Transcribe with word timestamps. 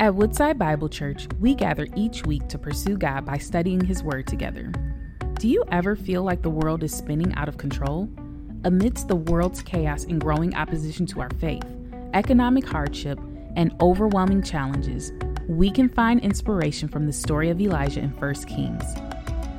At 0.00 0.14
Woodside 0.14 0.60
Bible 0.60 0.88
Church, 0.88 1.26
we 1.40 1.56
gather 1.56 1.88
each 1.96 2.24
week 2.24 2.46
to 2.50 2.56
pursue 2.58 2.96
God 2.96 3.26
by 3.26 3.36
studying 3.36 3.84
His 3.84 4.00
Word 4.00 4.28
together. 4.28 4.70
Do 5.40 5.48
you 5.48 5.64
ever 5.72 5.96
feel 5.96 6.22
like 6.22 6.40
the 6.40 6.50
world 6.50 6.84
is 6.84 6.94
spinning 6.94 7.34
out 7.34 7.48
of 7.48 7.58
control? 7.58 8.08
Amidst 8.62 9.08
the 9.08 9.16
world's 9.16 9.60
chaos 9.60 10.04
and 10.04 10.20
growing 10.20 10.54
opposition 10.54 11.04
to 11.06 11.20
our 11.20 11.30
faith, 11.40 11.64
economic 12.14 12.64
hardship, 12.64 13.18
and 13.56 13.74
overwhelming 13.80 14.40
challenges, 14.40 15.10
we 15.48 15.68
can 15.68 15.88
find 15.88 16.20
inspiration 16.20 16.86
from 16.86 17.06
the 17.06 17.12
story 17.12 17.50
of 17.50 17.60
Elijah 17.60 17.98
in 17.98 18.10
1 18.10 18.34
Kings. 18.44 18.84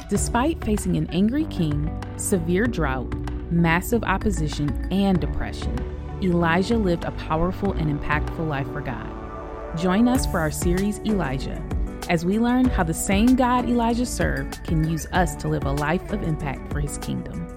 Despite 0.09 0.63
facing 0.63 0.95
an 0.95 1.09
angry 1.11 1.47
king, 1.47 1.91
severe 2.15 2.65
drought, 2.65 3.13
massive 3.51 4.05
opposition, 4.05 4.87
and 4.89 5.19
depression, 5.19 5.75
Elijah 6.23 6.77
lived 6.77 7.03
a 7.03 7.11
powerful 7.11 7.73
and 7.73 7.99
impactful 7.99 8.47
life 8.47 8.71
for 8.71 8.79
God. 8.79 9.08
Join 9.79 10.09
us 10.09 10.25
for 10.25 10.41
our 10.41 10.51
series 10.51 10.99
Elijah 11.05 11.63
as 12.09 12.25
we 12.25 12.37
learn 12.37 12.65
how 12.65 12.83
the 12.83 12.93
same 12.93 13.37
God 13.37 13.69
Elijah 13.69 14.05
served 14.05 14.61
can 14.65 14.85
use 14.85 15.05
us 15.13 15.37
to 15.37 15.47
live 15.47 15.63
a 15.63 15.71
life 15.71 16.11
of 16.11 16.21
impact 16.21 16.69
for 16.69 16.81
his 16.81 16.97
kingdom. 16.97 17.48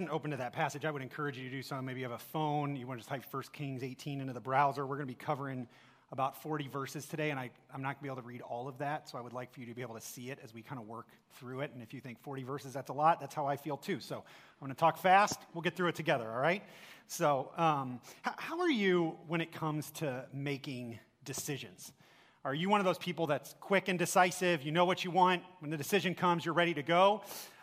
Hadn't 0.00 0.14
opened 0.14 0.30
to 0.30 0.38
that 0.38 0.54
passage, 0.54 0.86
I 0.86 0.90
would 0.90 1.02
encourage 1.02 1.36
you 1.36 1.44
to 1.44 1.54
do 1.56 1.60
so. 1.60 1.80
Maybe 1.82 2.00
you 2.00 2.06
have 2.06 2.18
a 2.18 2.24
phone, 2.32 2.74
you 2.74 2.86
want 2.86 3.02
to 3.02 3.06
type 3.06 3.22
1 3.30 3.42
Kings 3.52 3.82
18 3.82 4.22
into 4.22 4.32
the 4.32 4.40
browser. 4.40 4.86
We're 4.86 4.96
going 4.96 5.06
to 5.06 5.14
be 5.14 5.22
covering 5.22 5.68
about 6.10 6.40
40 6.42 6.68
verses 6.68 7.04
today, 7.04 7.28
and 7.28 7.38
I, 7.38 7.50
am 7.74 7.82
not 7.82 7.88
going 7.88 7.96
to 7.96 8.02
be 8.02 8.08
able 8.08 8.22
to 8.22 8.26
read 8.26 8.40
all 8.40 8.66
of 8.66 8.78
that, 8.78 9.10
so 9.10 9.18
I 9.18 9.20
would 9.20 9.34
like 9.34 9.52
for 9.52 9.60
you 9.60 9.66
to 9.66 9.74
be 9.74 9.82
able 9.82 9.96
to 9.96 10.00
see 10.00 10.30
it 10.30 10.38
as 10.42 10.54
we 10.54 10.62
kind 10.62 10.80
of 10.80 10.88
work 10.88 11.08
through 11.34 11.60
it. 11.60 11.72
And 11.74 11.82
if 11.82 11.92
you 11.92 12.00
think 12.00 12.18
40 12.22 12.44
verses, 12.44 12.72
that's 12.72 12.88
a 12.88 12.94
lot, 12.94 13.20
that's 13.20 13.34
how 13.34 13.44
I 13.46 13.56
feel 13.56 13.76
too. 13.76 14.00
So 14.00 14.16
I'm 14.16 14.66
going 14.66 14.74
to 14.74 14.80
talk 14.80 14.96
fast. 14.96 15.38
We'll 15.52 15.60
get 15.60 15.76
through 15.76 15.88
it 15.88 15.96
together, 15.96 16.30
all 16.30 16.40
right? 16.40 16.62
So, 17.06 17.50
um, 17.58 18.00
how 18.22 18.58
are 18.58 18.70
you 18.70 19.18
when 19.28 19.42
it 19.42 19.52
comes 19.52 19.90
to 19.96 20.24
making 20.32 20.98
decisions? 21.26 21.92
Are 22.42 22.54
you 22.54 22.70
one 22.70 22.80
of 22.80 22.86
those 22.86 22.96
people 22.96 23.26
that's 23.26 23.54
quick 23.60 23.88
and 23.88 23.98
decisive? 23.98 24.62
You 24.62 24.72
know 24.72 24.86
what 24.86 25.04
you 25.04 25.10
want. 25.10 25.42
When 25.58 25.70
the 25.70 25.76
decision 25.76 26.14
comes, 26.14 26.46
you're 26.46 26.54
ready 26.54 26.72
to 26.72 26.82
go. 26.82 27.20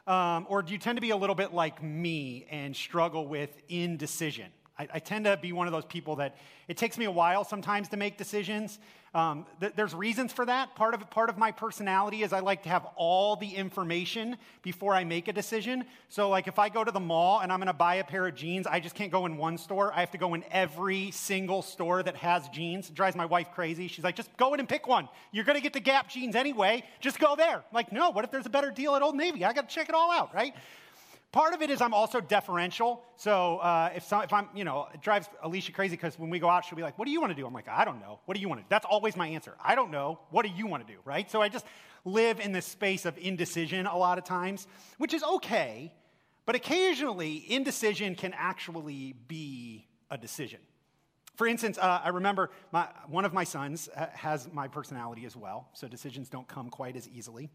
Um, 0.08 0.47
or 0.50 0.61
do 0.61 0.72
you 0.72 0.80
tend 0.80 0.95
to 0.95 1.02
be 1.02 1.09
a 1.09 1.17
little 1.17 1.36
bit 1.36 1.53
like 1.53 1.83
me 1.83 2.47
and 2.50 2.73
struggle 2.73 3.27
with 3.27 3.50
indecision? 3.67 4.52
I, 4.80 4.88
I, 4.95 5.00
tend 5.00 5.25
to 5.25 5.38
be 5.38 5.53
one 5.53 5.67
of 5.67 5.73
those 5.73 5.86
people 5.86 6.17
that 6.17 6.38
it 6.67 6.78
takes 6.78 6.97
me 6.97 7.06
a 7.06 7.11
while 7.11 7.44
sometimes 7.44 7.89
to 7.89 7.97
make 7.97 8.17
decisions. 8.17 8.80
Um, 9.14 9.45
th- 9.59 9.73
there's 9.75 9.95
reasons 9.95 10.31
for 10.31 10.45
that. 10.45 10.75
Part 10.75 10.94
of, 10.94 11.09
part 11.09 11.30
of 11.30 11.38
my 11.38 11.52
personality 11.52 12.23
is 12.23 12.34
I 12.34 12.42
like 12.42 12.64
to 12.64 12.69
have 12.69 12.86
all 12.95 13.36
the 13.36 13.56
information 13.56 14.38
before 14.61 14.94
I 14.94 15.03
make 15.03 15.28
a 15.28 15.34
decision. 15.34 15.86
So, 16.09 16.30
like, 16.30 16.47
if 16.47 16.59
I 16.59 16.69
go 16.69 16.84
to 16.84 16.92
the 16.92 17.00
mall 17.00 17.39
and 17.39 17.52
I'm 17.52 17.59
going 17.59 17.67
to 17.67 17.73
buy 17.73 17.95
a 17.95 18.03
pair 18.03 18.28
of 18.28 18.36
jeans, 18.36 18.67
I 18.67 18.80
just 18.80 18.95
can't 18.95 19.11
go 19.11 19.25
in 19.25 19.38
one 19.38 19.58
store. 19.58 19.92
I 19.94 20.02
have 20.02 20.11
to 20.11 20.17
go 20.17 20.34
in 20.34 20.44
every 20.52 21.12
single 21.12 21.62
store 21.62 22.03
that 22.03 22.16
has 22.17 22.47
jeans. 22.50 22.89
It 22.89 22.95
drives 22.95 23.16
my 23.16 23.25
wife 23.25 23.47
crazy. 23.56 23.88
She's 23.88 24.03
like, 24.03 24.16
just 24.16 24.36
go 24.38 24.53
in 24.53 24.59
and 24.59 24.69
pick 24.69 24.88
one. 24.88 25.09
You're 25.31 25.45
going 25.45 25.58
to 25.58 25.64
get 25.64 25.73
the 25.73 25.80
Gap 25.80 26.09
jeans 26.09 26.36
anyway. 26.36 26.84
Just 27.00 27.17
go 27.17 27.36
there. 27.36 27.56
I'm 27.56 27.64
like, 27.73 27.91
no, 27.91 28.12
what 28.12 28.25
if 28.25 28.31
there's 28.31 28.45
a 28.45 28.52
better 28.52 28.72
deal 28.72 28.95
at 28.95 29.02
Old 29.02 29.16
Navy? 29.16 29.44
I 29.45 29.53
got 29.53 29.69
to 29.69 29.73
check 29.73 29.89
it 29.89 29.95
all 29.95 30.12
out, 30.12 30.36
right? 30.36 30.53
Part 31.31 31.53
of 31.53 31.61
it 31.61 31.70
is 31.70 31.81
I'm 31.81 31.94
also 31.94 32.22
deferential. 32.22 33.03
So 33.17 33.58
uh, 33.58 33.92
if, 33.95 34.03
some, 34.03 34.23
if 34.23 34.31
I'm, 34.31 34.47
you 34.56 34.64
know, 34.64 34.88
it 34.94 35.02
drives 35.02 35.28
Alicia 35.44 35.73
crazy 35.73 35.95
because 35.95 36.17
when 36.17 36.30
we 36.30 36.39
go 36.39 36.50
out, 36.50 36.64
she'll 36.64 36.78
be 36.78 36.81
like, 36.81 36.97
What 36.97 37.06
do 37.06 37.11
you 37.11 37.19
want 37.19 37.31
to 37.31 37.36
do? 37.36 37.45
I'm 37.45 37.53
like, 37.53 37.67
I 37.67 37.84
don't 37.84 38.00
know. 38.00 38.19
What 38.25 38.36
do 38.36 38.42
you 38.42 38.47
want 38.47 38.61
to 38.61 38.64
do? 38.64 38.67
That's 38.69 38.86
always 38.86 39.16
my 39.17 39.28
answer. 39.28 39.56
I 39.63 39.75
don't 39.75 39.91
know. 39.91 40.19
What 40.29 40.46
do 40.46 40.51
you 40.56 40.68
want 40.68 40.88
to 40.88 40.94
do? 40.94 41.00
Right? 41.03 41.29
So 41.29 41.41
I 41.41 41.50
just 41.50 41.66
live 42.06 42.40
in 42.40 42.53
this 42.53 42.66
space 42.66 43.06
of 43.06 43.18
indecision 43.18 43.85
a 43.85 43.97
lot 43.97 44.18
of 44.18 44.24
times, 44.24 44.68
which 44.97 45.13
is 45.13 45.24
okay. 45.24 45.94
But 46.46 46.56
occasionally, 46.56 47.44
indecision 47.51 48.16
can 48.16 48.34
actually 48.34 49.13
be 49.28 49.85
a 50.09 50.18
decision. 50.18 50.59
For 51.35 51.46
instance, 51.46 51.78
uh, 51.78 52.01
I 52.03 52.09
remember 52.09 52.50
my, 52.72 52.88
one 53.07 53.25
of 53.25 53.34
my 53.34 53.44
sons 53.44 53.90
has 53.96 54.51
my 54.51 54.68
personality 54.68 55.25
as 55.25 55.35
well, 55.35 55.69
so 55.74 55.88
decisions 55.88 56.30
don't 56.30 56.47
come 56.47 56.69
quite 56.69 56.96
as 56.96 57.07
easily. 57.09 57.50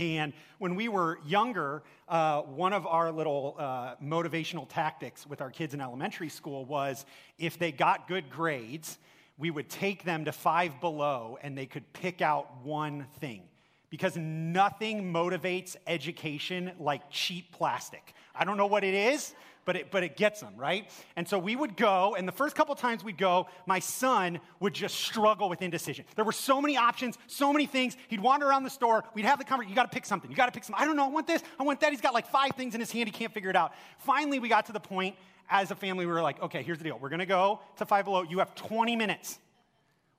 And 0.00 0.32
when 0.56 0.76
we 0.76 0.88
were 0.88 1.18
younger, 1.26 1.82
uh, 2.08 2.40
one 2.40 2.72
of 2.72 2.86
our 2.86 3.12
little 3.12 3.54
uh, 3.58 3.96
motivational 4.02 4.66
tactics 4.66 5.26
with 5.26 5.42
our 5.42 5.50
kids 5.50 5.74
in 5.74 5.80
elementary 5.82 6.30
school 6.30 6.64
was 6.64 7.04
if 7.38 7.58
they 7.58 7.70
got 7.70 8.08
good 8.08 8.30
grades, 8.30 8.96
we 9.36 9.50
would 9.50 9.68
take 9.68 10.02
them 10.04 10.24
to 10.24 10.32
five 10.32 10.80
below 10.80 11.36
and 11.42 11.56
they 11.56 11.66
could 11.66 11.92
pick 11.92 12.22
out 12.22 12.64
one 12.64 13.08
thing. 13.20 13.42
Because 13.90 14.16
nothing 14.16 15.12
motivates 15.12 15.76
education 15.86 16.72
like 16.78 17.02
cheap 17.10 17.52
plastic. 17.52 18.14
I 18.34 18.46
don't 18.46 18.56
know 18.56 18.68
what 18.68 18.84
it 18.84 18.94
is, 18.94 19.34
but 19.64 19.76
it, 19.76 19.90
but 19.90 20.02
it 20.02 20.16
gets 20.16 20.40
them, 20.40 20.54
right? 20.56 20.90
And 21.16 21.28
so 21.28 21.38
we 21.38 21.56
would 21.56 21.76
go, 21.76 22.14
and 22.16 22.26
the 22.26 22.32
first 22.32 22.56
couple 22.56 22.74
times 22.74 23.04
we'd 23.04 23.18
go, 23.18 23.46
my 23.66 23.78
son 23.78 24.40
would 24.58 24.74
just 24.74 24.96
struggle 24.96 25.48
with 25.48 25.62
indecision. 25.62 26.04
There 26.16 26.24
were 26.24 26.32
so 26.32 26.60
many 26.60 26.76
options, 26.76 27.18
so 27.26 27.52
many 27.52 27.66
things. 27.66 27.96
He'd 28.08 28.20
wander 28.20 28.48
around 28.48 28.64
the 28.64 28.70
store. 28.70 29.04
We'd 29.14 29.24
have 29.24 29.38
the 29.38 29.44
conversation. 29.44 29.70
You 29.70 29.76
got 29.76 29.90
to 29.90 29.94
pick 29.94 30.06
something. 30.06 30.30
You 30.30 30.36
got 30.36 30.46
to 30.46 30.52
pick 30.52 30.64
something. 30.64 30.82
I 30.82 30.86
don't 30.86 30.96
know. 30.96 31.04
I 31.04 31.10
want 31.10 31.26
this. 31.26 31.42
I 31.58 31.62
want 31.62 31.80
that. 31.80 31.90
He's 31.90 32.00
got 32.00 32.14
like 32.14 32.26
five 32.26 32.52
things 32.56 32.74
in 32.74 32.80
his 32.80 32.90
hand. 32.90 33.08
He 33.08 33.12
can't 33.12 33.32
figure 33.32 33.50
it 33.50 33.56
out. 33.56 33.72
Finally, 33.98 34.38
we 34.38 34.48
got 34.48 34.66
to 34.66 34.72
the 34.72 34.80
point 34.80 35.16
as 35.50 35.70
a 35.70 35.74
family, 35.74 36.06
we 36.06 36.12
were 36.12 36.22
like, 36.22 36.40
okay, 36.40 36.62
here's 36.62 36.78
the 36.78 36.84
deal. 36.84 36.98
We're 36.98 37.08
going 37.08 37.18
to 37.18 37.26
go 37.26 37.60
to 37.76 37.84
Five 37.84 38.04
Below. 38.04 38.22
You 38.22 38.38
have 38.38 38.54
20 38.54 38.94
minutes. 38.94 39.38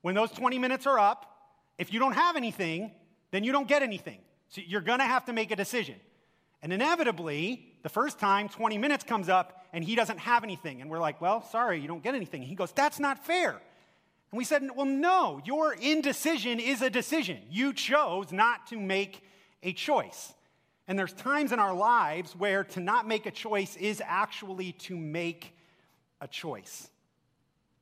When 0.02 0.14
those 0.14 0.32
20 0.32 0.60
minutes 0.60 0.86
are 0.86 1.00
up, 1.00 1.26
if 1.78 1.94
you 1.94 2.00
don't 2.00 2.14
have 2.14 2.36
anything, 2.36 2.92
then 3.32 3.44
you 3.44 3.52
don't 3.52 3.68
get 3.68 3.82
anything. 3.82 4.20
So 4.50 4.62
you're 4.66 4.82
going 4.82 5.00
to 5.00 5.06
have 5.06 5.26
to 5.26 5.34
make 5.34 5.52
a 5.52 5.56
decision. 5.56 5.96
And 6.62 6.72
inevitably, 6.72 7.66
the 7.82 7.90
first 7.90 8.20
time, 8.20 8.48
20 8.48 8.78
minutes 8.78 9.04
comes 9.04 9.30
up 9.30 9.66
and 9.74 9.84
he 9.84 9.96
doesn't 9.96 10.20
have 10.20 10.44
anything. 10.44 10.82
And 10.82 10.90
we're 10.90 11.00
like, 11.00 11.20
well, 11.20 11.44
sorry, 11.44 11.80
you 11.80 11.88
don't 11.88 12.04
get 12.04 12.14
anything. 12.14 12.44
He 12.44 12.56
goes, 12.56 12.72
that's 12.72 13.00
not 13.00 13.26
fair. 13.26 13.50
And 13.52 14.38
we 14.38 14.44
said, 14.44 14.68
well, 14.76 14.86
no, 14.86 15.42
your 15.44 15.74
indecision 15.74 16.60
is 16.60 16.82
a 16.82 16.90
decision. 16.90 17.40
You 17.50 17.74
chose 17.74 18.32
not 18.32 18.68
to 18.68 18.80
make 18.80 19.24
a 19.64 19.74
choice. 19.74 20.34
And 20.88 20.98
there's 20.98 21.14
times 21.14 21.52
in 21.52 21.60
our 21.60 21.74
lives 21.74 22.36
where 22.36 22.64
to 22.66 22.80
not 22.80 23.08
make 23.08 23.26
a 23.26 23.32
choice 23.32 23.76
is 23.78 24.02
actually 24.06 24.74
to 24.74 24.96
make 24.96 25.56
a 26.20 26.28
choice. 26.28 26.90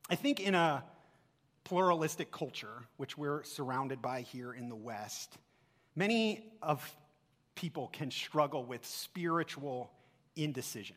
I 0.10 0.16
think 0.16 0.40
in 0.40 0.56
a 0.56 0.84
pluralistic 1.64 2.32
culture, 2.32 2.88
which 2.98 3.18
we're 3.18 3.44
surrounded 3.44 4.02
by 4.02 4.22
here 4.22 4.54
in 4.54 4.70
the 4.70 4.76
West, 4.76 5.38
many 5.96 6.52
of 6.62 6.96
people 7.60 7.90
can 7.92 8.10
struggle 8.10 8.64
with 8.64 8.86
spiritual 8.86 9.92
indecision. 10.38 10.96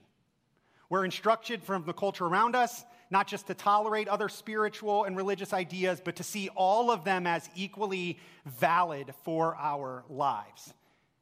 We're 0.88 1.04
instructed 1.04 1.60
from 1.60 1.84
the 1.84 1.92
culture 1.92 2.24
around 2.24 2.54
us 2.54 2.84
not 3.10 3.26
just 3.26 3.48
to 3.48 3.54
tolerate 3.54 4.06
other 4.06 4.28
spiritual 4.28 5.04
and 5.04 5.16
religious 5.16 5.52
ideas, 5.52 6.00
but 6.02 6.16
to 6.16 6.22
see 6.22 6.48
all 6.54 6.90
of 6.90 7.04
them 7.04 7.26
as 7.26 7.50
equally 7.56 8.18
valid 8.46 9.12
for 9.24 9.56
our 9.56 10.04
lives. 10.08 10.72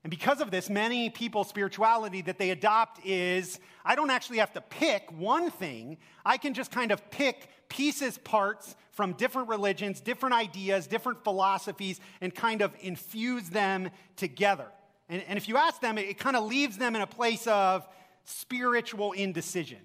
And 0.04 0.10
because 0.10 0.42
of 0.42 0.50
this, 0.50 0.68
many 0.68 1.08
people's 1.08 1.48
spirituality 1.48 2.20
that 2.22 2.38
they 2.38 2.50
adopt 2.50 3.04
is 3.04 3.58
I 3.84 3.94
don't 3.94 4.10
actually 4.10 4.38
have 4.38 4.52
to 4.52 4.60
pick 4.60 5.10
one 5.18 5.50
thing. 5.50 5.96
I 6.24 6.36
can 6.36 6.52
just 6.52 6.70
kind 6.70 6.92
of 6.92 7.10
pick 7.10 7.48
pieces, 7.68 8.18
parts 8.18 8.76
from 8.92 9.14
different 9.14 9.48
religions, 9.48 10.00
different 10.00 10.34
ideas, 10.34 10.86
different 10.86 11.24
philosophies, 11.24 11.98
and 12.20 12.34
kind 12.34 12.60
of 12.60 12.74
infuse 12.80 13.48
them 13.48 13.90
together. 14.16 14.66
And, 15.10 15.22
and 15.28 15.36
if 15.36 15.48
you 15.48 15.58
ask 15.58 15.80
them, 15.82 15.98
it, 15.98 16.08
it 16.08 16.18
kind 16.18 16.36
of 16.36 16.44
leaves 16.44 16.78
them 16.78 16.96
in 16.96 17.02
a 17.02 17.06
place 17.06 17.46
of 17.46 17.86
spiritual 18.24 19.12
indecision. 19.12 19.80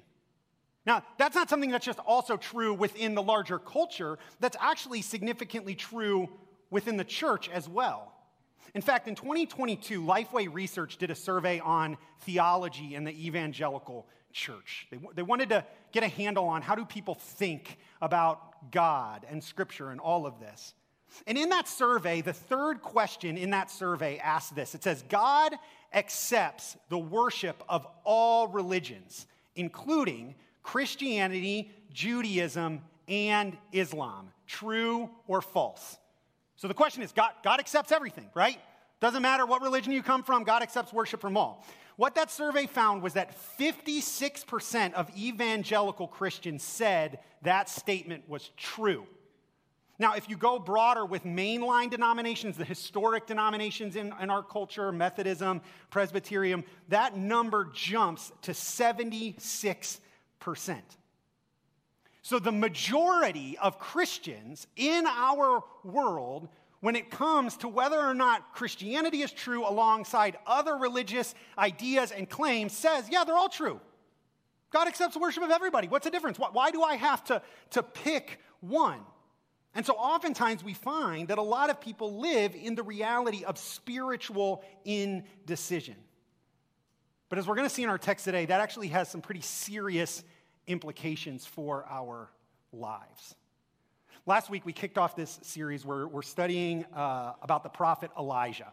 Now, 0.85 1.03
that's 1.17 1.35
not 1.35 1.49
something 1.49 1.71
that's 1.71 1.85
just 1.85 1.99
also 1.99 2.37
true 2.37 2.73
within 2.73 3.15
the 3.15 3.23
larger 3.23 3.57
culture, 3.57 4.19
that's 4.39 4.55
actually 4.59 5.01
significantly 5.01 5.73
true 5.75 6.29
within 6.69 6.95
the 6.95 7.03
church 7.03 7.49
as 7.49 7.67
well. 7.67 8.13
In 8.75 8.81
fact, 8.81 9.07
in 9.07 9.15
2022, 9.15 10.01
Lifeway 10.01 10.53
Research 10.53 10.97
did 10.97 11.09
a 11.09 11.15
survey 11.15 11.59
on 11.59 11.97
theology 12.21 12.93
in 12.93 13.03
the 13.03 13.25
evangelical 13.25 14.05
church. 14.31 14.85
They, 14.91 14.99
they 15.15 15.21
wanted 15.23 15.49
to 15.49 15.65
get 15.91 16.03
a 16.03 16.07
handle 16.07 16.45
on 16.45 16.61
how 16.61 16.75
do 16.75 16.85
people 16.85 17.15
think 17.15 17.79
about 18.01 18.71
God 18.71 19.25
and 19.29 19.43
Scripture 19.43 19.89
and 19.89 19.99
all 19.99 20.27
of 20.27 20.39
this. 20.39 20.73
And 21.27 21.37
in 21.37 21.49
that 21.49 21.67
survey, 21.67 22.21
the 22.21 22.33
third 22.33 22.81
question 22.81 23.37
in 23.37 23.51
that 23.51 23.71
survey 23.71 24.17
asks 24.19 24.51
this 24.51 24.75
it 24.75 24.83
says, 24.83 25.03
God 25.09 25.53
accepts 25.93 26.77
the 26.89 26.97
worship 26.97 27.63
of 27.69 27.87
all 28.03 28.47
religions, 28.47 29.27
including 29.55 30.35
Christianity, 30.63 31.71
Judaism, 31.93 32.81
and 33.07 33.57
Islam. 33.71 34.29
True 34.47 35.09
or 35.27 35.41
false? 35.41 35.97
So 36.57 36.67
the 36.67 36.73
question 36.73 37.03
is 37.03 37.11
God, 37.11 37.31
God 37.43 37.59
accepts 37.59 37.91
everything, 37.91 38.29
right? 38.33 38.59
Doesn't 38.99 39.21
matter 39.21 39.45
what 39.45 39.61
religion 39.61 39.91
you 39.91 40.01
come 40.01 40.23
from, 40.23 40.43
God 40.43 40.61
accepts 40.61 40.93
worship 40.93 41.21
from 41.21 41.37
all. 41.37 41.65
What 41.97 42.15
that 42.15 42.29
survey 42.29 42.65
found 42.65 43.01
was 43.01 43.13
that 43.13 43.37
56% 43.57 44.93
of 44.93 45.09
evangelical 45.17 46.07
Christians 46.07 46.63
said 46.63 47.19
that 47.43 47.69
statement 47.69 48.27
was 48.27 48.49
true. 48.57 49.05
Now, 49.97 50.15
if 50.15 50.29
you 50.29 50.35
go 50.35 50.59
broader 50.59 51.05
with 51.05 51.23
mainline 51.23 51.89
denominations, 51.89 52.57
the 52.57 52.65
historic 52.65 53.27
denominations 53.27 53.95
in, 53.95 54.13
in, 54.21 54.29
our 54.29 54.43
culture, 54.43 54.91
Methodism, 54.91 55.61
Presbyterian, 55.89 56.65
that 56.89 57.15
number 57.15 57.69
jumps 57.73 58.33
to 58.41 58.51
76%. 58.51 59.39
So 62.21 62.39
the 62.39 62.51
majority 62.51 63.57
of 63.57 63.79
Christians 63.79 64.67
in 64.75 65.05
our 65.05 65.63
world, 65.85 66.49
when 66.81 66.97
it 66.97 67.09
comes 67.09 67.55
to 67.57 67.69
whether 67.69 67.99
or 67.99 68.13
not 68.13 68.53
Christianity 68.53 69.21
is 69.21 69.31
true 69.31 69.65
alongside 69.65 70.37
other 70.45 70.75
religious 70.75 71.33
ideas 71.57 72.11
and 72.11 72.29
claims, 72.29 72.73
says, 72.73 73.07
yeah, 73.09 73.23
they're 73.23 73.37
all 73.37 73.47
true. 73.47 73.79
God 74.71 74.89
accepts 74.89 75.15
worship 75.15 75.43
of 75.43 75.51
everybody. 75.51 75.87
What's 75.87 76.03
the 76.03 76.11
difference? 76.11 76.37
Why, 76.37 76.49
why 76.51 76.71
do 76.71 76.83
I 76.83 76.95
have 76.95 77.23
to, 77.25 77.41
to 77.69 77.81
pick 77.81 78.41
one? 78.59 78.99
And 79.75 79.85
so 79.85 79.93
oftentimes 79.93 80.63
we 80.63 80.73
find 80.73 81.27
that 81.27 81.37
a 81.37 81.43
lot 81.43 81.69
of 81.69 81.81
people 81.81 82.19
live 82.19 82.55
in 82.55 82.75
the 82.75 82.83
reality 82.83 83.43
of 83.43 83.57
spiritual 83.57 84.63
indecision. 84.85 85.97
But 87.27 87.39
as 87.39 87.47
we're 87.47 87.55
going 87.55 87.67
to 87.67 87.73
see 87.73 87.83
in 87.83 87.89
our 87.89 87.97
text 87.97 88.23
today, 88.23 88.45
that 88.45 88.61
actually 88.61 88.87
has 88.87 89.09
some 89.09 89.19
pretty 89.19 89.41
serious 89.41 90.23
implications 90.65 91.45
for 91.45 91.85
our 91.89 92.29
lives. 92.71 93.35
Last 94.25 94.49
week, 94.49 94.65
we 94.65 94.73
kicked 94.73 94.97
off 94.97 95.15
this 95.15 95.39
series 95.43 95.85
where 95.85 96.07
we're 96.07 96.21
studying 96.21 96.85
uh, 96.85 97.33
about 97.41 97.63
the 97.63 97.69
prophet 97.69 98.11
Elijah. 98.17 98.71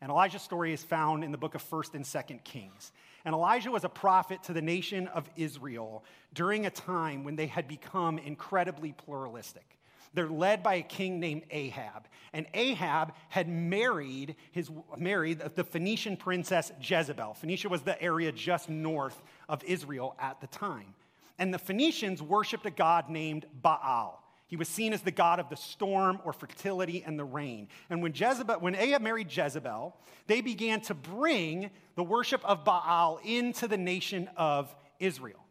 And 0.00 0.10
Elijah's 0.10 0.42
story 0.42 0.72
is 0.72 0.84
found 0.84 1.24
in 1.24 1.32
the 1.32 1.38
book 1.38 1.54
of 1.54 1.68
1st 1.68 1.94
and 1.94 2.04
2nd 2.04 2.44
Kings. 2.44 2.92
And 3.24 3.34
Elijah 3.34 3.70
was 3.70 3.84
a 3.84 3.88
prophet 3.88 4.42
to 4.44 4.52
the 4.52 4.62
nation 4.62 5.08
of 5.08 5.28
Israel 5.36 6.04
during 6.32 6.66
a 6.66 6.70
time 6.70 7.24
when 7.24 7.36
they 7.36 7.46
had 7.46 7.66
become 7.66 8.18
incredibly 8.18 8.92
pluralistic. 8.92 9.78
They're 10.14 10.28
led 10.28 10.62
by 10.62 10.74
a 10.76 10.82
king 10.82 11.20
named 11.20 11.42
Ahab. 11.50 12.06
And 12.32 12.46
Ahab 12.54 13.12
had 13.28 13.48
married, 13.48 14.36
his, 14.52 14.70
married 14.96 15.40
the 15.40 15.64
Phoenician 15.64 16.16
princess 16.16 16.72
Jezebel. 16.80 17.34
Phoenicia 17.34 17.68
was 17.68 17.82
the 17.82 18.00
area 18.02 18.32
just 18.32 18.68
north 18.68 19.22
of 19.48 19.62
Israel 19.64 20.16
at 20.18 20.40
the 20.40 20.46
time. 20.46 20.94
And 21.38 21.52
the 21.52 21.58
Phoenicians 21.58 22.22
worshiped 22.22 22.66
a 22.66 22.70
god 22.70 23.10
named 23.10 23.46
Baal. 23.60 24.20
He 24.46 24.56
was 24.56 24.68
seen 24.68 24.92
as 24.92 25.02
the 25.02 25.10
god 25.10 25.40
of 25.40 25.48
the 25.48 25.56
storm 25.56 26.20
or 26.24 26.32
fertility 26.32 27.02
and 27.04 27.18
the 27.18 27.24
rain. 27.24 27.68
And 27.90 28.02
when, 28.02 28.12
Jezebel, 28.14 28.60
when 28.60 28.74
Ahab 28.74 29.02
married 29.02 29.34
Jezebel, 29.34 29.96
they 30.26 30.40
began 30.40 30.80
to 30.82 30.94
bring 30.94 31.70
the 31.96 32.04
worship 32.04 32.44
of 32.44 32.64
Baal 32.64 33.18
into 33.24 33.66
the 33.66 33.78
nation 33.78 34.28
of 34.36 34.74
Israel. 35.00 35.43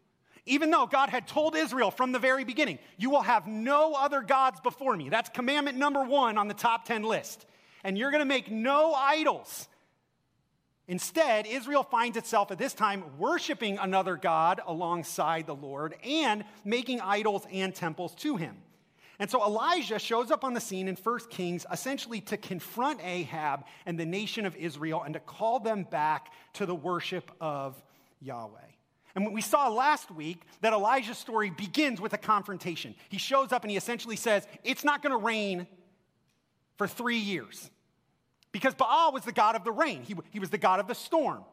Even 0.46 0.70
though 0.70 0.86
God 0.86 1.08
had 1.08 1.26
told 1.26 1.56
Israel 1.56 1.90
from 1.90 2.12
the 2.12 2.18
very 2.18 2.44
beginning, 2.44 2.78
you 2.98 3.08
will 3.10 3.22
have 3.22 3.46
no 3.46 3.94
other 3.94 4.20
gods 4.20 4.60
before 4.60 4.96
me. 4.96 5.08
That's 5.08 5.30
commandment 5.30 5.78
number 5.78 6.04
one 6.04 6.36
on 6.36 6.48
the 6.48 6.54
top 6.54 6.84
10 6.84 7.02
list. 7.02 7.46
And 7.82 7.96
you're 7.96 8.10
going 8.10 8.20
to 8.20 8.26
make 8.26 8.50
no 8.50 8.92
idols. 8.94 9.68
Instead, 10.86 11.46
Israel 11.46 11.82
finds 11.82 12.18
itself 12.18 12.50
at 12.50 12.58
this 12.58 12.74
time 12.74 13.04
worshiping 13.18 13.78
another 13.78 14.16
God 14.16 14.60
alongside 14.66 15.46
the 15.46 15.54
Lord 15.54 15.94
and 16.04 16.44
making 16.62 17.00
idols 17.00 17.46
and 17.50 17.74
temples 17.74 18.14
to 18.16 18.36
him. 18.36 18.56
And 19.18 19.30
so 19.30 19.42
Elijah 19.42 19.98
shows 19.98 20.30
up 20.30 20.44
on 20.44 20.52
the 20.52 20.60
scene 20.60 20.88
in 20.88 20.96
1 20.96 21.18
Kings 21.30 21.64
essentially 21.72 22.20
to 22.22 22.36
confront 22.36 23.00
Ahab 23.02 23.64
and 23.86 23.98
the 23.98 24.04
nation 24.04 24.44
of 24.44 24.56
Israel 24.56 25.02
and 25.02 25.14
to 25.14 25.20
call 25.20 25.60
them 25.60 25.84
back 25.84 26.32
to 26.54 26.66
the 26.66 26.74
worship 26.74 27.30
of 27.40 27.82
Yahweh. 28.20 28.73
And 29.14 29.32
we 29.32 29.40
saw 29.40 29.68
last 29.68 30.10
week 30.10 30.42
that 30.60 30.72
Elijah's 30.72 31.18
story 31.18 31.50
begins 31.50 32.00
with 32.00 32.12
a 32.14 32.18
confrontation. 32.18 32.94
He 33.08 33.18
shows 33.18 33.52
up 33.52 33.62
and 33.62 33.70
he 33.70 33.76
essentially 33.76 34.16
says, 34.16 34.46
It's 34.64 34.84
not 34.84 35.02
going 35.02 35.12
to 35.12 35.24
rain 35.24 35.66
for 36.76 36.88
three 36.88 37.18
years. 37.18 37.70
Because 38.50 38.74
Baal 38.74 39.12
was 39.12 39.24
the 39.24 39.32
god 39.32 39.56
of 39.56 39.64
the 39.64 39.72
rain, 39.72 40.02
he, 40.02 40.14
he 40.30 40.38
was 40.38 40.50
the 40.50 40.58
god 40.58 40.80
of 40.80 40.86
the 40.86 40.94
storm. 40.94 41.44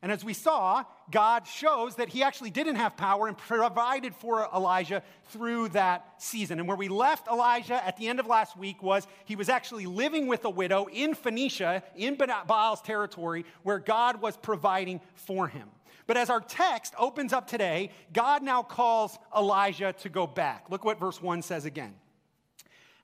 And 0.00 0.12
as 0.12 0.24
we 0.24 0.32
saw, 0.32 0.84
God 1.10 1.44
shows 1.44 1.96
that 1.96 2.08
he 2.08 2.22
actually 2.22 2.50
didn't 2.50 2.76
have 2.76 2.96
power 2.96 3.26
and 3.26 3.36
provided 3.36 4.14
for 4.14 4.48
Elijah 4.54 5.02
through 5.30 5.70
that 5.70 6.22
season. 6.22 6.60
And 6.60 6.68
where 6.68 6.76
we 6.76 6.86
left 6.86 7.26
Elijah 7.26 7.84
at 7.84 7.96
the 7.96 8.06
end 8.06 8.20
of 8.20 8.26
last 8.28 8.56
week 8.56 8.80
was 8.80 9.08
he 9.24 9.34
was 9.34 9.48
actually 9.48 9.86
living 9.86 10.28
with 10.28 10.44
a 10.44 10.50
widow 10.50 10.86
in 10.92 11.14
Phoenicia, 11.14 11.82
in 11.96 12.16
Baal's 12.46 12.80
territory, 12.80 13.44
where 13.64 13.80
God 13.80 14.22
was 14.22 14.36
providing 14.36 15.00
for 15.14 15.48
him. 15.48 15.68
But 16.08 16.16
as 16.16 16.30
our 16.30 16.40
text 16.40 16.94
opens 16.98 17.34
up 17.34 17.46
today, 17.46 17.90
God 18.14 18.42
now 18.42 18.62
calls 18.62 19.18
Elijah 19.36 19.92
to 20.00 20.08
go 20.08 20.26
back. 20.26 20.64
Look 20.70 20.82
what 20.82 20.98
verse 20.98 21.22
1 21.22 21.42
says 21.42 21.66
again. 21.66 21.94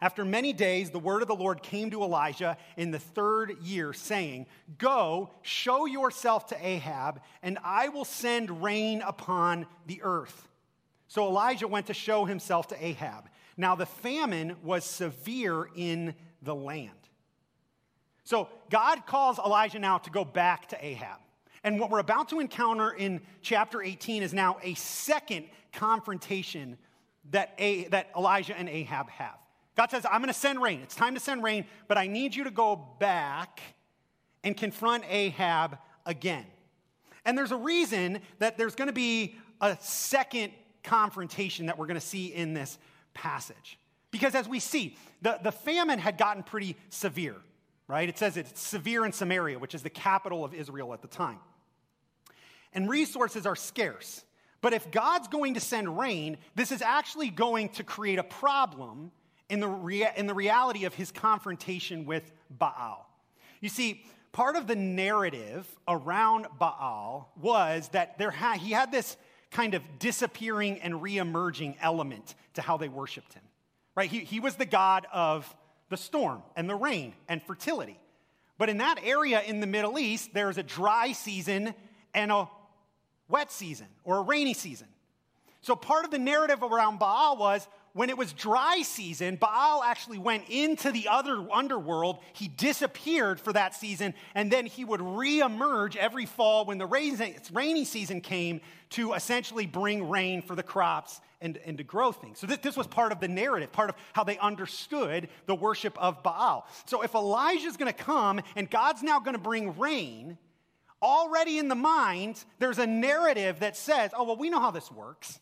After 0.01 0.25
many 0.25 0.55
days, 0.55 0.91
the 0.91 0.99
word 0.99 1.21
of 1.21 1.29
the 1.29 1.35
Lord 1.35 1.62
came 1.62 1.91
to 1.91 2.03
Elijah 2.03 2.56
in 2.79 2.91
the 2.91 2.99
third 2.99 3.59
year, 3.62 3.93
saying, 3.93 4.47
Go, 4.79 5.31
show 5.43 5.85
yourself 5.85 6.47
to 6.47 6.67
Ahab, 6.67 7.21
and 7.43 7.59
I 7.62 7.91
will 7.91 8.06
send 8.06 8.62
rain 8.62 9.03
upon 9.03 9.67
the 9.87 10.01
earth. 10.03 10.49
So 11.06 11.29
Elijah 11.29 11.69
went 11.69 11.87
to 11.89 11.95
show 11.95 12.25
himself 12.25 12.69
to 12.69 12.85
Ahab. 12.85 13.29
Now 13.59 13.75
the 13.75 13.87
famine 13.87 14.56
was 14.62 14.83
severe 14.83 15.69
in 15.77 16.15
the 16.41 16.55
land. 16.55 16.91
So 18.25 18.49
God 18.71 19.05
calls 19.06 19.39
Elijah 19.39 19.79
now 19.79 19.99
to 19.99 20.11
go 20.11 20.25
back 20.25 20.69
to 20.69 20.83
Ahab. 20.83 21.21
And 21.65 21.81
what 21.81 21.91
we're 21.91 21.99
about 21.99 22.29
to 22.29 22.41
encounter 22.41 22.91
in 22.91 23.23
chapter 23.41 23.83
18 23.83 24.23
is 24.23 24.35
now 24.35 24.59
a 24.63 24.75
second 24.75 25.47
confrontation 25.73 26.77
that, 27.31 27.55
a, 27.59 27.89
that 27.89 28.11
Elijah 28.15 28.57
and 28.57 28.69
Ahab 28.69 29.09
have. 29.09 29.37
God 29.75 29.91
says, 29.91 30.05
I'm 30.05 30.21
going 30.21 30.33
to 30.33 30.39
send 30.39 30.63
rain. 30.63 30.81
It's 30.83 30.95
time 30.95 31.15
to 31.15 31.21
send 31.21 31.43
rain, 31.43 31.65
but 31.89 31.97
I 31.97 32.07
need 32.07 32.37
you 32.37 32.45
to 32.45 32.51
go 32.51 32.77
back 33.01 33.61
and 34.45 34.55
confront 34.55 35.05
Ahab 35.09 35.79
again. 36.05 36.45
And 37.25 37.37
there's 37.37 37.51
a 37.51 37.57
reason 37.57 38.21
that 38.41 38.59
there's 38.59 38.75
going 38.75 38.89
to 38.89 38.93
be 38.95 39.37
a 39.63 39.77
second 39.81 40.53
confrontation 40.83 41.67
that 41.67 41.79
we're 41.79 41.87
going 41.87 41.99
to 41.99 42.07
see 42.07 42.27
in 42.27 42.53
this 42.53 42.79
passage. 43.15 43.79
Because 44.11 44.35
as 44.35 44.47
we 44.47 44.61
see, 44.61 44.99
the, 45.23 45.41
the 45.43 45.51
famine 45.51 45.99
had 45.99 46.19
gotten 46.19 46.43
pretty 46.43 46.77
severe, 46.91 47.37
right? 47.89 48.07
It 48.07 48.19
says 48.19 48.37
it's 48.37 48.61
severe 48.61 49.07
in 49.07 49.13
Samaria, 49.13 49.59
which 49.59 49.75
is 49.75 49.83
the 49.83 49.91
capital 49.91 50.45
of 50.45 50.53
Israel 50.53 50.93
at 50.93 51.01
the 51.01 51.09
time 51.09 51.39
and 52.75 52.88
resources 52.88 53.47
are 53.47 53.56
scarce. 53.56 54.25
But 54.61 54.73
if 54.73 54.91
God's 54.91 55.29
going 55.29 55.55
to 55.55 55.60
send 55.60 55.99
rain, 55.99 56.39
this 56.55 56.72
is 56.72 56.82
actually 56.82 57.29
going 57.29 57.69
to 57.70 57.84
create 57.84 58.19
a 58.19 58.25
problem 58.25 59.13
in 59.49 59.60
the, 59.60 59.69
rea- 59.69 60.13
in 60.17 60.27
the 60.27 60.34
reality 60.34 60.84
of 60.84 60.94
his 60.94 61.13
confrontation 61.13 62.06
with 62.06 62.32
Baal. 62.51 63.06
You 63.60 63.69
see, 63.69 64.05
part 64.32 64.56
of 64.56 64.67
the 64.67 64.75
narrative 64.75 65.67
around 65.87 66.46
Baal 66.58 67.31
was 67.41 67.89
that 67.91 68.19
there 68.19 68.31
ha- 68.31 68.58
he 68.58 68.72
had 68.72 68.91
this 68.91 69.17
kind 69.51 69.75
of 69.75 69.82
disappearing 69.99 70.81
and 70.81 70.94
reemerging 70.94 71.77
element 71.81 72.34
to 72.55 72.63
how 72.63 72.77
they 72.77 72.89
worshiped 72.89 73.34
him. 73.34 73.43
Right? 73.94 74.10
He, 74.10 74.20
he 74.20 74.41
was 74.41 74.56
the 74.56 74.67
god 74.67 75.06
of 75.13 75.55
the 75.89 75.96
storm 75.96 76.43
and 76.56 76.69
the 76.69 76.75
rain 76.75 77.13
and 77.29 77.41
fertility. 77.43 78.01
But 78.58 78.69
in 78.69 78.79
that 78.79 78.99
area 79.05 79.43
in 79.43 79.60
the 79.60 79.67
Middle 79.67 79.99
East, 79.99 80.31
there's 80.32 80.58
a 80.58 80.63
dry 80.63 81.13
season 81.13 81.75
and 82.15 82.32
a 82.32 82.49
wet 83.29 83.53
season 83.53 83.87
or 84.05 84.19
a 84.19 84.23
rainy 84.23 84.55
season. 84.55 84.89
So 85.61 85.75
part 85.75 86.05
of 86.05 86.11
the 86.11 86.19
narrative 86.19 86.63
around 86.63 86.99
Baal 86.99 87.37
was 87.37 87.67
when 87.95 88.11
it 88.11 88.19
was 88.19 88.33
dry 88.33 88.83
season, 88.83 89.37
Baal 89.37 89.83
actually 89.85 90.19
went 90.19 90.51
into 90.51 90.91
the 90.91 91.07
other 91.09 91.47
underworld. 91.53 92.19
He 92.33 92.49
disappeared 92.49 93.41
for 93.41 93.53
that 93.53 93.73
season, 93.73 94.15
and 94.35 94.51
then 94.51 94.67
he 94.67 94.85
would 94.85 95.01
reemerge 95.01 95.95
every 95.95 96.27
fall 96.27 96.65
when 96.65 96.79
the 96.79 96.87
rainy 96.87 97.85
season 97.85 98.21
came 98.21 98.61
to 98.91 99.13
essentially 99.13 99.65
bring 99.65 100.09
rain 100.09 100.43
for 100.43 100.57
the 100.57 100.63
crops 100.63 101.21
and, 101.41 101.57
and 101.65 101.79
to 101.79 101.85
grow 101.85 102.11
things. 102.11 102.41
So 102.41 102.49
this, 102.49 102.77
was 102.77 102.89
part 102.89 103.13
of 103.13 103.21
the 103.21 103.29
narrative, 103.29 103.71
part 103.71 103.91
of 103.91 103.97
how 104.13 104.25
they 104.25 104.39
understood 104.39 105.29
the 105.47 105.55
worship 105.55 105.97
of 105.97 106.23
Baal. 106.25 106.67
So 106.87 107.03
if 107.03 107.15
Elijah's 107.15 107.77
going 107.77 107.93
to 107.93 107.99
come 107.99 108.41
and 108.57 108.69
God's 108.69 109.05
now 109.05 109.21
going 109.21 109.37
to 109.37 109.43
bring 109.43 109.79
rain, 109.79 110.37
already 111.05 111.58
in 111.58 111.69
the 111.69 111.75
mind, 111.75 112.43
there's 112.58 112.79
a 112.79 112.87
narrative 112.87 113.61
that 113.61 113.77
says, 113.77 114.11
oh, 114.17 114.25
well, 114.25 114.37
we 114.37 114.49
know 114.51 114.61
how 114.61 114.70
this 114.70 114.91
works. 114.91 115.39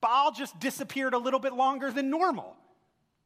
Baal 0.00 0.32
just 0.32 0.58
disappeared 0.58 1.12
a 1.12 1.18
little 1.18 1.38
bit 1.38 1.52
longer 1.52 1.92
than 1.92 2.08
normal. 2.08 2.56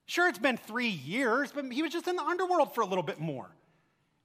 Sure, 0.07 0.29
it's 0.29 0.39
been 0.39 0.57
three 0.57 0.89
years, 0.89 1.53
but 1.53 1.65
he 1.73 1.83
was 1.83 1.93
just 1.93 2.09
in 2.09 2.17
the 2.17 2.23
underworld 2.23 2.75
for 2.75 2.83
a 2.83 2.87
little 2.87 3.05
bit 3.05 3.21
more. 3.21 3.49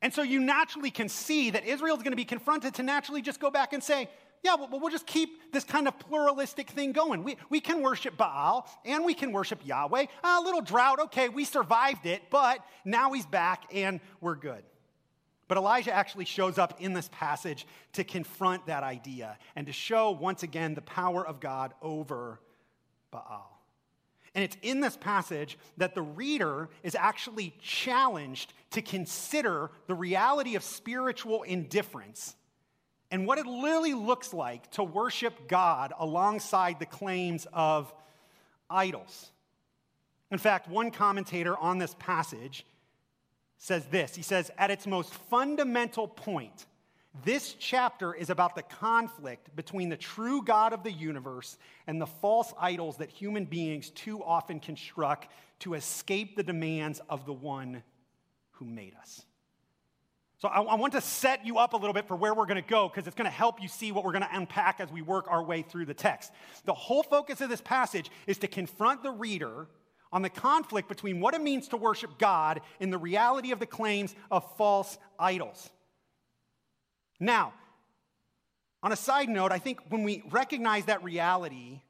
And 0.01 0.13
so 0.13 0.23
you 0.23 0.39
naturally 0.39 0.91
can 0.91 1.07
see 1.07 1.51
that 1.51 1.65
Israel's 1.65 1.99
going 1.99 2.11
to 2.11 2.17
be 2.17 2.25
confronted 2.25 2.73
to 2.75 2.83
naturally 2.83 3.21
just 3.21 3.39
go 3.39 3.51
back 3.51 3.73
and 3.73 3.83
say, 3.83 4.09
yeah, 4.43 4.55
well, 4.55 4.69
we'll 4.71 4.89
just 4.89 5.05
keep 5.05 5.51
this 5.51 5.65
kind 5.65 5.87
of 5.87 5.99
pluralistic 5.99 6.69
thing 6.69 6.93
going. 6.93 7.23
We, 7.23 7.37
we 7.49 7.59
can 7.59 7.81
worship 7.81 8.17
Baal 8.17 8.67
and 8.85 9.03
we 9.03 9.13
can 9.13 9.31
worship 9.33 9.59
Yahweh. 9.65 10.05
A 10.23 10.41
little 10.41 10.61
drought, 10.61 10.99
okay, 11.01 11.29
we 11.29 11.45
survived 11.45 12.05
it, 12.05 12.23
but 12.29 12.59
now 12.85 13.11
he's 13.11 13.25
back 13.25 13.63
and 13.73 13.99
we're 14.21 14.35
good. 14.35 14.63
But 15.49 15.57
Elijah 15.57 15.91
actually 15.91 16.25
shows 16.25 16.59
up 16.59 16.79
in 16.79 16.93
this 16.93 17.09
passage 17.11 17.65
to 17.93 18.03
confront 18.03 18.67
that 18.67 18.83
idea 18.83 19.37
and 19.55 19.65
to 19.65 19.73
show 19.73 20.11
once 20.11 20.43
again 20.43 20.75
the 20.75 20.81
power 20.81 21.25
of 21.25 21.39
God 21.39 21.73
over 21.81 22.39
Baal. 23.09 23.59
And 24.35 24.43
it's 24.43 24.55
in 24.61 24.79
this 24.79 24.95
passage 24.95 25.57
that 25.77 25.95
the 25.95 26.03
reader 26.03 26.69
is 26.83 26.93
actually 26.93 27.55
challenged 27.59 28.53
to 28.71 28.83
consider 28.83 29.71
the 29.87 29.95
reality 29.95 30.55
of 30.55 30.63
spiritual 30.63 31.41
indifference 31.41 32.35
and 33.09 33.25
what 33.25 33.39
it 33.39 33.47
literally 33.47 33.95
looks 33.95 34.35
like 34.35 34.69
to 34.73 34.83
worship 34.83 35.47
God 35.47 35.93
alongside 35.97 36.77
the 36.77 36.85
claims 36.85 37.47
of 37.51 37.91
idols. 38.69 39.31
In 40.29 40.37
fact, 40.37 40.67
one 40.67 40.91
commentator 40.91 41.57
on 41.57 41.79
this 41.79 41.95
passage 41.97 42.67
says 43.59 43.85
this 43.85 44.15
He 44.15 44.23
says, 44.23 44.49
At 44.57 44.71
its 44.71 44.87
most 44.87 45.13
fundamental 45.13 46.07
point, 46.07 46.65
this 47.23 47.53
chapter 47.59 48.13
is 48.13 48.29
about 48.29 48.55
the 48.55 48.63
conflict 48.63 49.55
between 49.55 49.89
the 49.89 49.97
true 49.97 50.43
God 50.43 50.73
of 50.73 50.83
the 50.83 50.91
universe 50.91 51.57
and 51.85 52.01
the 52.01 52.07
false 52.07 52.53
idols 52.59 52.97
that 52.97 53.09
human 53.09 53.45
beings 53.45 53.89
too 53.91 54.23
often 54.23 54.59
construct 54.59 55.27
to 55.59 55.73
escape 55.73 56.35
the 56.35 56.43
demands 56.43 57.01
of 57.09 57.25
the 57.25 57.33
one 57.33 57.83
who 58.51 58.65
made 58.65 58.95
us. 58.95 59.23
So 60.37 60.47
I, 60.47 60.61
I 60.61 60.75
want 60.75 60.93
to 60.93 61.01
set 61.01 61.45
you 61.45 61.57
up 61.57 61.73
a 61.73 61.77
little 61.77 61.93
bit 61.93 62.07
for 62.07 62.15
where 62.15 62.33
we're 62.33 62.45
going 62.45 62.61
to 62.61 62.69
go 62.69 62.87
because 62.87 63.07
it's 63.07 63.15
going 63.15 63.29
to 63.29 63.31
help 63.31 63.61
you 63.61 63.67
see 63.67 63.91
what 63.91 64.05
we're 64.05 64.13
going 64.13 64.23
to 64.23 64.35
unpack 64.37 64.79
as 64.79 64.89
we 64.89 65.01
work 65.01 65.25
our 65.27 65.43
way 65.43 65.63
through 65.63 65.85
the 65.85 65.93
text. 65.93 66.31
The 66.63 66.73
whole 66.73 67.03
focus 67.03 67.41
of 67.41 67.49
this 67.49 67.59
passage 67.59 68.09
is 68.25 68.37
to 68.37 68.47
confront 68.47 69.03
the 69.03 69.11
reader 69.11 69.67
on 70.11 70.21
the 70.21 70.29
conflict 70.29 70.87
between 70.87 71.19
what 71.19 71.33
it 71.33 71.41
means 71.41 71.67
to 71.69 71.77
worship 71.77 72.17
God 72.17 72.61
and 72.79 72.91
the 72.91 72.97
reality 72.97 73.51
of 73.51 73.59
the 73.59 73.65
claims 73.65 74.15
of 74.31 74.43
false 74.57 74.97
idols. 75.19 75.69
Now, 77.19 77.53
on 78.81 78.91
a 78.91 78.95
side 78.95 79.29
note, 79.29 79.51
I 79.51 79.59
think 79.59 79.79
when 79.89 80.03
we 80.03 80.23
recognize 80.29 80.85
that 80.85 81.03
reality, 81.03 81.81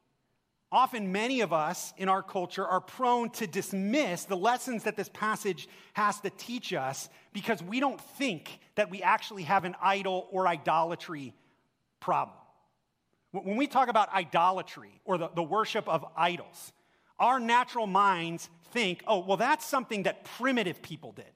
often 0.72 1.12
many 1.12 1.40
of 1.40 1.52
us 1.52 1.94
in 1.96 2.08
our 2.08 2.22
culture 2.22 2.66
are 2.66 2.80
prone 2.80 3.30
to 3.30 3.46
dismiss 3.46 4.24
the 4.24 4.36
lessons 4.36 4.82
that 4.84 4.96
this 4.96 5.08
passage 5.08 5.68
has 5.94 6.20
to 6.20 6.30
teach 6.30 6.72
us 6.72 7.08
because 7.32 7.62
we 7.62 7.80
don't 7.80 8.00
think 8.00 8.58
that 8.74 8.90
we 8.90 9.02
actually 9.02 9.44
have 9.44 9.64
an 9.64 9.76
idol 9.80 10.28
or 10.32 10.48
idolatry 10.48 11.32
problem. 12.00 12.36
When 13.32 13.56
we 13.56 13.68
talk 13.68 13.88
about 13.88 14.12
idolatry 14.12 15.00
or 15.04 15.16
the, 15.16 15.28
the 15.28 15.42
worship 15.42 15.88
of 15.88 16.04
idols, 16.16 16.72
our 17.20 17.38
natural 17.38 17.86
minds 17.86 18.48
think, 18.72 19.04
oh, 19.06 19.20
well, 19.20 19.36
that's 19.36 19.64
something 19.66 20.04
that 20.04 20.24
primitive 20.24 20.82
people 20.82 21.12
did. 21.12 21.26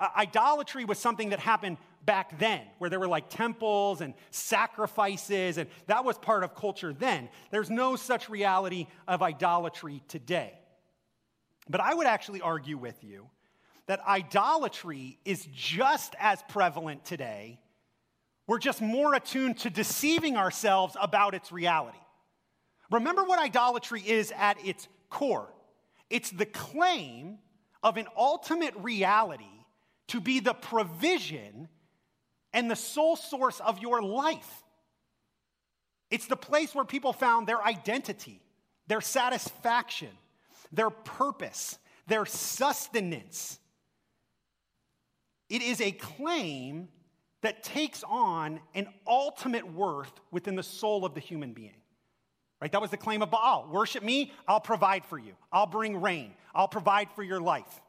Uh, 0.00 0.08
idolatry 0.16 0.84
was 0.84 0.98
something 0.98 1.28
that 1.28 1.38
happened 1.38 1.76
back 2.04 2.36
then, 2.38 2.62
where 2.78 2.90
there 2.90 2.98
were 2.98 3.06
like 3.06 3.28
temples 3.28 4.00
and 4.00 4.14
sacrifices, 4.30 5.58
and 5.58 5.68
that 5.86 6.04
was 6.04 6.18
part 6.18 6.42
of 6.42 6.56
culture 6.56 6.92
then. 6.92 7.28
There's 7.50 7.70
no 7.70 7.94
such 7.94 8.28
reality 8.28 8.88
of 9.06 9.22
idolatry 9.22 10.02
today. 10.08 10.58
But 11.68 11.80
I 11.80 11.94
would 11.94 12.08
actually 12.08 12.40
argue 12.40 12.76
with 12.76 13.04
you 13.04 13.28
that 13.86 14.00
idolatry 14.06 15.18
is 15.24 15.46
just 15.54 16.16
as 16.18 16.42
prevalent 16.48 17.04
today. 17.04 17.60
We're 18.46 18.58
just 18.58 18.80
more 18.80 19.14
attuned 19.14 19.58
to 19.58 19.70
deceiving 19.70 20.36
ourselves 20.36 20.96
about 21.00 21.34
its 21.34 21.52
reality. 21.52 21.98
Remember 22.90 23.24
what 23.24 23.38
idolatry 23.38 24.02
is 24.04 24.32
at 24.36 24.64
its 24.66 24.88
core 25.12 25.52
it's 26.12 26.30
the 26.30 26.44
claim 26.44 27.38
of 27.82 27.96
an 27.96 28.06
ultimate 28.14 28.74
reality 28.76 29.44
to 30.08 30.20
be 30.20 30.40
the 30.40 30.52
provision 30.52 31.68
and 32.52 32.70
the 32.70 32.76
sole 32.76 33.16
source 33.16 33.60
of 33.60 33.78
your 33.78 34.02
life. 34.02 34.62
It's 36.10 36.26
the 36.26 36.36
place 36.36 36.74
where 36.74 36.84
people 36.84 37.14
found 37.14 37.46
their 37.46 37.62
identity, 37.62 38.42
their 38.88 39.00
satisfaction, 39.00 40.10
their 40.70 40.90
purpose, 40.90 41.78
their 42.08 42.26
sustenance. 42.26 43.58
It 45.48 45.62
is 45.62 45.80
a 45.80 45.92
claim 45.92 46.88
that 47.40 47.62
takes 47.62 48.04
on 48.06 48.60
an 48.74 48.86
ultimate 49.06 49.72
worth 49.72 50.12
within 50.30 50.56
the 50.56 50.62
soul 50.62 51.06
of 51.06 51.14
the 51.14 51.20
human 51.20 51.54
being. 51.54 51.81
Right? 52.62 52.70
That 52.70 52.80
was 52.80 52.92
the 52.92 52.96
claim 52.96 53.22
of 53.22 53.30
Baal. 53.32 53.68
Worship 53.72 54.04
me, 54.04 54.30
I'll 54.46 54.60
provide 54.60 55.04
for 55.04 55.18
you. 55.18 55.32
I'll 55.52 55.66
bring 55.66 56.00
rain. 56.00 56.32
I'll 56.54 56.68
provide 56.68 57.10
for 57.10 57.24
your 57.24 57.40
life. 57.40 57.80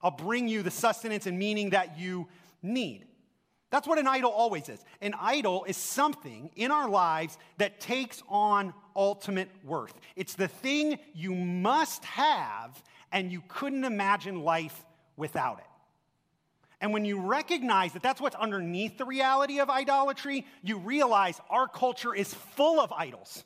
I'll 0.00 0.12
bring 0.12 0.46
you 0.46 0.62
the 0.62 0.70
sustenance 0.70 1.26
and 1.26 1.36
meaning 1.36 1.70
that 1.70 1.98
you 1.98 2.28
need. 2.62 3.04
That's 3.70 3.88
what 3.88 3.98
an 3.98 4.06
idol 4.06 4.30
always 4.30 4.68
is. 4.68 4.78
An 5.00 5.16
idol 5.20 5.64
is 5.64 5.76
something 5.76 6.50
in 6.54 6.70
our 6.70 6.88
lives 6.88 7.36
that 7.58 7.80
takes 7.80 8.22
on 8.28 8.72
ultimate 8.94 9.48
worth. 9.64 9.98
It's 10.14 10.34
the 10.34 10.46
thing 10.46 11.00
you 11.14 11.34
must 11.34 12.04
have, 12.04 12.80
and 13.10 13.32
you 13.32 13.42
couldn't 13.48 13.82
imagine 13.82 14.44
life 14.44 14.84
without 15.16 15.58
it. 15.58 15.66
And 16.80 16.92
when 16.92 17.04
you 17.04 17.18
recognize 17.18 17.92
that 17.94 18.04
that's 18.04 18.20
what's 18.20 18.36
underneath 18.36 18.98
the 18.98 19.04
reality 19.04 19.58
of 19.58 19.68
idolatry, 19.68 20.46
you 20.62 20.78
realize 20.78 21.40
our 21.50 21.66
culture 21.66 22.14
is 22.14 22.32
full 22.32 22.78
of 22.78 22.92
idols. 22.92 23.42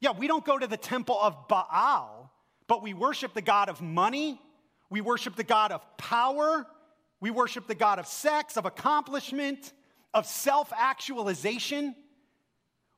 Yeah, 0.00 0.12
we 0.12 0.26
don't 0.26 0.44
go 0.44 0.58
to 0.58 0.66
the 0.66 0.76
temple 0.76 1.18
of 1.20 1.48
Baal, 1.48 2.32
but 2.66 2.82
we 2.82 2.94
worship 2.94 3.34
the 3.34 3.42
God 3.42 3.68
of 3.68 3.80
money, 3.82 4.40
we 4.90 5.00
worship 5.00 5.36
the 5.36 5.44
God 5.44 5.72
of 5.72 5.82
power, 5.96 6.66
we 7.20 7.30
worship 7.30 7.66
the 7.66 7.74
God 7.74 7.98
of 7.98 8.06
sex, 8.06 8.56
of 8.56 8.64
accomplishment, 8.64 9.72
of 10.14 10.26
self 10.26 10.72
actualization. 10.76 11.94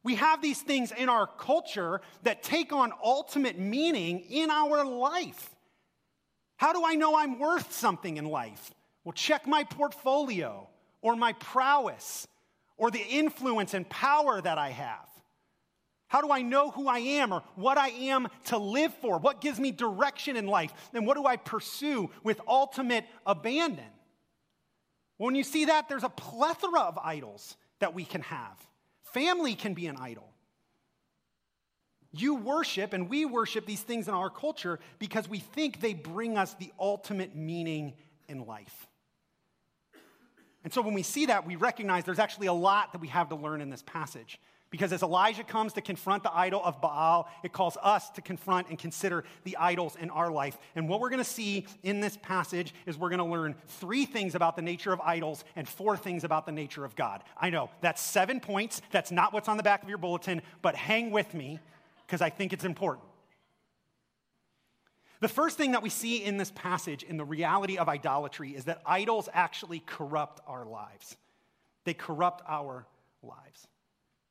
We 0.03 0.15
have 0.17 0.41
these 0.41 0.61
things 0.61 0.93
in 0.93 1.09
our 1.09 1.27
culture 1.27 2.01
that 2.23 2.43
take 2.43 2.73
on 2.73 2.93
ultimate 3.05 3.59
meaning 3.59 4.21
in 4.31 4.51
our 4.51 4.85
life. 4.85 5.51
How 6.57 6.73
do 6.73 6.85
I 6.85 6.95
know 6.95 7.17
I'm 7.17 7.39
worth 7.39 7.73
something 7.73 8.17
in 8.17 8.25
life? 8.25 8.71
Well, 9.05 9.13
check 9.13 9.47
my 9.47 9.65
portfolio 9.65 10.69
or 11.03 11.17
my 11.17 11.33
prowess 11.35 12.27
or 12.77 12.91
the 12.91 13.03
influence 13.03 13.75
and 13.75 13.89
power 13.89 14.41
that 14.41 14.59
I 14.59 14.71
have. 14.71 15.10
How 16.11 16.21
do 16.21 16.33
I 16.33 16.43
know 16.43 16.73
who 16.73 16.89
I 16.89 16.99
am 16.99 17.33
or 17.33 17.45
what 17.55 17.79
I 17.79 17.91
am 17.91 18.27
to 18.47 18.59
live 18.59 18.93
for? 18.95 19.19
What 19.19 19.41
gives 19.41 19.61
me 19.61 19.71
direction 19.71 20.37
in 20.37 20.49
life? 20.49 20.73
And 20.93 21.07
what 21.07 21.17
do 21.17 21.25
I 21.25 21.37
pursue 21.37 22.11
with 22.25 22.41
ultimate 22.49 23.05
abandon? 23.25 23.85
When 25.19 25.37
you 25.37 25.45
see 25.45 25.67
that, 25.67 25.89
there's 25.89 26.03
a 26.03 26.09
plethora 26.09 26.81
of 26.81 26.99
idols 26.99 27.57
that 27.79 27.95
we 27.95 28.05
can 28.05 28.23
have. 28.23 28.59
Family 29.15 29.55
can 29.55 29.73
be 29.73 29.87
an 29.87 29.99
idol. 29.99 30.29
You 32.11 32.35
worship 32.35 32.93
and 32.93 33.09
we 33.09 33.25
worship 33.25 33.65
these 33.65 33.83
things 33.83 34.09
in 34.09 34.15
our 34.15 34.31
culture 34.31 34.81
because 34.99 35.29
we 35.29 35.39
think 35.39 35.81
they 35.81 35.95
bring 35.95 36.37
us 36.37 36.55
the 36.55 36.73
ultimate 36.81 37.37
meaning 37.37 37.95
in 38.29 38.47
life. 38.47 38.89
And 40.65 40.73
so 40.73 40.83
when 40.83 40.95
we 40.95 41.05
see 41.05 41.27
that, 41.27 41.47
we 41.47 41.55
recognize 41.55 42.03
there's 42.03 42.19
actually 42.19 42.49
a 42.49 42.53
lot 42.53 42.91
that 42.95 43.01
we 43.01 43.07
have 43.09 43.29
to 43.29 43.37
learn 43.37 43.61
in 43.61 43.71
this 43.71 43.85
passage. 43.87 44.41
Because 44.71 44.93
as 44.93 45.03
Elijah 45.03 45.43
comes 45.43 45.73
to 45.73 45.81
confront 45.81 46.23
the 46.23 46.33
idol 46.33 46.63
of 46.65 46.81
Baal, 46.81 47.29
it 47.43 47.53
calls 47.53 47.77
us 47.83 48.09
to 48.11 48.23
confront 48.23 48.69
and 48.69 48.79
consider 48.79 49.25
the 49.43 49.57
idols 49.57 49.97
in 49.97 50.11
our 50.11 50.31
life. 50.31 50.57
And 50.77 50.89
what 50.89 51.01
we're 51.01 51.11
going 51.11 51.23
to 51.23 51.29
see 51.29 51.67
in 51.83 52.01
this 52.01 52.17
passage 52.17 52.73
is 52.87 52.97
we're 52.97 53.09
going 53.09 53.19
to 53.19 53.25
learn 53.25 53.57
three 53.67 54.07
things 54.07 54.37
about 54.37 54.55
the 54.55 54.63
nature 54.63 54.93
of 54.93 55.01
idols 55.01 55.45
and 55.57 55.69
four 55.69 55.97
things 55.97 56.23
about 56.23 56.47
the 56.47 56.53
nature 56.53 56.85
of 56.85 56.95
God. 56.95 57.25
I 57.37 57.51
know 57.51 57.69
that's 57.81 58.01
seven 58.01 58.39
points. 58.39 58.81
That's 58.93 59.11
not 59.11 59.33
what's 59.33 59.49
on 59.49 59.57
the 59.57 59.65
back 59.65 59.83
of 59.83 59.89
your 59.89 59.99
bulletin, 59.99 60.41
but 60.63 60.77
hang 60.77 61.11
with 61.11 61.35
me 61.35 61.59
because 62.07 62.21
I 62.21 62.31
think 62.31 62.53
it's 62.53 62.65
important. 62.65 63.07
The 65.19 65.29
first 65.29 65.59
thing 65.59 65.73
that 65.73 65.83
we 65.83 65.91
see 65.91 66.23
in 66.25 66.39
this 66.39 66.53
passage 66.55 67.03
in 67.03 67.17
the 67.17 67.25
reality 67.25 67.77
of 67.77 67.89
idolatry 67.89 68.51
is 68.53 68.65
that 68.65 68.81
idols 68.87 69.29
actually 69.33 69.81
corrupt 69.81 70.41
our 70.47 70.65
lives. 70.65 71.17
They 71.85 71.93
corrupt 71.93 72.43
our 72.49 72.87
lives. 73.23 73.67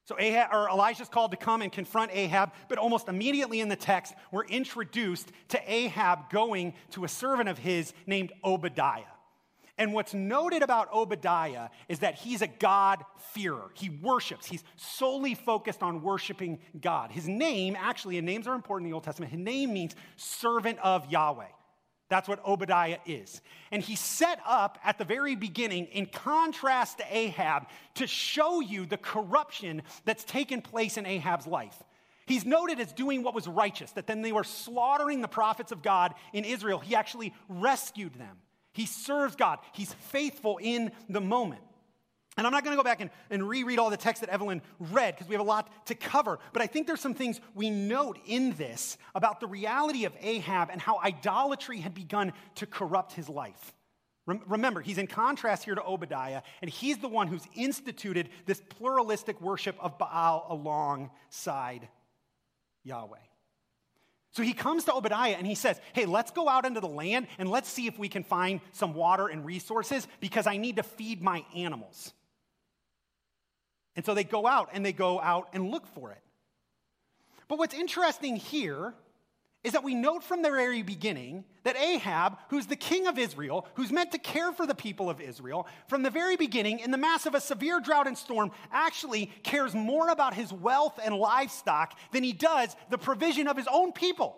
So 0.09 0.15
Ahab, 0.17 0.49
or 0.51 0.67
Elijah's 0.67 1.07
called 1.07 1.29
to 1.29 1.37
come 1.37 1.61
and 1.61 1.71
confront 1.71 2.09
Ahab, 2.11 2.53
but 2.67 2.79
almost 2.79 3.09
immediately 3.09 3.61
in 3.61 3.69
the 3.69 3.75
text, 3.75 4.15
we're 4.31 4.45
introduced 4.45 5.31
to 5.49 5.71
Ahab 5.71 6.31
going 6.31 6.73
to 6.93 7.03
a 7.03 7.07
servant 7.07 7.47
of 7.47 7.59
his 7.59 7.93
named 8.07 8.33
Obadiah. 8.43 9.03
And 9.77 9.93
what's 9.93 10.15
noted 10.15 10.63
about 10.63 10.91
Obadiah 10.91 11.69
is 11.87 11.99
that 11.99 12.15
he's 12.15 12.41
a 12.41 12.47
God-fearer. 12.47 13.69
He 13.75 13.91
worships. 13.91 14.47
He's 14.47 14.63
solely 14.77 15.35
focused 15.35 15.83
on 15.83 16.01
worshiping 16.01 16.57
God. 16.81 17.11
His 17.11 17.27
name, 17.27 17.77
actually, 17.79 18.17
and 18.17 18.25
names 18.25 18.47
are 18.47 18.55
important 18.55 18.87
in 18.87 18.89
the 18.89 18.95
Old 18.95 19.03
Testament, 19.03 19.31
his 19.31 19.39
name 19.39 19.71
means 19.71 19.95
servant 20.15 20.79
of 20.79 21.11
Yahweh. 21.11 21.45
That's 22.09 22.27
what 22.27 22.45
Obadiah 22.45 22.97
is. 23.05 23.41
And 23.71 23.81
he 23.83 23.95
set 23.95 24.39
up 24.45 24.79
at 24.83 24.97
the 24.97 25.05
very 25.05 25.35
beginning, 25.35 25.85
in 25.85 26.07
contrast 26.07 26.97
to 26.97 27.05
Ahab, 27.09 27.67
to 27.95 28.07
show 28.07 28.59
you 28.59 28.85
the 28.85 28.97
corruption 28.97 29.83
that's 30.05 30.23
taken 30.23 30.61
place 30.61 30.97
in 30.97 31.05
Ahab's 31.05 31.47
life. 31.47 31.81
He's 32.25 32.45
noted 32.45 32.79
as 32.79 32.91
doing 32.91 33.23
what 33.23 33.33
was 33.33 33.47
righteous, 33.47 33.91
that 33.91 34.07
then 34.07 34.21
they 34.21 34.31
were 34.31 34.43
slaughtering 34.43 35.21
the 35.21 35.27
prophets 35.27 35.71
of 35.71 35.81
God 35.81 36.13
in 36.33 36.45
Israel. 36.45 36.79
He 36.79 36.95
actually 36.95 37.33
rescued 37.47 38.13
them. 38.15 38.37
He 38.73 38.85
serves 38.85 39.35
God, 39.35 39.59
he's 39.73 39.93
faithful 39.93 40.59
in 40.61 40.91
the 41.09 41.21
moment. 41.21 41.61
And 42.39 42.47
I'm 42.47 42.53
not 42.53 42.63
going 42.63 42.71
to 42.71 42.81
go 42.81 42.85
back 42.85 43.01
and, 43.01 43.09
and 43.29 43.47
reread 43.49 43.79
all 43.79 43.89
the 43.89 43.97
text 43.97 44.21
that 44.21 44.29
Evelyn 44.29 44.61
read 44.79 45.13
because 45.13 45.27
we 45.27 45.33
have 45.33 45.41
a 45.41 45.47
lot 45.47 45.87
to 45.87 45.93
cover. 45.93 46.39
But 46.53 46.61
I 46.61 46.67
think 46.67 46.87
there's 46.87 47.01
some 47.01 47.13
things 47.13 47.41
we 47.53 47.69
note 47.69 48.17
in 48.25 48.53
this 48.53 48.97
about 49.13 49.41
the 49.41 49.47
reality 49.47 50.05
of 50.05 50.13
Ahab 50.21 50.69
and 50.71 50.79
how 50.79 50.99
idolatry 51.03 51.81
had 51.81 51.93
begun 51.93 52.31
to 52.55 52.65
corrupt 52.65 53.11
his 53.11 53.27
life. 53.27 53.73
Remember, 54.25 54.79
he's 54.79 54.97
in 54.97 55.07
contrast 55.07 55.65
here 55.65 55.75
to 55.75 55.83
Obadiah, 55.83 56.43
and 56.61 56.71
he's 56.71 56.99
the 56.99 57.09
one 57.09 57.27
who's 57.27 57.43
instituted 57.55 58.29
this 58.45 58.61
pluralistic 58.69 59.41
worship 59.41 59.75
of 59.81 59.97
Baal 59.97 60.45
alongside 60.49 61.89
Yahweh. 62.85 63.17
So 64.31 64.43
he 64.43 64.53
comes 64.53 64.85
to 64.85 64.93
Obadiah 64.93 65.35
and 65.37 65.45
he 65.45 65.55
says, 65.55 65.81
Hey, 65.91 66.05
let's 66.05 66.31
go 66.31 66.47
out 66.47 66.65
into 66.65 66.79
the 66.79 66.87
land 66.87 67.27
and 67.37 67.49
let's 67.49 67.67
see 67.67 67.87
if 67.87 67.99
we 67.99 68.07
can 68.07 68.23
find 68.23 68.61
some 68.71 68.93
water 68.93 69.27
and 69.27 69.45
resources 69.45 70.07
because 70.21 70.47
I 70.47 70.55
need 70.55 70.77
to 70.77 70.83
feed 70.83 71.21
my 71.21 71.43
animals. 71.53 72.13
And 73.99 74.05
so 74.05 74.13
they 74.13 74.23
go 74.23 74.47
out 74.47 74.69
and 74.71 74.85
they 74.85 74.93
go 74.93 75.19
out 75.19 75.49
and 75.51 75.71
look 75.71 75.85
for 75.85 76.13
it. 76.13 76.21
But 77.49 77.59
what's 77.59 77.73
interesting 77.73 78.37
here 78.37 78.93
is 79.65 79.73
that 79.73 79.83
we 79.83 79.93
note 79.93 80.23
from 80.23 80.41
the 80.41 80.49
very 80.49 80.83
beginning 80.83 81.43
that 81.63 81.75
Ahab, 81.75 82.37
who's 82.47 82.65
the 82.65 82.77
king 82.77 83.07
of 83.07 83.19
Israel, 83.19 83.67
who's 83.73 83.91
meant 83.91 84.13
to 84.13 84.17
care 84.17 84.53
for 84.53 84.65
the 84.65 84.73
people 84.73 85.09
of 85.09 85.19
Israel, 85.19 85.67
from 85.89 86.01
the 86.01 86.09
very 86.09 86.37
beginning, 86.37 86.79
in 86.79 86.91
the 86.91 86.97
mass 86.97 87.25
of 87.25 87.35
a 87.35 87.41
severe 87.41 87.81
drought 87.81 88.07
and 88.07 88.17
storm, 88.17 88.51
actually 88.71 89.25
cares 89.43 89.75
more 89.75 90.07
about 90.07 90.33
his 90.33 90.53
wealth 90.53 90.97
and 91.03 91.13
livestock 91.13 91.99
than 92.13 92.23
he 92.23 92.31
does 92.31 92.77
the 92.89 92.97
provision 92.97 93.49
of 93.49 93.57
his 93.57 93.67
own 93.69 93.91
people. 93.91 94.33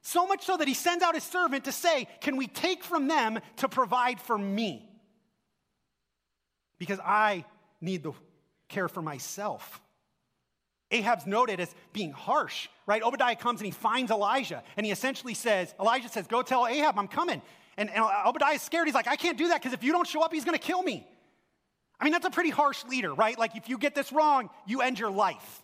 So 0.00 0.26
much 0.26 0.46
so 0.46 0.56
that 0.56 0.66
he 0.66 0.72
sends 0.72 1.04
out 1.04 1.14
his 1.14 1.24
servant 1.24 1.66
to 1.66 1.72
say, 1.72 2.08
Can 2.22 2.38
we 2.38 2.46
take 2.46 2.82
from 2.82 3.06
them 3.06 3.38
to 3.56 3.68
provide 3.68 4.18
for 4.18 4.38
me? 4.38 4.88
Because 6.78 7.00
I 7.00 7.44
need 7.82 8.02
the 8.02 8.14
care 8.74 8.88
for 8.88 9.02
myself. 9.02 9.80
Ahab's 10.90 11.26
noted 11.26 11.60
as 11.60 11.74
being 11.92 12.12
harsh, 12.12 12.68
right? 12.86 13.02
Obadiah 13.02 13.36
comes 13.36 13.60
and 13.60 13.66
he 13.66 13.72
finds 13.72 14.10
Elijah, 14.10 14.62
and 14.76 14.84
he 14.84 14.92
essentially 14.92 15.34
says, 15.34 15.74
Elijah 15.80 16.08
says, 16.08 16.26
Go 16.26 16.42
tell 16.42 16.66
Ahab 16.66 16.98
I'm 16.98 17.08
coming. 17.08 17.40
And, 17.76 17.90
and 17.90 18.04
Obadiah's 18.26 18.62
scared. 18.62 18.86
He's 18.86 18.94
like, 18.94 19.08
I 19.08 19.16
can't 19.16 19.36
do 19.36 19.48
that 19.48 19.60
because 19.60 19.72
if 19.72 19.82
you 19.82 19.90
don't 19.90 20.06
show 20.06 20.22
up, 20.22 20.32
he's 20.32 20.44
going 20.44 20.56
to 20.56 20.64
kill 20.64 20.82
me. 20.82 21.04
I 21.98 22.04
mean, 22.04 22.12
that's 22.12 22.26
a 22.26 22.30
pretty 22.30 22.50
harsh 22.50 22.84
leader, 22.84 23.12
right? 23.12 23.36
Like, 23.36 23.56
if 23.56 23.68
you 23.68 23.78
get 23.78 23.94
this 23.94 24.12
wrong, 24.12 24.50
you 24.66 24.80
end 24.80 24.98
your 24.98 25.10
life. 25.10 25.62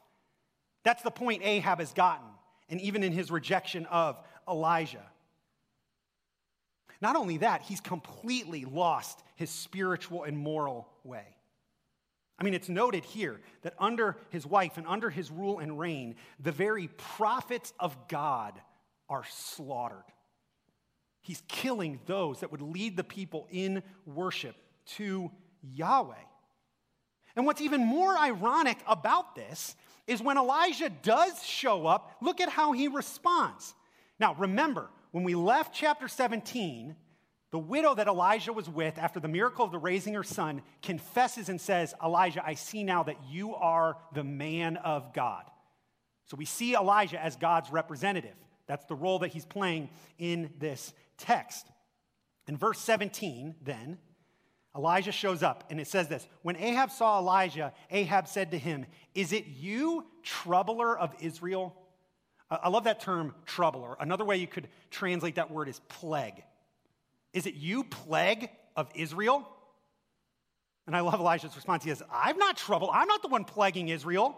That's 0.85 1.03
the 1.03 1.11
point 1.11 1.43
Ahab 1.45 1.79
has 1.79 1.93
gotten, 1.93 2.27
and 2.69 2.81
even 2.81 3.03
in 3.03 3.13
his 3.13 3.31
rejection 3.31 3.87
of 3.87 4.21
Elijah. 4.49 5.05
Not 7.01 7.17
only 7.17 7.39
that, 7.39 7.63
he's 7.63 7.81
completely 7.81 8.65
lost 8.65 9.23
his 9.37 9.51
spiritual 9.51 10.25
and 10.25 10.37
moral 10.37 10.89
way. 11.05 11.27
I 12.41 12.45
mean, 12.45 12.55
it's 12.55 12.71
noted 12.71 13.05
here 13.05 13.39
that 13.63 13.75
under 13.79 14.17
his 14.31 14.47
wife 14.47 14.79
and 14.79 14.87
under 14.87 15.11
his 15.11 15.31
rule 15.31 15.59
and 15.59 15.79
reign, 15.79 16.17
the 16.39 16.53
very 16.53 16.89
prophets 16.89 17.75
of 17.79 18.09
God 18.09 18.59
are 19.11 19.25
slaughtered. 19.29 20.05
He's 21.21 21.43
killing 21.49 22.01
those 22.07 22.41
that 22.41 22.51
would 22.51 22.63
lead 22.63 22.97
the 22.97 23.05
people 23.05 23.47
in 23.51 23.83
worship 24.07 24.57
to 24.97 25.31
Yahweh. 25.63 26.15
And 27.37 27.45
what's 27.45 27.61
even 27.61 27.85
more 27.85 28.17
ironic 28.17 28.79
about 28.87 29.37
this 29.37 29.77
is 30.07 30.23
when 30.23 30.39
Elijah 30.39 30.89
does 30.89 31.45
show 31.45 31.87
up, 31.87 32.17
look 32.23 32.41
at 32.41 32.49
how 32.49 32.73
he 32.73 32.89
responds. 32.89 33.75
Now, 34.19 34.35
remember, 34.35 34.89
when 35.13 35.25
we 35.25 35.35
left 35.35 35.75
chapter 35.75 36.09
17, 36.09 36.97
the 37.51 37.59
widow 37.59 37.95
that 37.95 38.07
Elijah 38.07 38.53
was 38.53 38.69
with 38.69 38.97
after 38.97 39.19
the 39.19 39.29
miracle 39.29 39.65
of 39.65 39.73
the 39.73 39.79
raising 39.79 40.15
her 40.15 40.23
son 40.23 40.63
confesses 40.83 41.49
and 41.49 41.61
says, 41.61 41.95
Elijah, 42.03 42.45
I 42.45 42.55
see 42.55 42.85
now 42.85 43.03
that 43.03 43.17
you 43.29 43.55
are 43.55 43.97
the 44.15 44.23
man 44.23 44.77
of 44.77 45.13
God. 45.13 45.45
So 46.27 46.37
we 46.37 46.45
see 46.45 46.75
Elijah 46.75 47.21
as 47.23 47.35
God's 47.35 47.73
representative. 47.73 48.37
That's 48.69 48.85
the 48.85 48.95
role 48.95 49.19
that 49.21 49.33
he's 49.33 49.45
playing 49.45 49.91
in 50.17 50.51
this 50.59 50.93
text. 51.19 51.67
In 52.47 52.57
verse 52.57 52.79
17, 52.79 53.57
then, 53.63 53.99
Elijah 54.77 55.11
shows 55.11 55.43
up 55.43 55.65
and 55.71 55.81
it 55.81 55.89
says 55.89 56.07
this 56.07 56.29
When 56.43 56.57
Ahab 56.57 56.93
saw 56.93 57.19
Elijah, 57.19 57.73
Ahab 57.91 58.29
said 58.29 58.53
to 58.53 58.59
him, 58.59 58.87
Is 59.13 59.33
it 59.33 59.47
you, 59.47 60.07
troubler 60.23 60.97
of 60.97 61.13
Israel? 61.21 61.75
I 62.49 62.69
love 62.69 62.85
that 62.85 63.01
term, 63.01 63.35
troubler. 63.47 63.97
Another 63.99 64.25
way 64.25 64.37
you 64.37 64.47
could 64.47 64.69
translate 64.91 65.37
that 65.37 65.51
word 65.51 65.69
is 65.69 65.81
plague. 65.89 66.43
Is 67.33 67.47
it 67.47 67.55
you, 67.55 67.85
plague 67.85 68.49
of 68.77 68.89
Israel? 68.95 69.49
And 70.87 70.97
I 70.97 71.01
love 71.01 71.21
Elijah's 71.21 71.55
response. 71.55 71.85
He 71.85 71.91
says, 71.91 72.03
I'm 72.13 72.37
not 72.39 72.57
trouble. 72.57 72.91
I'm 72.93 73.07
not 73.07 73.23
the 73.23 73.29
one 73.29 73.45
plaguing 73.45 73.89
Israel, 73.89 74.37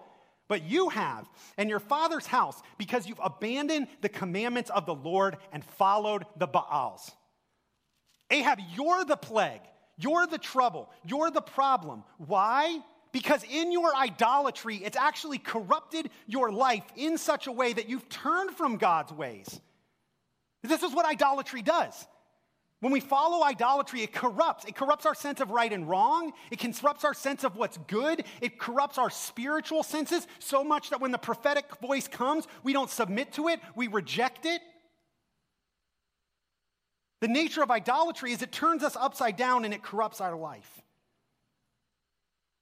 but 0.48 0.64
you 0.64 0.90
have, 0.90 1.26
and 1.56 1.70
your 1.70 1.80
father's 1.80 2.26
house, 2.26 2.60
because 2.76 3.06
you've 3.06 3.20
abandoned 3.22 3.86
the 4.02 4.08
commandments 4.08 4.68
of 4.68 4.84
the 4.84 4.94
Lord 4.94 5.38
and 5.52 5.64
followed 5.64 6.26
the 6.36 6.46
Baals. 6.46 7.10
Ahab, 8.30 8.58
you're 8.74 9.04
the 9.04 9.16
plague. 9.16 9.60
You're 9.98 10.26
the 10.26 10.38
trouble. 10.38 10.90
You're 11.06 11.30
the 11.30 11.42
problem. 11.42 12.04
Why? 12.18 12.80
Because 13.12 13.44
in 13.44 13.72
your 13.72 13.94
idolatry, 13.94 14.76
it's 14.76 14.96
actually 14.96 15.38
corrupted 15.38 16.10
your 16.26 16.50
life 16.50 16.84
in 16.96 17.18
such 17.18 17.46
a 17.46 17.52
way 17.52 17.72
that 17.72 17.88
you've 17.88 18.08
turned 18.08 18.50
from 18.52 18.78
God's 18.78 19.12
ways. 19.12 19.60
This 20.62 20.82
is 20.82 20.94
what 20.94 21.06
idolatry 21.06 21.62
does. 21.62 22.06
When 22.82 22.92
we 22.92 22.98
follow 22.98 23.44
idolatry, 23.44 24.02
it 24.02 24.12
corrupts. 24.12 24.64
It 24.64 24.74
corrupts 24.74 25.06
our 25.06 25.14
sense 25.14 25.40
of 25.40 25.52
right 25.52 25.72
and 25.72 25.88
wrong. 25.88 26.32
It 26.50 26.58
corrupts 26.58 27.04
our 27.04 27.14
sense 27.14 27.44
of 27.44 27.54
what's 27.54 27.78
good. 27.86 28.24
It 28.40 28.58
corrupts 28.58 28.98
our 28.98 29.08
spiritual 29.08 29.84
senses 29.84 30.26
so 30.40 30.64
much 30.64 30.90
that 30.90 31.00
when 31.00 31.12
the 31.12 31.18
prophetic 31.18 31.76
voice 31.76 32.08
comes, 32.08 32.48
we 32.64 32.72
don't 32.72 32.90
submit 32.90 33.34
to 33.34 33.46
it, 33.46 33.60
we 33.76 33.86
reject 33.86 34.46
it. 34.46 34.60
The 37.20 37.28
nature 37.28 37.62
of 37.62 37.70
idolatry 37.70 38.32
is 38.32 38.42
it 38.42 38.50
turns 38.50 38.82
us 38.82 38.96
upside 38.96 39.36
down 39.36 39.64
and 39.64 39.72
it 39.72 39.84
corrupts 39.84 40.20
our 40.20 40.34
life. 40.34 40.82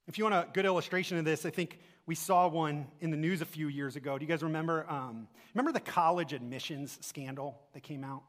If 0.07 0.19
you 0.19 0.23
want 0.25 0.35
a 0.35 0.47
good 0.53 0.67
illustration 0.67 1.17
of 1.17 1.25
this, 1.25 1.47
I 1.47 1.49
think 1.49 1.79
we 2.05 2.13
saw 2.13 2.47
one 2.47 2.85
in 2.99 3.09
the 3.09 3.17
news 3.17 3.41
a 3.41 3.45
few 3.45 3.69
years 3.69 3.95
ago. 3.95 4.19
Do 4.19 4.23
you 4.23 4.29
guys 4.29 4.43
remember? 4.43 4.85
Um, 4.87 5.27
remember 5.55 5.71
the 5.71 5.79
college 5.79 6.31
admissions 6.31 6.99
scandal 7.01 7.59
that 7.73 7.81
came 7.81 8.03
out? 8.03 8.21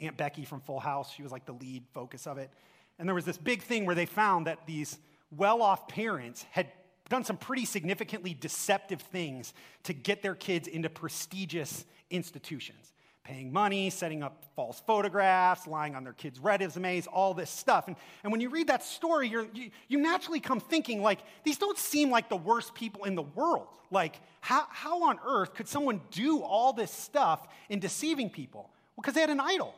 Aunt 0.00 0.16
Becky 0.16 0.44
from 0.44 0.60
Full 0.60 0.80
House. 0.80 1.12
She 1.12 1.22
was 1.22 1.32
like 1.32 1.46
the 1.46 1.52
lead 1.52 1.84
focus 1.92 2.26
of 2.26 2.38
it. 2.38 2.50
And 2.98 3.08
there 3.08 3.14
was 3.14 3.24
this 3.24 3.38
big 3.38 3.62
thing 3.62 3.86
where 3.86 3.94
they 3.94 4.06
found 4.06 4.46
that 4.46 4.66
these 4.66 4.98
well 5.30 5.62
off 5.62 5.88
parents 5.88 6.44
had 6.50 6.68
done 7.08 7.24
some 7.24 7.36
pretty 7.36 7.64
significantly 7.64 8.34
deceptive 8.34 9.00
things 9.00 9.52
to 9.84 9.92
get 9.92 10.22
their 10.22 10.34
kids 10.34 10.68
into 10.68 10.88
prestigious 10.88 11.84
institutions. 12.10 12.92
Paying 13.24 13.52
money, 13.52 13.88
setting 13.88 14.22
up 14.22 14.44
false 14.54 14.82
photographs, 14.86 15.66
lying 15.66 15.94
on 15.94 16.04
their 16.04 16.12
kids' 16.12 16.38
resumes, 16.38 17.06
all 17.06 17.32
this 17.32 17.48
stuff. 17.48 17.88
And, 17.88 17.96
and 18.22 18.30
when 18.30 18.42
you 18.42 18.50
read 18.50 18.66
that 18.66 18.84
story, 18.84 19.28
you 19.28 19.48
you 19.88 19.98
naturally 19.98 20.40
come 20.40 20.60
thinking, 20.60 21.00
like, 21.00 21.20
these 21.42 21.56
don't 21.56 21.78
seem 21.78 22.10
like 22.10 22.28
the 22.28 22.36
worst 22.36 22.74
people 22.74 23.04
in 23.04 23.14
the 23.14 23.22
world. 23.22 23.68
Like, 23.90 24.20
how, 24.42 24.66
how 24.68 25.04
on 25.04 25.18
earth 25.26 25.54
could 25.54 25.68
someone 25.68 26.02
do 26.10 26.42
all 26.42 26.74
this 26.74 26.90
stuff 26.90 27.48
in 27.70 27.80
deceiving 27.80 28.28
people? 28.28 28.70
Well, 28.94 29.02
because 29.02 29.14
they 29.14 29.22
had 29.22 29.30
an 29.30 29.40
idol. 29.40 29.74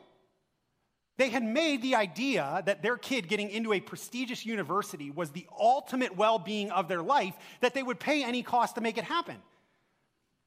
They 1.17 1.29
had 1.29 1.43
made 1.43 1.81
the 1.81 1.95
idea 1.95 2.61
that 2.65 2.83
their 2.83 2.95
kid 2.95 3.27
getting 3.27 3.49
into 3.49 3.73
a 3.73 3.79
prestigious 3.79 4.45
university 4.45 5.09
was 5.09 5.31
the 5.31 5.47
ultimate 5.59 6.15
well 6.15 6.37
being 6.37 6.69
of 6.69 6.87
their 6.87 7.01
life, 7.01 7.33
that 7.61 7.73
they 7.73 7.81
would 7.81 7.99
pay 7.99 8.23
any 8.23 8.43
cost 8.43 8.75
to 8.75 8.81
make 8.81 8.97
it 8.97 9.03
happen. 9.03 9.37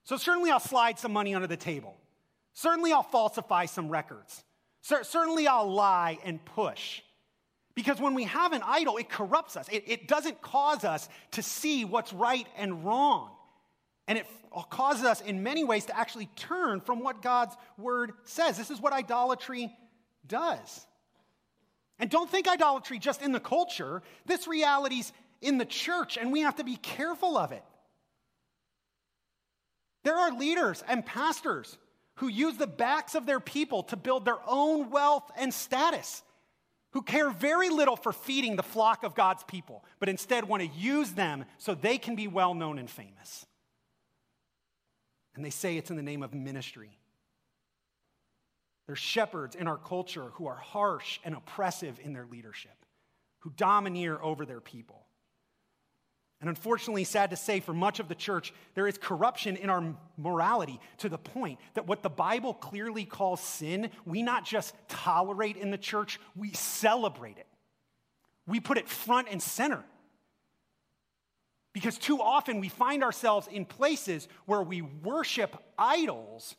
So, 0.05 0.17
certainly, 0.17 0.51
I'll 0.51 0.61
slide 0.61 0.99
some 0.99 1.13
money 1.13 1.35
under 1.35 1.49
the 1.49 1.57
table. 1.57 1.97
Certainly, 2.53 2.93
I'll 2.93 3.03
falsify 3.03 3.67
some 3.67 3.89
records. 3.89 4.45
Certainly, 4.81 5.47
I'll 5.49 5.71
lie 5.71 6.19
and 6.25 6.43
push. 6.45 7.03
Because 7.75 8.01
when 8.01 8.15
we 8.15 8.25
have 8.25 8.53
an 8.53 8.63
idol, 8.65 8.97
it 8.97 9.09
corrupts 9.09 9.57
us. 9.57 9.69
It, 9.71 9.85
it 9.87 10.09
doesn't 10.09 10.41
cause 10.41 10.85
us 10.85 11.09
to 11.33 11.43
see 11.43 11.85
what's 11.85 12.13
right 12.13 12.47
and 12.57 12.85
wrong. 12.85 13.31
And 14.09 14.19
it 14.19 14.27
causes 14.71 15.05
us, 15.05 15.21
in 15.21 15.43
many 15.43 15.65
ways, 15.65 15.85
to 15.87 15.97
actually 15.97 16.29
turn 16.37 16.81
from 16.81 17.01
what 17.01 17.23
God's 17.23 17.57
word 17.77 18.13
says. 18.25 18.57
This 18.57 18.71
is 18.71 18.81
what 18.81 18.93
idolatry 18.93 19.73
does. 20.27 20.87
And 21.99 22.11
don't 22.11 22.31
think 22.31 22.49
idolatry 22.49 22.99
just 22.99 23.23
in 23.23 23.33
the 23.33 23.41
culture, 23.41 24.03
this 24.27 24.49
reality's 24.49 25.13
in 25.43 25.59
the 25.59 25.65
church, 25.65 26.17
and 26.17 26.33
we 26.33 26.41
have 26.41 26.57
to 26.57 26.65
be 26.65 26.77
careful 26.77 27.37
of 27.37 27.53
it. 27.53 27.65
There 30.03 30.17
are 30.17 30.33
leaders 30.33 30.83
and 30.89 31.05
pastors 31.05 31.77
who 32.17 32.29
use 32.29 32.57
the 32.57 32.67
backs 32.67 33.15
of 33.15 33.27
their 33.27 33.41
people 33.41 33.83
to 33.85 33.97
build 33.97 34.25
their 34.25 34.39
own 34.47 34.91
wealth 34.91 35.31
and 35.37 35.53
status, 35.53 36.23
who 36.93 37.03
care 37.03 37.31
very 37.31 37.69
little 37.69 37.97
for 37.97 38.13
feeding 38.13 38.57
the 38.57 38.63
flock 38.63 39.05
of 39.05 39.15
God's 39.15 39.45
people, 39.45 39.85
but 39.99 40.09
instead 40.09 40.45
want 40.45 40.63
to 40.63 40.69
use 40.79 41.13
them 41.13 41.45
so 41.59 41.75
they 41.75 41.99
can 41.99 42.17
be 42.17 42.29
well 42.29 42.55
known 42.55 42.79
and 42.79 42.91
famous. 42.91 43.47
And 45.35 45.45
they 45.45 45.51
say 45.51 45.77
it's 45.77 45.91
in 45.91 45.97
the 45.97 46.03
name 46.03 46.23
of 46.23 46.35
ministry. 46.35 47.00
There's 48.91 48.99
shepherds 48.99 49.55
in 49.55 49.69
our 49.69 49.77
culture 49.77 50.31
who 50.33 50.49
are 50.49 50.57
harsh 50.57 51.21
and 51.23 51.33
oppressive 51.33 52.01
in 52.03 52.13
their 52.13 52.27
leadership, 52.27 52.75
who 53.39 53.51
domineer 53.51 54.19
over 54.21 54.45
their 54.45 54.59
people. 54.59 55.07
And 56.41 56.51
unfortunately, 56.51 57.05
sad 57.05 57.31
to 57.31 57.37
say, 57.37 57.61
for 57.61 57.73
much 57.73 58.01
of 58.01 58.09
the 58.09 58.17
church, 58.17 58.53
there 58.75 58.89
is 58.89 58.99
corruption 58.99 59.55
in 59.55 59.71
our 59.71 59.95
morality 60.17 60.81
to 60.99 61.09
the 61.09 61.19
point 61.19 61.61
that 61.75 61.87
what 61.87 62.03
the 62.03 62.11
Bible 62.11 62.53
clearly 62.53 63.05
calls 63.05 63.41
sin, 63.41 63.91
we 64.05 64.25
not 64.25 64.45
just 64.45 64.75
tolerate 64.89 65.57
in 65.57 65.71
the 65.71 65.79
church, 65.79 66.19
we 66.35 66.51
celebrate 66.51 67.39
it. 67.39 67.47
We 68.49 68.59
put 68.59 68.77
it 68.77 68.89
front 68.89 69.29
and 69.31 69.41
center. 69.41 69.85
Because 71.73 71.97
too 71.97 72.21
often 72.21 72.59
we 72.59 72.69
find 72.69 73.05
ourselves 73.05 73.47
in 73.47 73.67
places 73.67 74.27
where 74.47 74.63
we 74.63 74.83
worship 74.83 75.63
idols 75.79 76.57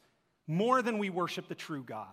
more 0.47 0.81
than 0.81 0.97
we 0.97 1.09
worship 1.09 1.49
the 1.49 1.55
true 1.55 1.83
God. 1.83 2.07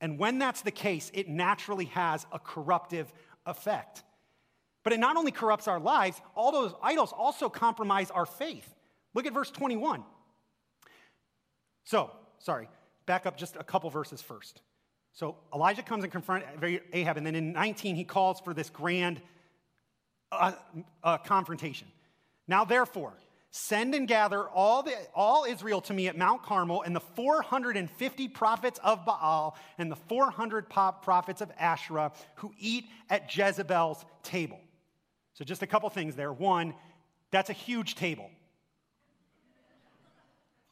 And 0.00 0.18
when 0.18 0.38
that's 0.38 0.62
the 0.62 0.70
case, 0.70 1.10
it 1.14 1.28
naturally 1.28 1.86
has 1.86 2.26
a 2.32 2.38
corruptive 2.38 3.12
effect. 3.46 4.02
But 4.84 4.92
it 4.92 5.00
not 5.00 5.16
only 5.16 5.32
corrupts 5.32 5.66
our 5.68 5.80
lives, 5.80 6.20
all 6.34 6.52
those 6.52 6.72
idols 6.82 7.12
also 7.12 7.48
compromise 7.48 8.10
our 8.10 8.26
faith. 8.26 8.74
Look 9.14 9.26
at 9.26 9.32
verse 9.32 9.50
21. 9.50 10.04
So, 11.84 12.10
sorry, 12.38 12.68
back 13.06 13.26
up 13.26 13.36
just 13.36 13.56
a 13.56 13.64
couple 13.64 13.90
verses 13.90 14.22
first. 14.22 14.60
So 15.12 15.36
Elijah 15.52 15.82
comes 15.82 16.04
and 16.04 16.12
confronts 16.12 16.46
Ahab, 16.92 17.16
and 17.16 17.26
then 17.26 17.34
in 17.34 17.52
19 17.52 17.96
he 17.96 18.04
calls 18.04 18.40
for 18.40 18.54
this 18.54 18.70
grand 18.70 19.20
uh, 20.30 20.52
uh, 21.02 21.18
confrontation. 21.18 21.88
Now, 22.46 22.64
therefore, 22.64 23.14
Send 23.50 23.94
and 23.94 24.06
gather 24.06 24.46
all, 24.46 24.82
the, 24.82 24.94
all 25.14 25.44
Israel 25.44 25.80
to 25.82 25.94
me 25.94 26.06
at 26.06 26.18
Mount 26.18 26.42
Carmel, 26.42 26.82
and 26.82 26.94
the 26.94 27.00
450 27.00 28.28
prophets 28.28 28.78
of 28.84 29.06
Baal 29.06 29.56
and 29.78 29.90
the 29.90 29.96
400 29.96 30.68
prophets 30.68 31.40
of 31.40 31.50
Asherah 31.58 32.12
who 32.36 32.52
eat 32.58 32.84
at 33.08 33.34
Jezebel's 33.34 34.04
table. 34.22 34.60
So, 35.32 35.44
just 35.44 35.62
a 35.62 35.66
couple 35.66 35.88
things 35.88 36.14
there. 36.14 36.32
One, 36.32 36.74
that's 37.30 37.48
a 37.48 37.54
huge 37.54 37.94
table. 37.94 38.30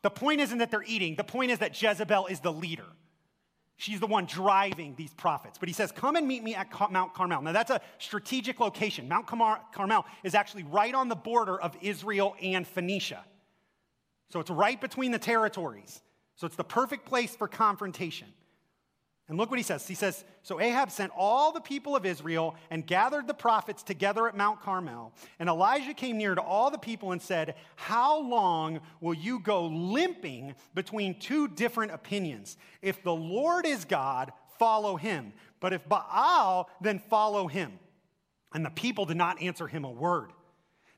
The 0.02 0.10
point 0.10 0.40
isn't 0.40 0.58
that 0.58 0.70
they're 0.70 0.84
eating, 0.86 1.16
the 1.16 1.24
point 1.24 1.50
is 1.50 1.60
that 1.60 1.80
Jezebel 1.80 2.26
is 2.26 2.40
the 2.40 2.52
leader. 2.52 2.86
She's 3.78 4.00
the 4.00 4.06
one 4.06 4.24
driving 4.24 4.94
these 4.96 5.12
prophets. 5.12 5.58
But 5.58 5.68
he 5.68 5.72
says, 5.74 5.92
Come 5.92 6.16
and 6.16 6.26
meet 6.26 6.42
me 6.42 6.54
at 6.54 6.68
Mount 6.90 7.12
Carmel. 7.12 7.42
Now, 7.42 7.52
that's 7.52 7.70
a 7.70 7.80
strategic 7.98 8.58
location. 8.58 9.08
Mount 9.08 9.26
Carmel 9.26 10.06
is 10.24 10.34
actually 10.34 10.62
right 10.64 10.94
on 10.94 11.08
the 11.08 11.16
border 11.16 11.60
of 11.60 11.76
Israel 11.82 12.34
and 12.42 12.66
Phoenicia. 12.66 13.24
So 14.30 14.40
it's 14.40 14.50
right 14.50 14.80
between 14.80 15.12
the 15.12 15.18
territories. 15.18 16.00
So 16.36 16.46
it's 16.46 16.56
the 16.56 16.64
perfect 16.64 17.06
place 17.06 17.36
for 17.36 17.48
confrontation. 17.48 18.28
And 19.28 19.36
look 19.36 19.50
what 19.50 19.58
he 19.58 19.64
says. 19.64 19.86
He 19.88 19.94
says, 19.94 20.24
So 20.42 20.60
Ahab 20.60 20.90
sent 20.90 21.10
all 21.16 21.50
the 21.50 21.60
people 21.60 21.96
of 21.96 22.06
Israel 22.06 22.54
and 22.70 22.86
gathered 22.86 23.26
the 23.26 23.34
prophets 23.34 23.82
together 23.82 24.28
at 24.28 24.36
Mount 24.36 24.60
Carmel. 24.60 25.12
And 25.40 25.48
Elijah 25.48 25.94
came 25.94 26.16
near 26.16 26.36
to 26.36 26.40
all 26.40 26.70
the 26.70 26.78
people 26.78 27.10
and 27.10 27.20
said, 27.20 27.56
How 27.74 28.20
long 28.20 28.80
will 29.00 29.14
you 29.14 29.40
go 29.40 29.66
limping 29.66 30.54
between 30.74 31.18
two 31.18 31.48
different 31.48 31.90
opinions? 31.90 32.56
If 32.82 33.02
the 33.02 33.14
Lord 33.14 33.66
is 33.66 33.84
God, 33.84 34.32
follow 34.60 34.96
him. 34.96 35.32
But 35.58 35.72
if 35.72 35.88
Baal, 35.88 36.70
then 36.80 37.00
follow 37.00 37.48
him. 37.48 37.80
And 38.54 38.64
the 38.64 38.70
people 38.70 39.06
did 39.06 39.16
not 39.16 39.42
answer 39.42 39.66
him 39.66 39.84
a 39.84 39.90
word. 39.90 40.30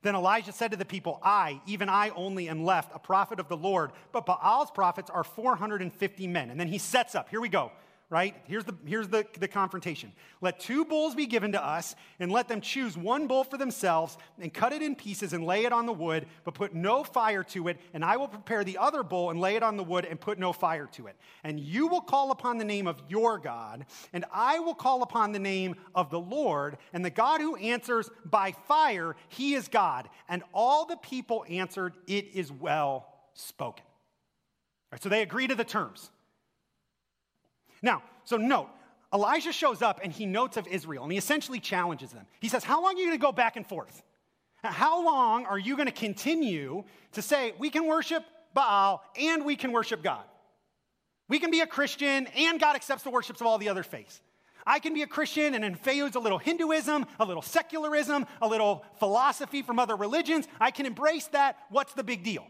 Then 0.02 0.14
Elijah 0.14 0.52
said 0.52 0.70
to 0.72 0.76
the 0.76 0.84
people, 0.84 1.18
I, 1.24 1.60
even 1.66 1.88
I 1.88 2.10
only 2.10 2.48
am 2.48 2.62
left, 2.64 2.94
a 2.94 2.98
prophet 2.98 3.40
of 3.40 3.48
the 3.48 3.56
Lord, 3.56 3.90
but 4.12 4.26
Baal's 4.26 4.70
prophets 4.70 5.10
are 5.10 5.24
450 5.24 6.26
men. 6.28 6.50
And 6.50 6.60
then 6.60 6.68
he 6.68 6.78
sets 6.78 7.14
up, 7.14 7.30
here 7.30 7.40
we 7.40 7.48
go 7.48 7.72
right? 8.10 8.34
Here's 8.44 8.64
the, 8.64 8.74
here's 8.86 9.08
the, 9.08 9.26
the 9.38 9.48
confrontation. 9.48 10.12
Let 10.40 10.58
two 10.60 10.86
bulls 10.86 11.14
be 11.14 11.26
given 11.26 11.52
to 11.52 11.62
us, 11.64 11.94
and 12.18 12.32
let 12.32 12.48
them 12.48 12.62
choose 12.62 12.96
one 12.96 13.26
bull 13.26 13.44
for 13.44 13.58
themselves, 13.58 14.16
and 14.40 14.52
cut 14.52 14.72
it 14.72 14.80
in 14.80 14.94
pieces 14.94 15.34
and 15.34 15.44
lay 15.44 15.66
it 15.66 15.72
on 15.72 15.84
the 15.84 15.92
wood, 15.92 16.26
but 16.44 16.54
put 16.54 16.74
no 16.74 17.04
fire 17.04 17.42
to 17.44 17.68
it. 17.68 17.78
And 17.92 18.02
I 18.02 18.16
will 18.16 18.28
prepare 18.28 18.64
the 18.64 18.78
other 18.78 19.02
bull 19.02 19.30
and 19.30 19.40
lay 19.40 19.56
it 19.56 19.62
on 19.62 19.76
the 19.76 19.84
wood 19.84 20.06
and 20.06 20.18
put 20.18 20.38
no 20.38 20.54
fire 20.54 20.86
to 20.92 21.06
it. 21.06 21.16
And 21.44 21.60
you 21.60 21.86
will 21.86 22.00
call 22.00 22.30
upon 22.30 22.56
the 22.56 22.64
name 22.64 22.86
of 22.86 23.02
your 23.08 23.38
God, 23.38 23.84
and 24.14 24.24
I 24.32 24.58
will 24.58 24.74
call 24.74 25.02
upon 25.02 25.32
the 25.32 25.38
name 25.38 25.76
of 25.94 26.10
the 26.10 26.20
Lord. 26.20 26.78
And 26.94 27.04
the 27.04 27.10
God 27.10 27.42
who 27.42 27.56
answers 27.56 28.08
by 28.24 28.52
fire, 28.66 29.16
he 29.28 29.54
is 29.54 29.68
God. 29.68 30.08
And 30.30 30.42
all 30.54 30.86
the 30.86 30.96
people 30.96 31.44
answered, 31.48 31.92
It 32.06 32.28
is 32.32 32.50
well 32.50 33.06
spoken. 33.34 33.84
Right, 34.90 35.02
so 35.02 35.10
they 35.10 35.20
agree 35.20 35.46
to 35.46 35.54
the 35.54 35.64
terms. 35.64 36.10
Now, 37.82 38.02
so 38.24 38.36
note, 38.36 38.68
Elijah 39.12 39.52
shows 39.52 39.80
up 39.80 40.00
and 40.02 40.12
he 40.12 40.26
notes 40.26 40.56
of 40.56 40.66
Israel 40.66 41.02
and 41.04 41.12
he 41.12 41.18
essentially 41.18 41.60
challenges 41.60 42.10
them. 42.10 42.26
He 42.40 42.48
says, 42.48 42.64
How 42.64 42.82
long 42.82 42.94
are 42.94 42.98
you 42.98 43.06
going 43.06 43.18
to 43.18 43.22
go 43.22 43.32
back 43.32 43.56
and 43.56 43.66
forth? 43.66 44.02
How 44.62 45.04
long 45.04 45.46
are 45.46 45.58
you 45.58 45.76
going 45.76 45.86
to 45.86 45.92
continue 45.92 46.84
to 47.12 47.22
say, 47.22 47.54
we 47.58 47.70
can 47.70 47.86
worship 47.86 48.24
Baal 48.54 49.02
and 49.16 49.44
we 49.44 49.56
can 49.56 49.72
worship 49.72 50.02
God? 50.02 50.24
We 51.28 51.38
can 51.38 51.50
be 51.50 51.60
a 51.60 51.66
Christian 51.66 52.26
and 52.36 52.58
God 52.58 52.74
accepts 52.74 53.02
the 53.02 53.10
worships 53.10 53.40
of 53.40 53.46
all 53.46 53.58
the 53.58 53.68
other 53.68 53.82
faiths. 53.82 54.20
I 54.66 54.80
can 54.80 54.92
be 54.92 55.02
a 55.02 55.06
Christian 55.06 55.54
and 55.54 55.64
infuse 55.64 56.14
a 56.14 56.20
little 56.20 56.38
Hinduism, 56.38 57.06
a 57.18 57.24
little 57.24 57.42
secularism, 57.42 58.26
a 58.42 58.48
little 58.48 58.84
philosophy 58.98 59.62
from 59.62 59.78
other 59.78 59.96
religions. 59.96 60.46
I 60.60 60.70
can 60.70 60.84
embrace 60.84 61.26
that. 61.28 61.56
What's 61.70 61.94
the 61.94 62.04
big 62.04 62.22
deal? 62.22 62.46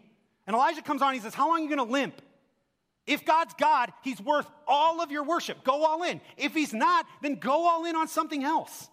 And 0.46 0.54
Elijah 0.54 0.82
comes 0.82 1.02
on, 1.02 1.08
and 1.08 1.16
he 1.16 1.22
says, 1.22 1.34
How 1.34 1.48
long 1.48 1.60
are 1.60 1.62
you 1.62 1.76
going 1.76 1.86
to 1.86 1.92
limp? 1.92 2.20
If 3.08 3.24
God's 3.24 3.54
God, 3.54 3.90
He's 4.02 4.20
worth 4.20 4.46
all 4.66 5.00
of 5.00 5.10
your 5.10 5.24
worship. 5.24 5.64
Go 5.64 5.84
all 5.84 6.02
in. 6.04 6.20
If 6.36 6.54
He's 6.54 6.74
not, 6.74 7.06
then 7.22 7.36
go 7.36 7.66
all 7.66 7.86
in 7.86 7.96
on 7.96 8.06
something 8.06 8.44
else. 8.44 8.88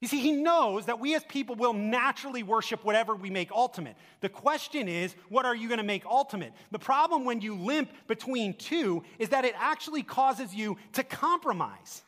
You 0.00 0.08
see, 0.08 0.20
He 0.20 0.32
knows 0.32 0.86
that 0.86 0.98
we 0.98 1.14
as 1.14 1.22
people 1.24 1.54
will 1.54 1.74
naturally 1.74 2.42
worship 2.42 2.82
whatever 2.82 3.14
we 3.14 3.28
make 3.28 3.52
ultimate. 3.52 3.96
The 4.22 4.30
question 4.30 4.88
is, 4.88 5.14
what 5.28 5.44
are 5.44 5.54
you 5.54 5.68
going 5.68 5.78
to 5.78 5.84
make 5.84 6.06
ultimate? 6.06 6.54
The 6.70 6.78
problem 6.78 7.26
when 7.26 7.42
you 7.42 7.54
limp 7.54 7.90
between 8.06 8.54
two 8.54 9.04
is 9.18 9.28
that 9.28 9.44
it 9.44 9.54
actually 9.58 10.02
causes 10.02 10.54
you 10.54 10.78
to 10.94 11.04
compromise. 11.04 12.02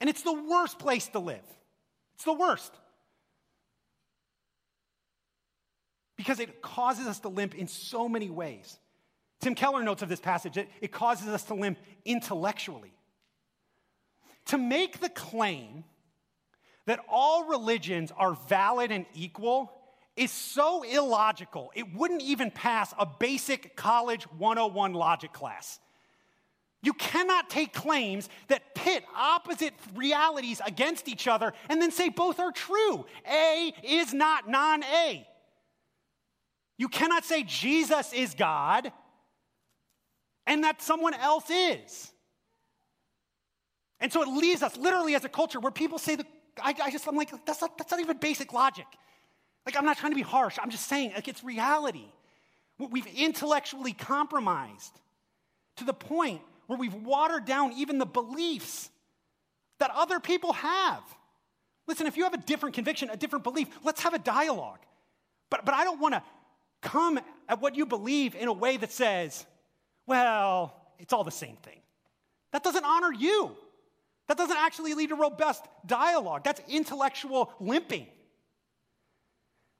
And 0.00 0.10
it's 0.10 0.22
the 0.22 0.32
worst 0.32 0.80
place 0.80 1.06
to 1.08 1.20
live. 1.20 1.46
It's 2.16 2.24
the 2.24 2.32
worst. 2.32 2.72
Because 6.16 6.40
it 6.40 6.60
causes 6.62 7.06
us 7.06 7.20
to 7.20 7.28
limp 7.28 7.54
in 7.54 7.68
so 7.68 8.08
many 8.08 8.28
ways. 8.28 8.78
Tim 9.44 9.54
Keller 9.54 9.82
notes 9.82 10.00
of 10.00 10.08
this 10.08 10.20
passage 10.20 10.54
that 10.54 10.68
it 10.80 10.90
causes 10.90 11.28
us 11.28 11.42
to 11.44 11.54
limp 11.54 11.78
intellectually. 12.06 12.94
To 14.46 14.56
make 14.56 15.00
the 15.00 15.10
claim 15.10 15.84
that 16.86 17.00
all 17.10 17.44
religions 17.44 18.10
are 18.16 18.32
valid 18.48 18.90
and 18.90 19.04
equal 19.12 19.70
is 20.16 20.30
so 20.30 20.82
illogical, 20.82 21.72
it 21.74 21.94
wouldn't 21.94 22.22
even 22.22 22.50
pass 22.50 22.94
a 22.98 23.04
basic 23.04 23.76
college 23.76 24.22
101 24.38 24.94
logic 24.94 25.34
class. 25.34 25.78
You 26.82 26.94
cannot 26.94 27.50
take 27.50 27.74
claims 27.74 28.30
that 28.48 28.74
pit 28.74 29.04
opposite 29.14 29.74
realities 29.94 30.62
against 30.66 31.06
each 31.06 31.28
other 31.28 31.52
and 31.68 31.82
then 31.82 31.90
say 31.90 32.08
both 32.08 32.40
are 32.40 32.50
true. 32.52 33.04
A 33.30 33.74
is 33.82 34.14
not 34.14 34.48
non 34.48 34.82
A. 34.84 35.26
You 36.78 36.88
cannot 36.88 37.26
say 37.26 37.42
Jesus 37.42 38.14
is 38.14 38.34
God 38.34 38.90
and 40.46 40.64
that 40.64 40.82
someone 40.82 41.14
else 41.14 41.48
is. 41.50 42.12
And 44.00 44.12
so 44.12 44.22
it 44.22 44.28
leaves 44.28 44.62
us 44.62 44.76
literally 44.76 45.14
as 45.14 45.24
a 45.24 45.28
culture 45.28 45.60
where 45.60 45.72
people 45.72 45.98
say 45.98 46.16
that 46.16 46.26
I, 46.62 46.74
I 46.82 46.90
just, 46.90 47.06
I'm 47.08 47.16
like, 47.16 47.30
that's 47.46 47.60
not, 47.60 47.78
that's 47.78 47.90
not 47.90 48.00
even 48.00 48.18
basic 48.18 48.52
logic. 48.52 48.86
Like, 49.66 49.76
I'm 49.76 49.84
not 49.84 49.96
trying 49.96 50.12
to 50.12 50.16
be 50.16 50.22
harsh. 50.22 50.58
I'm 50.60 50.70
just 50.70 50.86
saying, 50.88 51.12
like, 51.14 51.26
it's 51.26 51.42
reality. 51.42 52.04
We've 52.78 53.06
intellectually 53.06 53.92
compromised 53.92 55.00
to 55.76 55.84
the 55.84 55.94
point 55.94 56.42
where 56.66 56.78
we've 56.78 56.94
watered 56.94 57.44
down 57.44 57.72
even 57.72 57.98
the 57.98 58.06
beliefs 58.06 58.90
that 59.78 59.90
other 59.94 60.20
people 60.20 60.52
have. 60.52 61.02
Listen, 61.86 62.06
if 62.06 62.16
you 62.16 62.24
have 62.24 62.34
a 62.34 62.38
different 62.38 62.74
conviction, 62.74 63.10
a 63.10 63.16
different 63.16 63.44
belief, 63.44 63.68
let's 63.82 64.02
have 64.02 64.14
a 64.14 64.18
dialogue. 64.18 64.80
But, 65.50 65.64
but 65.64 65.74
I 65.74 65.84
don't 65.84 66.00
want 66.00 66.14
to 66.14 66.22
come 66.82 67.20
at 67.48 67.60
what 67.60 67.74
you 67.74 67.86
believe 67.86 68.34
in 68.34 68.48
a 68.48 68.52
way 68.52 68.76
that 68.76 68.92
says, 68.92 69.46
well, 70.06 70.74
it's 70.98 71.12
all 71.12 71.24
the 71.24 71.30
same 71.30 71.56
thing. 71.56 71.80
That 72.52 72.62
doesn't 72.62 72.84
honor 72.84 73.12
you. 73.12 73.56
That 74.28 74.38
doesn't 74.38 74.56
actually 74.56 74.94
lead 74.94 75.10
to 75.10 75.16
robust 75.16 75.64
dialogue. 75.86 76.44
That's 76.44 76.60
intellectual 76.68 77.52
limping. 77.60 78.06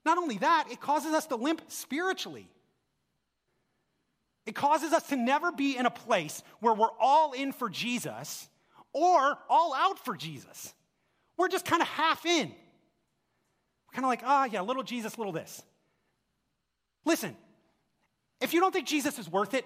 Not 0.05 0.19
only 0.19 0.39
that, 0.39 0.69
it 0.71 0.81
causes 0.81 1.15
us 1.15 1.27
to 1.29 1.37
limp 1.37 1.63
spiritually. 1.69 2.49
It 4.47 4.55
causes 4.55 4.93
us 4.93 5.09
to 5.09 5.17
never 5.17 5.51
be 5.51 5.77
in 5.77 5.87
a 5.87 5.91
place 5.91 6.43
where 6.61 6.75
we're 6.75 6.93
all 7.01 7.33
in 7.33 7.53
for 7.53 7.71
Jesus 7.71 8.49
or 8.93 9.39
all 9.49 9.75
out 9.75 9.99
for 10.05 10.15
Jesus. 10.15 10.75
We're 11.39 11.49
just 11.49 11.65
kind 11.65 11.81
of 11.81 11.89
half 11.89 12.27
in. 12.27 12.49
We're 12.49 13.95
kind 13.95 14.05
of 14.05 14.09
like, 14.11 14.23
ah, 14.25 14.43
oh, 14.43 14.45
yeah, 14.45 14.61
little 14.61 14.83
Jesus, 14.83 15.17
little 15.17 15.33
this. 15.33 15.63
Listen, 17.07 17.35
if 18.41 18.53
you 18.53 18.61
don't 18.61 18.73
think 18.73 18.87
Jesus 18.87 19.19
is 19.19 19.31
worth 19.31 19.55
it, 19.55 19.65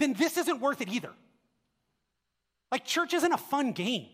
then 0.00 0.14
this 0.14 0.36
isn't 0.36 0.60
worth 0.60 0.80
it 0.80 0.88
either. 0.88 1.12
Like, 2.72 2.84
church 2.84 3.14
isn't 3.14 3.32
a 3.32 3.38
fun 3.38 3.72
game. 3.72 4.06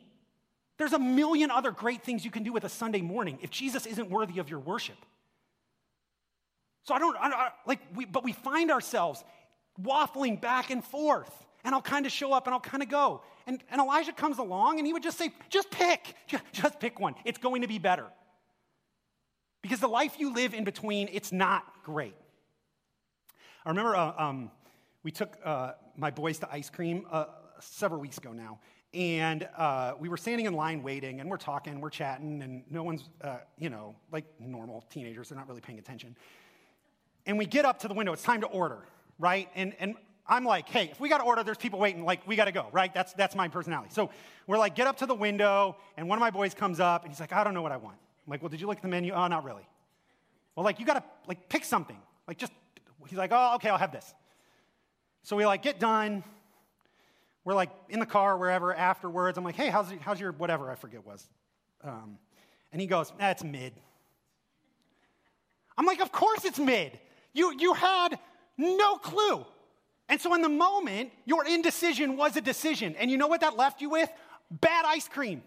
There's 0.78 0.92
a 0.92 0.98
million 0.98 1.50
other 1.50 1.70
great 1.70 2.02
things 2.02 2.24
you 2.24 2.30
can 2.30 2.42
do 2.42 2.52
with 2.52 2.64
a 2.64 2.68
Sunday 2.68 3.00
morning 3.00 3.38
if 3.40 3.50
Jesus 3.50 3.86
isn't 3.86 4.10
worthy 4.10 4.38
of 4.38 4.50
your 4.50 4.58
worship. 4.58 4.96
So 6.84 6.94
I 6.94 6.98
don't, 6.98 7.16
I 7.18 7.30
don't 7.30 7.40
like, 7.66 7.80
we, 7.94 8.04
but 8.04 8.22
we 8.22 8.32
find 8.32 8.70
ourselves 8.70 9.24
waffling 9.82 10.40
back 10.40 10.70
and 10.70 10.84
forth. 10.84 11.32
And 11.64 11.74
I'll 11.74 11.82
kind 11.82 12.06
of 12.06 12.12
show 12.12 12.32
up 12.32 12.46
and 12.46 12.54
I'll 12.54 12.60
kind 12.60 12.82
of 12.82 12.88
go. 12.88 13.22
And, 13.46 13.60
and 13.70 13.80
Elijah 13.80 14.12
comes 14.12 14.38
along 14.38 14.78
and 14.78 14.86
he 14.86 14.92
would 14.92 15.02
just 15.02 15.18
say, 15.18 15.32
just 15.48 15.70
pick, 15.70 16.14
just 16.52 16.78
pick 16.78 17.00
one. 17.00 17.14
It's 17.24 17.38
going 17.38 17.62
to 17.62 17.68
be 17.68 17.78
better. 17.78 18.06
Because 19.62 19.80
the 19.80 19.88
life 19.88 20.14
you 20.18 20.32
live 20.32 20.54
in 20.54 20.62
between, 20.62 21.08
it's 21.12 21.32
not 21.32 21.64
great. 21.82 22.14
I 23.64 23.70
remember 23.70 23.96
uh, 23.96 24.12
um, 24.16 24.50
we 25.06 25.12
took 25.12 25.38
uh, 25.44 25.70
my 25.96 26.10
boys 26.10 26.40
to 26.40 26.52
ice 26.52 26.68
cream 26.68 27.06
uh, 27.12 27.26
several 27.60 28.00
weeks 28.00 28.18
ago 28.18 28.32
now. 28.32 28.58
And 28.92 29.48
uh, 29.56 29.92
we 30.00 30.08
were 30.08 30.16
standing 30.16 30.46
in 30.46 30.52
line 30.54 30.82
waiting, 30.82 31.20
and 31.20 31.30
we're 31.30 31.36
talking, 31.36 31.80
we're 31.80 31.90
chatting, 31.90 32.42
and 32.42 32.64
no 32.68 32.82
one's, 32.82 33.08
uh, 33.22 33.36
you 33.56 33.70
know, 33.70 33.94
like 34.10 34.24
normal 34.40 34.84
teenagers, 34.90 35.28
they're 35.28 35.38
not 35.38 35.46
really 35.46 35.60
paying 35.60 35.78
attention. 35.78 36.16
And 37.24 37.38
we 37.38 37.46
get 37.46 37.64
up 37.64 37.78
to 37.82 37.88
the 37.88 37.94
window, 37.94 38.12
it's 38.14 38.24
time 38.24 38.40
to 38.40 38.48
order, 38.48 38.78
right? 39.20 39.48
And, 39.54 39.76
and 39.78 39.94
I'm 40.26 40.44
like, 40.44 40.68
hey, 40.68 40.88
if 40.90 40.98
we 40.98 41.08
got 41.08 41.18
to 41.18 41.24
order, 41.24 41.44
there's 41.44 41.56
people 41.56 41.78
waiting, 41.78 42.04
like, 42.04 42.26
we 42.26 42.34
got 42.34 42.46
to 42.46 42.52
go, 42.52 42.66
right? 42.72 42.92
That's, 42.92 43.12
that's 43.12 43.36
my 43.36 43.46
personality. 43.46 43.90
So 43.92 44.10
we're 44.48 44.58
like, 44.58 44.74
get 44.74 44.88
up 44.88 44.96
to 44.96 45.06
the 45.06 45.14
window, 45.14 45.76
and 45.96 46.08
one 46.08 46.18
of 46.18 46.20
my 46.20 46.32
boys 46.32 46.52
comes 46.52 46.80
up, 46.80 47.04
and 47.04 47.12
he's 47.12 47.20
like, 47.20 47.32
I 47.32 47.44
don't 47.44 47.54
know 47.54 47.62
what 47.62 47.70
I 47.70 47.76
want. 47.76 47.98
I'm 48.26 48.32
like, 48.32 48.42
well, 48.42 48.48
did 48.48 48.60
you 48.60 48.66
look 48.66 48.78
at 48.78 48.82
the 48.82 48.88
menu? 48.88 49.12
Oh, 49.12 49.28
not 49.28 49.44
really. 49.44 49.68
Well, 50.56 50.64
like, 50.64 50.80
you 50.80 50.84
got 50.84 50.94
to, 50.94 51.04
like, 51.28 51.48
pick 51.48 51.64
something. 51.64 51.98
Like, 52.26 52.38
just, 52.38 52.50
he's 53.06 53.18
like, 53.18 53.30
oh, 53.32 53.52
okay, 53.54 53.68
I'll 53.68 53.78
have 53.78 53.92
this. 53.92 54.12
So 55.26 55.34
we, 55.34 55.44
like, 55.44 55.62
get 55.62 55.80
done, 55.80 56.22
we're 57.44 57.54
like 57.54 57.70
in 57.88 57.98
the 57.98 58.06
car, 58.06 58.36
wherever, 58.36 58.72
afterwards. 58.72 59.36
I'm 59.36 59.42
like, 59.42 59.56
hey, 59.56 59.70
how's, 59.70 59.86
how's 60.00 60.20
your 60.20 60.30
whatever? 60.30 60.70
I 60.70 60.76
forget 60.76 61.04
was. 61.04 61.28
Um, 61.82 62.18
and 62.70 62.80
he 62.80 62.86
goes, 62.86 63.12
that's 63.18 63.42
eh, 63.42 63.48
mid. 63.48 63.72
I'm 65.76 65.84
like, 65.84 66.00
of 66.00 66.12
course 66.12 66.44
it's 66.44 66.60
mid. 66.60 66.96
You, 67.32 67.52
you 67.58 67.72
had 67.74 68.20
no 68.56 68.98
clue. 68.98 69.44
And 70.08 70.20
so 70.20 70.32
in 70.32 70.42
the 70.42 70.48
moment, 70.48 71.10
your 71.24 71.44
indecision 71.44 72.16
was 72.16 72.36
a 72.36 72.40
decision. 72.40 72.94
And 72.94 73.10
you 73.10 73.16
know 73.16 73.26
what 73.26 73.40
that 73.40 73.56
left 73.56 73.80
you 73.80 73.90
with? 73.90 74.08
Bad 74.52 74.84
ice 74.86 75.08
cream. 75.08 75.42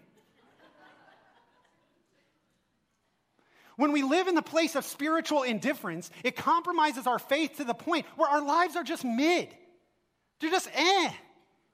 When 3.76 3.92
we 3.92 4.02
live 4.02 4.28
in 4.28 4.34
the 4.34 4.42
place 4.42 4.76
of 4.76 4.84
spiritual 4.84 5.42
indifference, 5.42 6.10
it 6.22 6.36
compromises 6.36 7.06
our 7.06 7.18
faith 7.18 7.56
to 7.56 7.64
the 7.64 7.72
point 7.72 8.04
where 8.16 8.28
our 8.28 8.44
lives 8.44 8.76
are 8.76 8.84
just 8.84 9.06
mid. 9.06 9.48
They're 10.40 10.50
just 10.50 10.68
eh. 10.74 11.12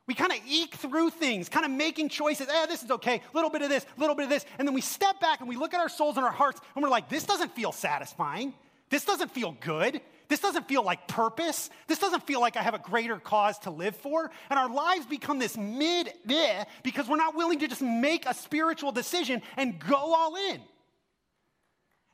We 0.06 0.14
kind 0.14 0.30
of 0.30 0.38
eke 0.46 0.74
through 0.76 1.10
things, 1.10 1.48
kind 1.48 1.64
of 1.64 1.72
making 1.72 2.10
choices. 2.10 2.46
Eh, 2.48 2.66
this 2.66 2.82
is 2.82 2.90
okay. 2.92 3.16
A 3.16 3.34
little 3.34 3.50
bit 3.50 3.62
of 3.62 3.68
this, 3.68 3.84
a 3.96 4.00
little 4.00 4.14
bit 4.14 4.24
of 4.24 4.30
this. 4.30 4.46
And 4.58 4.66
then 4.66 4.74
we 4.74 4.80
step 4.80 5.20
back 5.20 5.40
and 5.40 5.48
we 5.48 5.56
look 5.56 5.74
at 5.74 5.80
our 5.80 5.88
souls 5.88 6.16
and 6.16 6.24
our 6.24 6.32
hearts 6.32 6.60
and 6.74 6.82
we're 6.82 6.90
like, 6.90 7.08
this 7.08 7.24
doesn't 7.24 7.52
feel 7.56 7.72
satisfying. 7.72 8.54
This 8.88 9.04
doesn't 9.04 9.32
feel 9.32 9.56
good. 9.60 10.00
This 10.28 10.40
doesn't 10.40 10.68
feel 10.68 10.84
like 10.84 11.08
purpose. 11.08 11.70
This 11.88 11.98
doesn't 11.98 12.24
feel 12.24 12.40
like 12.40 12.56
I 12.56 12.62
have 12.62 12.74
a 12.74 12.78
greater 12.78 13.18
cause 13.18 13.58
to 13.60 13.70
live 13.70 13.96
for. 13.96 14.30
And 14.48 14.58
our 14.58 14.68
lives 14.68 15.06
become 15.06 15.40
this 15.40 15.56
mid 15.56 16.12
eh 16.28 16.64
because 16.84 17.08
we're 17.08 17.16
not 17.16 17.34
willing 17.34 17.58
to 17.60 17.68
just 17.68 17.82
make 17.82 18.26
a 18.26 18.34
spiritual 18.34 18.92
decision 18.92 19.42
and 19.56 19.78
go 19.78 19.96
all 19.96 20.36
in. 20.36 20.60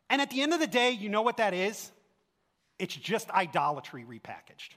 And 0.08 0.20
at 0.22 0.30
the 0.30 0.42
end 0.42 0.54
of 0.54 0.60
the 0.60 0.66
day, 0.66 0.90
you 0.92 1.08
know 1.10 1.22
what 1.22 1.38
that 1.38 1.52
is? 1.52 1.90
It's 2.78 2.94
just 2.94 3.30
idolatry 3.30 4.04
repackaged. 4.04 4.76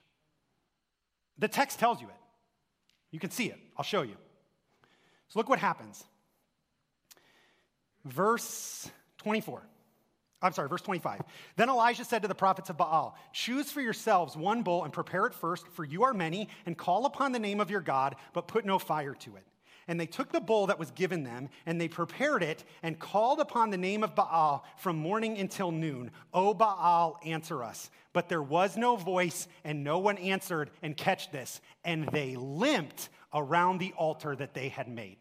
The 1.37 1.47
text 1.47 1.79
tells 1.79 2.01
you 2.01 2.07
it. 2.07 2.13
You 3.11 3.19
can 3.19 3.31
see 3.31 3.45
it. 3.45 3.59
I'll 3.77 3.83
show 3.83 4.01
you. 4.01 4.15
So 5.27 5.39
look 5.39 5.49
what 5.49 5.59
happens. 5.59 6.03
Verse 8.05 8.89
24. 9.19 9.61
I'm 10.41 10.53
sorry, 10.53 10.69
verse 10.69 10.81
25. 10.81 11.21
Then 11.55 11.69
Elijah 11.69 12.05
said 12.05 12.21
to 12.21 12.27
the 12.27 12.35
prophets 12.35 12.69
of 12.69 12.77
Baal, 12.77 13.17
Choose 13.33 13.71
for 13.71 13.81
yourselves 13.81 14.37
one 14.37 14.61
bull 14.61 14.83
and 14.83 14.93
prepare 14.93 15.25
it 15.25 15.33
first, 15.33 15.67
for 15.69 15.83
you 15.83 16.03
are 16.03 16.13
many, 16.13 16.49
and 16.65 16.77
call 16.77 17.05
upon 17.05 17.31
the 17.31 17.39
name 17.39 17.59
of 17.59 17.71
your 17.71 17.81
God, 17.81 18.15
but 18.33 18.47
put 18.47 18.65
no 18.65 18.77
fire 18.77 19.15
to 19.15 19.35
it. 19.37 19.43
And 19.87 19.99
they 19.99 20.07
took 20.07 20.31
the 20.31 20.39
bull 20.39 20.67
that 20.67 20.79
was 20.79 20.89
given 20.91 21.23
them, 21.23 21.49
and 21.65 21.79
they 21.79 21.87
prepared 21.87 22.41
it, 22.41 22.63
and 22.81 22.97
called 22.97 23.39
upon 23.39 23.69
the 23.69 23.77
name 23.77 24.03
of 24.03 24.15
Baal 24.15 24.65
from 24.77 24.97
morning 24.97 25.37
until 25.37 25.71
noon. 25.71 26.11
O 26.33 26.53
Baal, 26.53 27.19
answer 27.23 27.63
us. 27.63 27.91
But 28.11 28.27
there 28.27 28.41
was 28.41 28.77
no 28.77 28.95
voice, 28.95 29.47
and 29.63 29.83
no 29.83 29.99
one 29.99 30.17
answered. 30.17 30.71
And 30.81 30.97
catch 30.97 31.31
this, 31.31 31.61
and 31.83 32.09
they 32.11 32.35
limped 32.35 33.09
around 33.33 33.77
the 33.77 33.93
altar 33.97 34.35
that 34.35 34.53
they 34.53 34.69
had 34.69 34.87
made. 34.87 35.17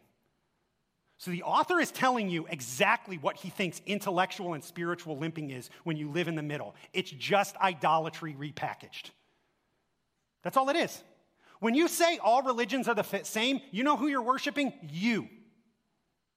So 1.17 1.31
the 1.31 1.43
author 1.43 1.79
is 1.79 1.91
telling 1.91 2.29
you 2.29 2.45
exactly 2.49 3.17
what 3.17 3.37
he 3.37 3.49
thinks 3.49 3.81
intellectual 3.85 4.53
and 4.53 4.63
spiritual 4.63 5.17
limping 5.17 5.51
is 5.51 5.69
when 5.83 5.95
you 5.95 6.09
live 6.09 6.27
in 6.27 6.35
the 6.35 6.43
middle. 6.43 6.75
It's 6.93 7.11
just 7.11 7.55
idolatry 7.57 8.35
repackaged. 8.37 9.11
That's 10.43 10.57
all 10.57 10.69
it 10.69 10.75
is. 10.75 11.03
When 11.65 11.73
you 11.73 11.87
say 11.87 12.19
all 12.19 12.43
religions 12.43 12.87
are 12.87 12.93
the 12.93 13.21
same, 13.23 13.59
you 13.71 13.83
know 13.83 13.97
who 13.97 14.05
you're 14.05 14.21
worshiping? 14.21 14.71
You. 14.83 15.27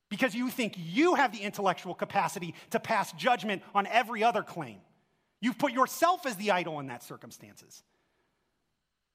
Because 0.09 0.35
you 0.35 0.49
think 0.49 0.73
you 0.79 1.17
have 1.17 1.33
the 1.33 1.43
intellectual 1.43 1.93
capacity 1.93 2.55
to 2.71 2.81
pass 2.81 3.13
judgment 3.13 3.61
on 3.75 3.87
every 3.89 4.25
other 4.25 4.43
claim. 4.43 4.79
You've 5.43 5.59
put 5.59 5.73
yourself 5.73 6.25
as 6.25 6.37
the 6.37 6.53
idol 6.53 6.81
in 6.81 6.87
that 6.87 7.03
circumstances. 7.03 7.83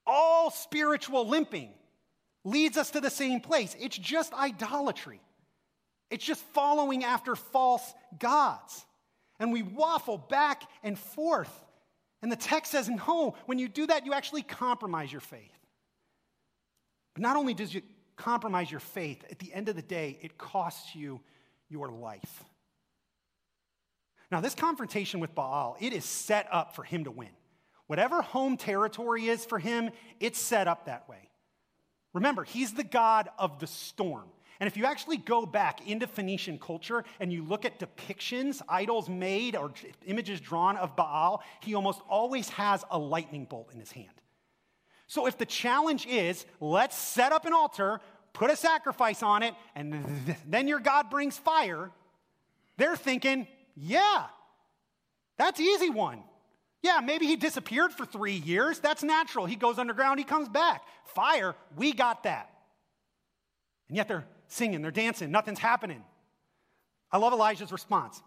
All 0.06 0.52
spiritual 0.52 1.28
limping 1.28 1.73
leads 2.43 2.78
us 2.78 2.91
to 2.91 3.02
the 3.02 3.10
same 3.10 3.41
place. 3.41 3.76
It's 3.80 3.97
just 3.97 4.36
idolatry. 4.36 5.19
It's 6.12 6.23
just 6.23 6.43
following 6.54 7.04
after 7.04 7.36
false 7.36 7.91
gods. 8.19 8.86
And 9.39 9.52
we 9.52 9.63
waffle 9.63 10.19
back 10.19 10.62
and 10.84 10.95
forth. 10.95 11.49
And 12.21 12.32
the 12.32 12.36
text 12.36 12.71
says, 12.71 12.88
no, 12.88 13.34
when 13.47 13.58
you 13.58 13.67
do 13.67 13.88
that, 13.88 14.06
you 14.06 14.13
actually 14.13 14.43
compromise 14.43 15.12
your 15.12 15.19
faith. 15.19 15.49
But 17.13 17.21
not 17.21 17.36
only 17.36 17.54
does 17.54 17.76
it 17.76 17.84
compromise 18.15 18.69
your 18.69 18.80
faith, 18.80 19.23
at 19.30 19.39
the 19.39 19.54
end 19.54 19.69
of 19.69 19.76
the 19.76 19.82
day, 19.82 20.17
it 20.21 20.38
costs 20.38 20.95
you 20.95 21.21
your 21.69 21.89
life. 21.89 22.43
Now, 24.32 24.41
this 24.41 24.56
confrontation 24.56 25.19
with 25.19 25.36
Baal, 25.36 25.78
it 25.80 25.93
is 25.93 26.06
set 26.06 26.47
up 26.52 26.76
for 26.76 26.84
him 26.84 27.04
to 27.04 27.12
win. 27.12 27.30
Whatever 27.88 28.21
home 28.21 28.58
territory 28.58 29.28
is 29.28 29.45
for 29.45 29.60
him, 29.60 29.91
it's 30.19 30.39
set 30.39 30.67
up 30.67 30.86
that 30.86 31.08
way. 31.08 31.30
Remember, 32.13 32.43
he's 32.43 32.73
the 32.73 32.84
god 32.84 33.30
of 33.38 33.60
the 33.60 33.67
storm. 33.67 34.30
And 34.60 34.67
if 34.67 34.78
you 34.78 34.86
actually 34.86 35.17
go 35.17 35.45
back 35.45 35.88
into 35.88 36.08
Phoenician 36.08 36.58
culture 36.58 37.04
and 37.19 37.34
you 37.34 37.43
look 37.43 37.65
at 37.65 37.80
depictions, 37.80 38.62
idols 38.69 39.10
made 39.10 39.56
or 39.56 39.71
images 40.06 40.39
drawn 40.39 40.78
of 40.78 40.95
Baal, 40.95 41.43
he 41.62 41.76
almost 41.76 42.02
always 42.08 42.49
has 42.49 42.84
a 42.89 42.97
lightning 42.97 43.45
bolt 43.45 43.71
in 43.73 43.80
his 43.80 43.91
hand. 43.91 44.10
So 45.08 45.28
if 45.28 45.38
the 45.38 45.46
challenge 45.46 46.06
is, 46.06 46.46
let's 46.60 46.98
set 46.98 47.32
up 47.32 47.46
an 47.46 47.54
altar, 47.54 48.00
put 48.34 48.50
a 48.50 48.56
sacrifice 48.56 49.22
on 49.22 49.44
it, 49.44 49.54
and 49.76 50.06
then 50.48 50.68
your 50.68 50.80
God 50.80 51.10
brings 51.10 51.38
fire, 51.38 51.92
they're 52.78 52.96
thinking, 52.96 53.48
yeah, 53.76 54.26
that's 55.38 55.60
easy 55.60 55.89
one. 55.89 56.24
Yeah, 56.82 57.00
maybe 57.02 57.26
he 57.26 57.38
disappeared 57.38 57.94
for 57.94 58.06
three 58.06 58.34
years. 58.34 58.80
That's 58.80 59.04
natural. 59.04 59.46
He 59.46 59.56
goes 59.56 59.80
underground, 59.80 60.20
he 60.20 60.26
comes 60.26 60.50
back. 60.50 60.84
Fire, 61.06 61.56
we 61.78 61.94
got 61.94 62.24
that. 62.24 62.50
And 63.88 63.96
yet 63.96 64.08
they're 64.08 64.26
singing, 64.48 64.82
they're 64.82 64.92
dancing, 64.92 65.32
nothing's 65.32 65.60
happening. 65.60 66.04
I 67.12 67.18
love 67.18 67.32
Elijah's 67.32 67.72
response. 67.72 68.22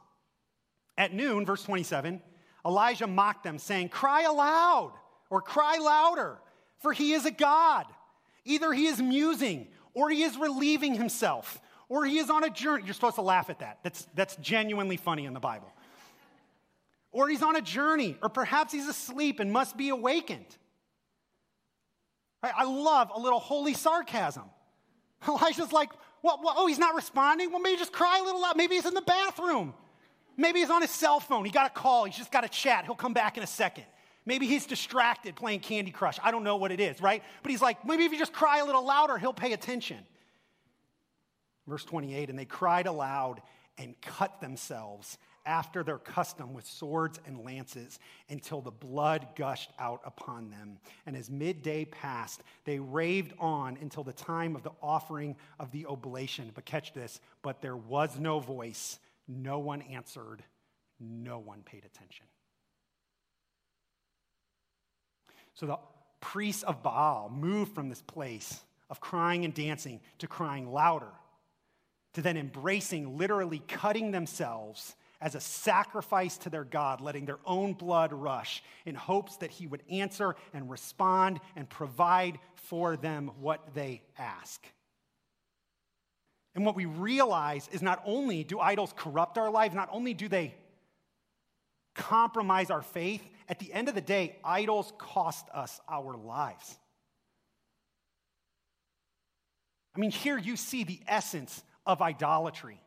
At 0.97 1.12
noon, 1.12 1.45
verse 1.45 1.62
27, 1.65 2.23
Elijah 2.65 3.07
mocked 3.07 3.45
them, 3.45 3.59
saying, 3.59 3.91
Cry 3.91 4.23
aloud 4.23 4.93
or 5.29 5.43
cry 5.43 5.77
louder, 5.79 6.39
for 6.79 6.93
he 6.93 7.12
is 7.12 7.27
a 7.27 7.31
God. 7.31 7.87
Either 8.45 8.73
he 8.73 8.87
is 8.87 9.01
musing 9.01 9.69
or 9.95 10.11
he 10.11 10.23
is 10.23 10.37
relieving 10.37 10.95
himself 10.95 11.61
or 11.89 12.05
he 12.05 12.19
is 12.19 12.31
on 12.31 12.45
a 12.45 12.51
journey. 12.51 12.85
You're 12.85 12.95
supposed 12.95 13.17
to 13.17 13.23
laugh 13.23 13.51
at 13.51 13.61
that. 13.61 13.79
That's, 13.83 14.07
that's 14.15 14.37
genuinely 14.37 14.97
funny 14.97 15.25
in 15.25 15.35
the 15.35 15.41
Bible. 15.41 15.73
Or 17.12 17.29
he's 17.29 17.43
on 17.43 17.57
a 17.57 17.62
journey, 17.62 18.17
or 18.23 18.29
perhaps 18.29 18.73
he's 18.73 18.89
asleep 18.89 19.41
and 19.41 19.53
must 19.53 19.77
be 19.77 19.89
awakened. 19.89 20.57
I, 22.43 22.53
I 22.59 22.65
love 22.65 23.11
a 23.15 23.19
little 23.19 23.39
holy 23.39 23.75
sarcasm. 23.75 24.45
Elijah's 25.29 25.73
like, 25.73 25.91
what, 26.21 26.41
oh, 26.45 26.67
he's 26.67 26.79
not 26.79 26.95
responding? 26.95 27.51
Well, 27.51 27.61
maybe 27.61 27.79
just 27.79 27.93
cry 27.93 28.19
a 28.21 28.25
little 28.25 28.41
loud. 28.41 28.57
Maybe 28.57 28.75
he's 28.75 28.87
in 28.87 28.95
the 28.95 29.01
bathroom. 29.01 29.75
Maybe 30.37 30.61
he's 30.61 30.71
on 30.71 30.83
his 30.83 30.91
cell 30.91 31.21
phone. 31.21 31.45
He 31.45 31.51
got 31.51 31.67
a 31.67 31.71
call. 31.71 32.05
He's 32.05 32.17
just 32.17 32.31
got 32.31 32.45
a 32.45 32.49
chat. 32.49 32.85
He'll 32.85 32.95
come 32.95 33.15
back 33.15 33.39
in 33.39 33.43
a 33.43 33.47
second. 33.47 33.85
Maybe 34.27 34.47
he's 34.47 34.67
distracted 34.67 35.37
playing 35.37 35.61
Candy 35.61 35.93
Crush. 35.93 36.19
I 36.23 36.33
don't 36.33 36.43
know 36.43 36.57
what 36.57 36.73
it 36.73 36.81
is, 36.81 37.01
right? 37.01 37.23
But 37.43 37.53
he's 37.53 37.62
like, 37.62 37.85
maybe 37.87 38.05
if 38.05 38.12
you 38.12 38.19
just 38.19 38.33
cry 38.33 38.59
a 38.59 38.65
little 38.65 38.85
louder, 38.85 39.17
he'll 39.17 39.33
pay 39.33 39.53
attention. 39.53 39.99
Verse 41.67 41.85
28 41.85 42.29
And 42.29 42.39
they 42.39 42.45
cried 42.45 42.87
aloud 42.87 43.41
and 43.79 43.95
cut 44.01 44.41
themselves 44.41 45.17
after 45.45 45.85
their 45.85 45.99
custom 45.99 46.53
with 46.53 46.67
swords 46.67 47.21
and 47.25 47.45
lances 47.45 48.01
until 48.29 48.61
the 48.61 48.71
blood 48.71 49.29
gushed 49.37 49.71
out 49.79 50.01
upon 50.05 50.51
them. 50.51 50.79
And 51.07 51.17
as 51.17 51.31
midday 51.31 51.85
passed, 51.85 52.43
they 52.65 52.81
raved 52.81 53.33
on 53.39 53.79
until 53.81 54.03
the 54.03 54.12
time 54.12 54.57
of 54.57 54.65
the 54.65 54.73
offering 54.83 55.37
of 55.61 55.71
the 55.71 55.87
oblation. 55.87 56.51
But 56.53 56.65
catch 56.65 56.93
this, 56.93 57.21
but 57.43 57.62
there 57.62 57.77
was 57.77 58.19
no 58.19 58.41
voice, 58.41 58.99
no 59.29 59.61
one 59.61 59.83
answered, 59.83 60.43
no 60.99 61.39
one 61.39 61.62
paid 61.62 61.85
attention. 61.85 62.27
So 65.57 65.66
the 65.66 65.79
priests 66.21 66.62
of 66.62 66.83
Baal 66.83 67.31
moved 67.35 67.75
from 67.75 67.88
this 67.88 68.03
place 68.03 68.61
of 68.88 69.01
crying 69.01 69.45
and 69.45 69.53
dancing 69.53 70.01
to 70.19 70.29
crying 70.29 70.71
louder, 70.71 71.11
to 72.12 72.23
then 72.23 72.37
embracing, 72.37 73.19
literally 73.19 73.62
cutting 73.66 74.12
themselves 74.12 74.95
as 75.21 75.35
a 75.35 75.40
sacrifice 75.40 76.37
to 76.38 76.51
their 76.51 76.64
God, 76.64 77.01
letting 77.01 77.25
their 77.25 77.38
own 77.47 77.73
blood 77.73 78.12
rush 78.12 78.62
in 78.85 78.95
hopes 78.95 79.37
that 79.38 79.51
He 79.51 79.66
would 79.66 79.83
answer 79.90 80.37
and 80.53 80.71
respond 80.71 81.40
and 81.57 81.69
provide 81.69 82.38
for 82.55 82.97
them 82.97 83.31
what 83.40 83.75
they 83.75 84.03
ask. 84.19 84.64
And 86.55 86.66
what 86.66 86.77
we 86.77 86.87
realize 86.87 87.69
is 87.73 87.83
not 87.83 88.03
only 88.05 88.45
do 88.45 88.61
idols 88.61 88.92
corrupt 88.95 89.38
our 89.38 89.51
lives, 89.51 89.75
not 89.75 89.88
only 89.90 90.14
do 90.14 90.29
they 90.29 90.55
compromise 91.96 92.70
our 92.70 92.82
faith, 92.82 93.22
at 93.48 93.59
the 93.59 93.72
end 93.72 93.88
of 93.88 93.94
the 93.94 94.00
day, 94.00 94.37
idols 94.44 94.92
cost 94.98 95.46
us 95.52 95.80
our 95.88 96.16
lives. 96.16 96.78
I 99.94 99.98
mean, 99.98 100.11
here 100.11 100.37
you 100.37 100.56
see 100.56 100.85
the 100.85 101.00
essence 101.06 101.62
of 101.87 102.02
idolatry. 102.02 102.80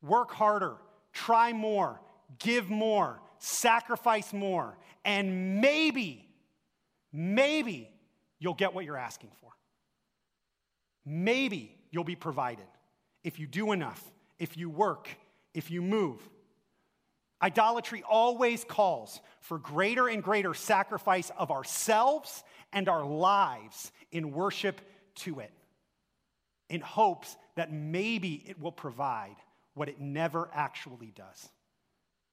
Work 0.00 0.30
harder, 0.30 0.76
try 1.12 1.52
more, 1.52 2.00
give 2.38 2.70
more, 2.70 3.20
sacrifice 3.38 4.32
more, 4.32 4.78
and 5.04 5.60
maybe, 5.60 6.26
maybe 7.12 7.90
you'll 8.38 8.54
get 8.54 8.74
what 8.74 8.84
you're 8.84 8.96
asking 8.96 9.30
for. 9.40 9.50
Maybe 11.04 11.76
you'll 11.90 12.04
be 12.04 12.16
provided 12.16 12.66
if 13.24 13.38
you 13.38 13.46
do 13.46 13.72
enough, 13.72 14.02
if 14.38 14.56
you 14.56 14.70
work, 14.70 15.08
if 15.52 15.70
you 15.70 15.82
move. 15.82 16.20
Idolatry 17.40 18.02
always 18.08 18.64
calls 18.64 19.20
for 19.40 19.58
greater 19.58 20.08
and 20.08 20.22
greater 20.22 20.54
sacrifice 20.54 21.30
of 21.36 21.50
ourselves 21.50 22.42
and 22.72 22.88
our 22.88 23.04
lives 23.04 23.92
in 24.10 24.32
worship 24.32 24.80
to 25.16 25.40
it, 25.40 25.52
in 26.68 26.80
hopes 26.80 27.36
that 27.54 27.72
maybe 27.72 28.42
it 28.46 28.60
will 28.60 28.72
provide 28.72 29.36
what 29.74 29.88
it 29.88 30.00
never 30.00 30.50
actually 30.52 31.12
does. 31.14 31.48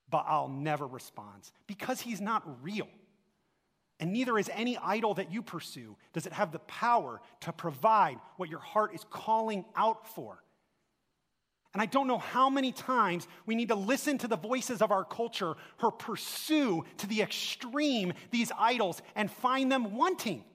Baal 0.09 0.49
never 0.49 0.87
responds 0.87 1.51
because 1.67 2.01
he's 2.01 2.21
not 2.21 2.63
real. 2.63 2.87
And 3.99 4.11
neither 4.11 4.37
is 4.37 4.49
any 4.53 4.77
idol 4.77 5.13
that 5.13 5.31
you 5.31 5.41
pursue. 5.41 5.95
Does 6.13 6.25
it 6.25 6.33
have 6.33 6.51
the 6.51 6.59
power 6.59 7.21
to 7.41 7.53
provide 7.53 8.17
what 8.37 8.49
your 8.49 8.59
heart 8.59 8.93
is 8.93 9.05
calling 9.09 9.65
out 9.75 10.07
for? 10.07 10.43
And 11.75 11.81
I 11.81 11.87
don't 11.87 12.07
know 12.07 12.19
how 12.19 12.49
many 12.49 12.71
times 12.71 13.27
we 13.45 13.53
need 13.53 13.67
to 13.67 13.75
listen 13.75 14.17
to 14.19 14.29
the 14.29 14.37
voices 14.37 14.81
of 14.81 14.93
our 14.93 15.03
culture 15.03 15.55
or 15.83 15.91
pursue 15.91 16.85
to 16.99 17.07
the 17.07 17.21
extreme 17.21 18.13
these 18.31 18.49
idols 18.57 19.01
and 19.13 19.29
find 19.29 19.69
them 19.69 19.97
wanting. 19.97 20.45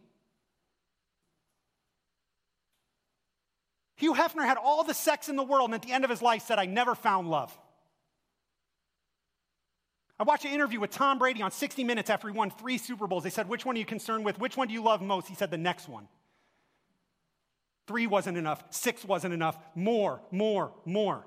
Hugh 3.97 4.15
Hefner 4.15 4.47
had 4.47 4.57
all 4.57 4.83
the 4.83 4.95
sex 4.95 5.29
in 5.29 5.37
the 5.37 5.43
world 5.43 5.69
and 5.69 5.75
at 5.75 5.83
the 5.83 5.93
end 5.93 6.05
of 6.05 6.11
his 6.11 6.23
life 6.23 6.41
said, 6.41 6.59
I 6.59 6.65
never 6.65 6.95
found 6.95 7.29
love. 7.29 7.55
I 10.19 10.23
watched 10.23 10.47
an 10.47 10.53
interview 10.53 10.81
with 10.81 10.91
Tom 10.91 11.19
Brady 11.19 11.43
on 11.43 11.51
60 11.51 11.85
Minutes 11.85 12.09
after 12.09 12.29
he 12.29 12.33
won 12.33 12.51
three 12.51 12.79
Super 12.79 13.07
Bowls. 13.07 13.25
They 13.25 13.29
said, 13.29 13.47
Which 13.47 13.67
one 13.67 13.77
are 13.77 13.79
you 13.79 13.85
concerned 13.85 14.25
with? 14.25 14.39
Which 14.39 14.57
one 14.57 14.69
do 14.69 14.73
you 14.73 14.83
love 14.83 15.03
most? 15.03 15.29
He 15.29 15.35
said, 15.35 15.51
The 15.51 15.59
next 15.59 15.87
one. 15.87 16.09
Three 17.91 18.07
wasn't 18.07 18.39
enough. 18.39 18.63
Six 18.71 19.05
wasn't 19.05 19.35
enough. 19.35 19.59
More, 19.75 20.23
more, 20.31 20.73
more. 20.85 21.27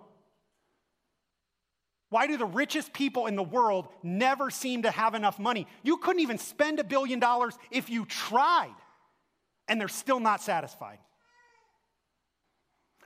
Why 2.07 2.25
do 2.25 2.37
the 2.37 2.45
richest 2.45 2.93
people 2.93 3.25
in 3.25 3.35
the 3.35 3.43
world 3.43 3.89
never 4.01 4.49
seem 4.49 4.83
to 4.83 4.89
have 4.89 5.13
enough 5.13 5.39
money? 5.39 5.67
You 5.83 5.97
couldn't 5.97 6.21
even 6.21 6.37
spend 6.37 6.79
a 6.79 6.85
billion 6.85 7.19
dollars 7.19 7.53
if 7.69 7.89
you 7.89 8.05
tried, 8.05 8.73
and 9.67 9.77
they're 9.77 9.89
still 9.89 10.21
not 10.21 10.41
satisfied. 10.41 10.99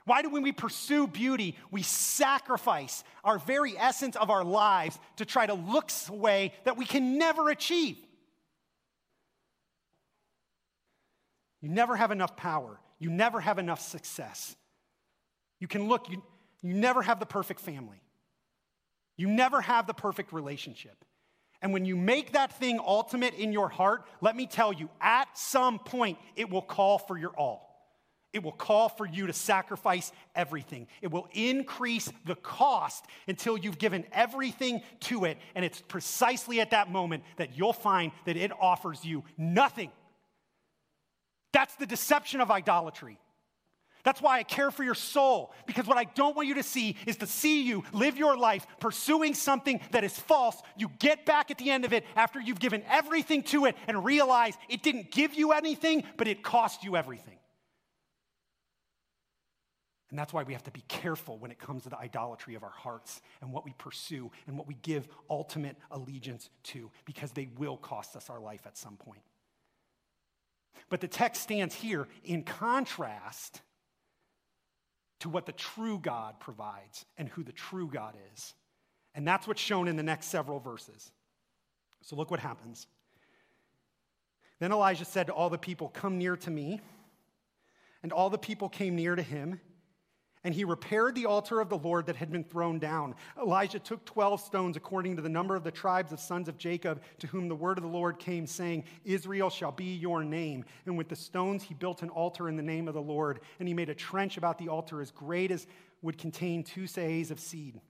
Why 0.04 0.22
do 0.22 0.30
when 0.30 0.44
we 0.44 0.52
pursue 0.52 1.08
beauty, 1.08 1.56
we 1.72 1.82
sacrifice 1.82 3.02
our 3.24 3.40
very 3.40 3.76
essence 3.76 4.14
of 4.14 4.30
our 4.30 4.44
lives 4.44 4.96
to 5.16 5.24
try 5.24 5.46
to 5.46 5.54
look 5.54 5.90
a 6.08 6.12
way 6.12 6.54
that 6.62 6.76
we 6.76 6.84
can 6.84 7.18
never 7.18 7.50
achieve? 7.50 7.96
You 11.60 11.70
never 11.70 11.96
have 11.96 12.12
enough 12.12 12.36
power. 12.36 12.78
You 12.98 13.10
never 13.10 13.40
have 13.40 13.58
enough 13.58 13.80
success. 13.80 14.56
You 15.60 15.68
can 15.68 15.88
look, 15.88 16.08
you, 16.10 16.22
you 16.62 16.74
never 16.74 17.02
have 17.02 17.20
the 17.20 17.26
perfect 17.26 17.60
family. 17.60 18.00
You 19.16 19.28
never 19.28 19.60
have 19.60 19.86
the 19.86 19.94
perfect 19.94 20.32
relationship. 20.32 21.04
And 21.60 21.72
when 21.72 21.84
you 21.84 21.96
make 21.96 22.32
that 22.32 22.52
thing 22.58 22.78
ultimate 22.78 23.34
in 23.34 23.52
your 23.52 23.68
heart, 23.68 24.06
let 24.20 24.36
me 24.36 24.46
tell 24.46 24.72
you, 24.72 24.88
at 25.00 25.36
some 25.36 25.78
point, 25.80 26.18
it 26.36 26.48
will 26.48 26.62
call 26.62 26.98
for 26.98 27.18
your 27.18 27.30
all. 27.30 27.68
It 28.32 28.42
will 28.42 28.52
call 28.52 28.88
for 28.88 29.06
you 29.06 29.26
to 29.26 29.32
sacrifice 29.32 30.12
everything. 30.34 30.86
It 31.00 31.10
will 31.10 31.28
increase 31.32 32.12
the 32.26 32.34
cost 32.36 33.06
until 33.26 33.56
you've 33.56 33.78
given 33.78 34.04
everything 34.12 34.82
to 35.00 35.24
it. 35.24 35.38
And 35.54 35.64
it's 35.64 35.80
precisely 35.80 36.60
at 36.60 36.70
that 36.70 36.92
moment 36.92 37.24
that 37.38 37.56
you'll 37.56 37.72
find 37.72 38.12
that 38.26 38.36
it 38.36 38.52
offers 38.60 39.04
you 39.04 39.24
nothing. 39.38 39.90
That's 41.52 41.74
the 41.76 41.86
deception 41.86 42.40
of 42.40 42.50
idolatry. 42.50 43.18
That's 44.04 44.22
why 44.22 44.38
I 44.38 44.42
care 44.42 44.70
for 44.70 44.84
your 44.84 44.94
soul, 44.94 45.52
because 45.66 45.86
what 45.86 45.98
I 45.98 46.04
don't 46.04 46.36
want 46.36 46.48
you 46.48 46.54
to 46.54 46.62
see 46.62 46.96
is 47.06 47.16
to 47.18 47.26
see 47.26 47.64
you 47.64 47.82
live 47.92 48.16
your 48.16 48.36
life 48.36 48.66
pursuing 48.80 49.34
something 49.34 49.80
that 49.90 50.04
is 50.04 50.16
false. 50.16 50.62
You 50.76 50.90
get 50.98 51.26
back 51.26 51.50
at 51.50 51.58
the 51.58 51.70
end 51.70 51.84
of 51.84 51.92
it 51.92 52.04
after 52.16 52.40
you've 52.40 52.60
given 52.60 52.82
everything 52.88 53.42
to 53.44 53.66
it 53.66 53.76
and 53.86 54.04
realize 54.04 54.54
it 54.68 54.82
didn't 54.82 55.10
give 55.10 55.34
you 55.34 55.52
anything, 55.52 56.04
but 56.16 56.28
it 56.28 56.42
cost 56.42 56.84
you 56.84 56.96
everything. 56.96 57.38
And 60.10 60.18
that's 60.18 60.32
why 60.32 60.42
we 60.42 60.54
have 60.54 60.62
to 60.62 60.70
be 60.70 60.84
careful 60.88 61.36
when 61.36 61.50
it 61.50 61.58
comes 61.58 61.82
to 61.82 61.90
the 61.90 61.98
idolatry 61.98 62.54
of 62.54 62.62
our 62.62 62.70
hearts 62.70 63.20
and 63.42 63.52
what 63.52 63.66
we 63.66 63.74
pursue 63.76 64.30
and 64.46 64.56
what 64.56 64.66
we 64.66 64.74
give 64.80 65.06
ultimate 65.28 65.76
allegiance 65.90 66.48
to, 66.62 66.90
because 67.04 67.32
they 67.32 67.50
will 67.58 67.76
cost 67.76 68.16
us 68.16 68.30
our 68.30 68.40
life 68.40 68.62
at 68.64 68.78
some 68.78 68.96
point. 68.96 69.20
But 70.88 71.00
the 71.00 71.08
text 71.08 71.42
stands 71.42 71.74
here 71.74 72.08
in 72.24 72.42
contrast 72.42 73.60
to 75.20 75.28
what 75.28 75.46
the 75.46 75.52
true 75.52 75.98
God 75.98 76.38
provides 76.40 77.04
and 77.16 77.28
who 77.28 77.42
the 77.42 77.52
true 77.52 77.88
God 77.88 78.14
is. 78.34 78.54
And 79.14 79.26
that's 79.26 79.46
what's 79.48 79.60
shown 79.60 79.88
in 79.88 79.96
the 79.96 80.02
next 80.02 80.26
several 80.26 80.60
verses. 80.60 81.10
So 82.02 82.16
look 82.16 82.30
what 82.30 82.40
happens. 82.40 82.86
Then 84.60 84.72
Elijah 84.72 85.04
said 85.04 85.26
to 85.26 85.32
all 85.32 85.50
the 85.50 85.58
people, 85.58 85.88
Come 85.88 86.18
near 86.18 86.36
to 86.36 86.50
me. 86.50 86.80
And 88.02 88.12
all 88.12 88.30
the 88.30 88.38
people 88.38 88.68
came 88.68 88.94
near 88.94 89.16
to 89.16 89.22
him. 89.22 89.60
And 90.44 90.54
he 90.54 90.64
repaired 90.64 91.14
the 91.14 91.26
altar 91.26 91.60
of 91.60 91.68
the 91.68 91.78
Lord 91.78 92.06
that 92.06 92.16
had 92.16 92.30
been 92.30 92.44
thrown 92.44 92.78
down. 92.78 93.14
Elijah 93.40 93.78
took 93.78 94.04
12 94.04 94.40
stones 94.40 94.76
according 94.76 95.16
to 95.16 95.22
the 95.22 95.28
number 95.28 95.56
of 95.56 95.64
the 95.64 95.70
tribes 95.70 96.12
of 96.12 96.20
sons 96.20 96.48
of 96.48 96.58
Jacob, 96.58 97.02
to 97.18 97.26
whom 97.26 97.48
the 97.48 97.54
word 97.54 97.78
of 97.78 97.82
the 97.82 97.90
Lord 97.90 98.18
came, 98.18 98.46
saying, 98.46 98.84
Israel 99.04 99.50
shall 99.50 99.72
be 99.72 99.94
your 99.94 100.22
name. 100.22 100.64
And 100.86 100.96
with 100.96 101.08
the 101.08 101.16
stones 101.16 101.62
he 101.62 101.74
built 101.74 102.02
an 102.02 102.10
altar 102.10 102.48
in 102.48 102.56
the 102.56 102.62
name 102.62 102.88
of 102.88 102.94
the 102.94 103.02
Lord. 103.02 103.40
And 103.58 103.68
he 103.68 103.74
made 103.74 103.88
a 103.88 103.94
trench 103.94 104.36
about 104.36 104.58
the 104.58 104.68
altar 104.68 105.00
as 105.00 105.10
great 105.10 105.50
as 105.50 105.66
would 106.02 106.18
contain 106.18 106.62
two 106.62 106.84
seahs 106.84 107.30
of 107.30 107.40
seed. 107.40 107.80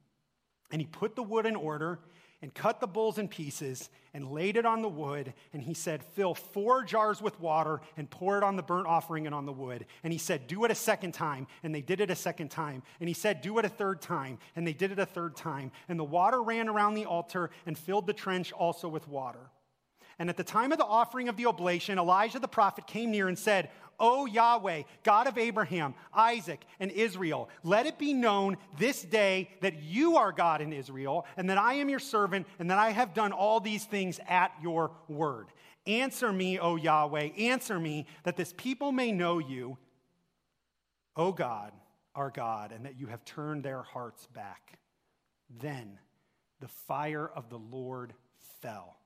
And 0.71 0.81
he 0.81 0.87
put 0.87 1.17
the 1.17 1.23
wood 1.23 1.47
in 1.47 1.57
order 1.57 1.99
and 2.41 2.55
cut 2.55 2.81
the 2.81 2.87
bulls 2.87 3.19
in 3.19 3.29
pieces 3.29 3.91
and 4.15 4.31
laid 4.31 4.57
it 4.57 4.65
on 4.65 4.81
the 4.81 4.89
wood. 4.89 5.35
And 5.53 5.63
he 5.63 5.75
said, 5.75 6.03
Fill 6.03 6.35
four 6.35 6.85
jars 6.85 7.21
with 7.21 7.39
water 7.41 7.81
and 7.97 8.09
pour 8.09 8.39
it 8.39 8.45
on 8.45 8.57
the 8.57 8.63
burnt 8.63 8.87
offering 8.87 9.27
and 9.27 9.35
on 9.35 9.45
the 9.45 9.53
wood. 9.53 9.87
And 10.05 10.13
he 10.13 10.19
said, 10.19 10.47
Do 10.47 10.65
it 10.65 10.71
a 10.71 10.77
second 10.77 11.13
time. 11.13 11.47
And 11.63 11.75
they 11.75 11.81
did 11.81 12.01
it 12.01 12.11
a 12.11 12.17
second 12.17 12.51
time. 12.51 12.83
And 13.01 13.09
he 13.09 13.15
said, 13.15 13.41
Do 13.41 13.59
it 13.59 13.65
a 13.65 13.69
third 13.69 14.01
time. 14.01 14.39
And 14.55 14.67
they 14.67 14.73
did 14.73 14.93
it 14.93 14.99
a 14.99 15.07
third 15.07 15.37
time. 15.37 15.73
And 15.89 15.99
the 15.99 16.05
water 16.05 16.43
ran 16.43 16.69
around 16.69 16.95
the 16.95 17.07
altar 17.07 17.51
and 17.67 17.77
filled 17.77 18.07
the 18.07 18.13
trench 18.13 18.53
also 18.53 18.89
with 18.89 19.09
water. 19.09 19.51
And 20.19 20.29
at 20.29 20.37
the 20.37 20.45
time 20.45 20.73
of 20.73 20.79
the 20.79 20.85
offering 20.85 21.29
of 21.29 21.37
the 21.37 21.47
oblation, 21.47 21.99
Elijah 21.99 22.41
the 22.41 22.49
prophet 22.49 22.87
came 22.87 23.11
near 23.11 23.29
and 23.29 23.39
said, 23.39 23.71
O 24.01 24.27
Yahweh, 24.27 24.83
God 25.03 25.27
of 25.27 25.39
Abraham, 25.39 25.95
Isaac, 26.15 26.65
and 26.79 26.91
Israel, 26.91 27.49
let 27.63 27.87
it 27.87 27.99
be 27.99 28.13
known 28.13 28.57
this 28.79 29.03
day 29.03 29.51
that 29.61 29.83
you 29.83 30.17
are 30.17 30.33
God 30.33 30.61
in 30.61 30.73
Israel, 30.73 31.27
and 31.37 31.51
that 31.51 31.59
I 31.59 31.75
am 31.75 31.89
your 31.89 31.99
servant, 31.99 32.47
and 32.59 32.71
that 32.71 32.79
I 32.79 32.91
have 32.91 33.15
done 33.15 33.33
all 33.33 33.61
these 33.61 33.85
things 33.85 34.21
at 34.29 34.53
your 34.63 34.93
word. 35.09 35.49
Answer 35.87 36.33
me, 36.33 36.59
O 36.59 36.77
Yahweh, 36.77 37.31
answer 37.39 37.81
me, 37.81 38.07
that 38.25 38.37
this 38.37 38.53
people 38.57 38.93
may 38.93 39.11
know 39.11 39.39
you, 39.39 39.79
O 41.17 41.33
God, 41.33 41.73
our 42.15 42.31
God, 42.31 42.73
and 42.73 42.85
that 42.85 42.99
you 42.99 43.07
have 43.07 43.25
turned 43.25 43.65
their 43.65 43.83
hearts 43.83 44.27
back. 44.29 44.79
Then 45.61 45.99
the 46.61 46.69
fire 46.69 47.27
of 47.27 47.49
the 47.49 47.59
Lord 47.59 48.13
fell 48.61 48.98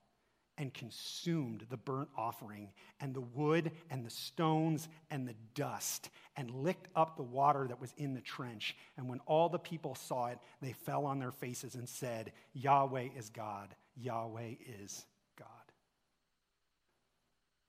and 0.58 0.72
consumed 0.74 1.66
the 1.70 1.76
burnt 1.76 2.08
offering 2.16 2.72
and 3.00 3.14
the 3.14 3.20
wood 3.20 3.72
and 3.90 4.04
the 4.04 4.10
stones 4.10 4.88
and 5.10 5.26
the 5.26 5.34
dust 5.54 6.10
and 6.36 6.50
licked 6.50 6.88
up 6.94 7.16
the 7.16 7.22
water 7.22 7.66
that 7.68 7.80
was 7.80 7.92
in 7.96 8.14
the 8.14 8.20
trench. 8.20 8.76
And 8.96 9.08
when 9.08 9.20
all 9.26 9.48
the 9.48 9.58
people 9.58 9.94
saw 9.94 10.26
it, 10.26 10.38
they 10.60 10.72
fell 10.72 11.06
on 11.06 11.18
their 11.18 11.30
faces 11.30 11.74
and 11.74 11.88
said, 11.88 12.32
Yahweh 12.52 13.08
is 13.16 13.30
God, 13.30 13.74
Yahweh 13.96 14.54
is 14.82 15.06
God. 15.38 15.48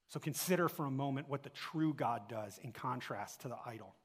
So 0.09 0.19
consider 0.19 0.69
for 0.69 0.85
a 0.85 0.91
moment 0.91 1.29
what 1.29 1.43
the 1.43 1.49
true 1.49 1.93
God 1.93 2.29
does 2.29 2.59
in 2.61 2.71
contrast 2.71 3.41
to 3.41 3.47
the 3.47 3.57
idol. 3.65 3.95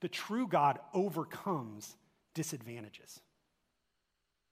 The 0.00 0.08
true 0.08 0.48
God 0.48 0.78
overcomes 0.92 1.96
disadvantages. 2.34 3.20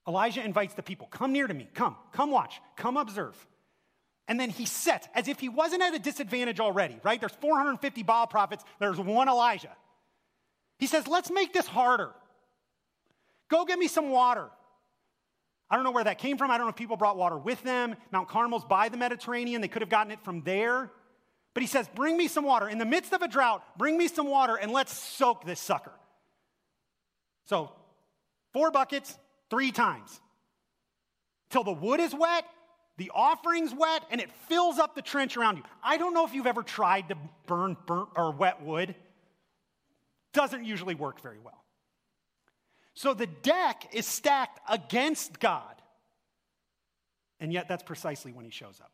Elijah 0.06 0.44
invites 0.44 0.74
the 0.74 0.82
people, 0.82 1.06
come 1.08 1.32
near 1.32 1.46
to 1.46 1.54
me, 1.54 1.68
come, 1.74 1.96
come 2.12 2.30
watch, 2.30 2.60
come 2.76 2.96
observe. 2.96 3.36
And 4.28 4.38
then 4.38 4.50
he 4.50 4.66
sets, 4.66 5.08
as 5.14 5.28
if 5.28 5.40
he 5.40 5.48
wasn't 5.48 5.82
at 5.82 5.94
a 5.94 5.98
disadvantage 5.98 6.60
already, 6.60 6.98
right? 7.02 7.20
There's 7.20 7.32
450 7.32 8.02
Baal 8.02 8.26
prophets, 8.26 8.64
there's 8.80 8.98
one 8.98 9.28
Elijah. 9.28 9.76
He 10.78 10.86
says, 10.86 11.06
let's 11.06 11.30
make 11.30 11.52
this 11.52 11.66
harder. 11.66 12.10
Go 13.48 13.64
get 13.64 13.78
me 13.78 13.86
some 13.86 14.10
water. 14.10 14.48
I 15.72 15.76
don't 15.76 15.84
know 15.84 15.90
where 15.90 16.04
that 16.04 16.18
came 16.18 16.36
from. 16.36 16.50
I 16.50 16.58
don't 16.58 16.66
know 16.66 16.70
if 16.70 16.76
people 16.76 16.96
brought 16.96 17.16
water 17.16 17.38
with 17.38 17.62
them. 17.62 17.96
Mount 18.10 18.28
Carmel's 18.28 18.64
by 18.64 18.90
the 18.90 18.98
Mediterranean. 18.98 19.62
They 19.62 19.68
could 19.68 19.80
have 19.80 19.88
gotten 19.88 20.12
it 20.12 20.20
from 20.22 20.42
there. 20.42 20.90
But 21.54 21.62
he 21.62 21.66
says, 21.66 21.88
Bring 21.94 22.16
me 22.16 22.28
some 22.28 22.44
water. 22.44 22.68
In 22.68 22.78
the 22.78 22.84
midst 22.84 23.12
of 23.12 23.22
a 23.22 23.28
drought, 23.28 23.62
bring 23.78 23.96
me 23.96 24.08
some 24.08 24.26
water 24.26 24.56
and 24.56 24.70
let's 24.70 24.92
soak 24.92 25.46
this 25.46 25.60
sucker. 25.60 25.92
So, 27.46 27.70
four 28.52 28.70
buckets, 28.70 29.16
three 29.52 29.70
times 29.70 30.18
till 31.50 31.62
the 31.62 31.72
wood 31.72 32.00
is 32.00 32.14
wet, 32.14 32.46
the 32.96 33.12
offering's 33.14 33.74
wet, 33.74 34.02
and 34.10 34.18
it 34.18 34.30
fills 34.48 34.78
up 34.78 34.94
the 34.94 35.02
trench 35.02 35.36
around 35.36 35.58
you. 35.58 35.62
I 35.84 35.98
don't 35.98 36.14
know 36.14 36.24
if 36.24 36.32
you've 36.32 36.46
ever 36.46 36.62
tried 36.62 37.10
to 37.10 37.18
burn 37.46 37.76
burnt 37.84 38.08
or 38.16 38.32
wet 38.32 38.62
wood. 38.62 38.94
Doesn't 40.32 40.64
usually 40.64 40.94
work 40.94 41.20
very 41.20 41.38
well. 41.38 41.62
So 42.94 43.12
the 43.12 43.26
deck 43.26 43.88
is 43.92 44.06
stacked 44.06 44.58
against 44.70 45.38
God. 45.38 45.74
And 47.38 47.52
yet 47.52 47.68
that's 47.68 47.82
precisely 47.82 48.32
when 48.32 48.46
he 48.46 48.50
shows 48.50 48.80
up. 48.80 48.92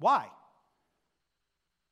Why? 0.00 0.26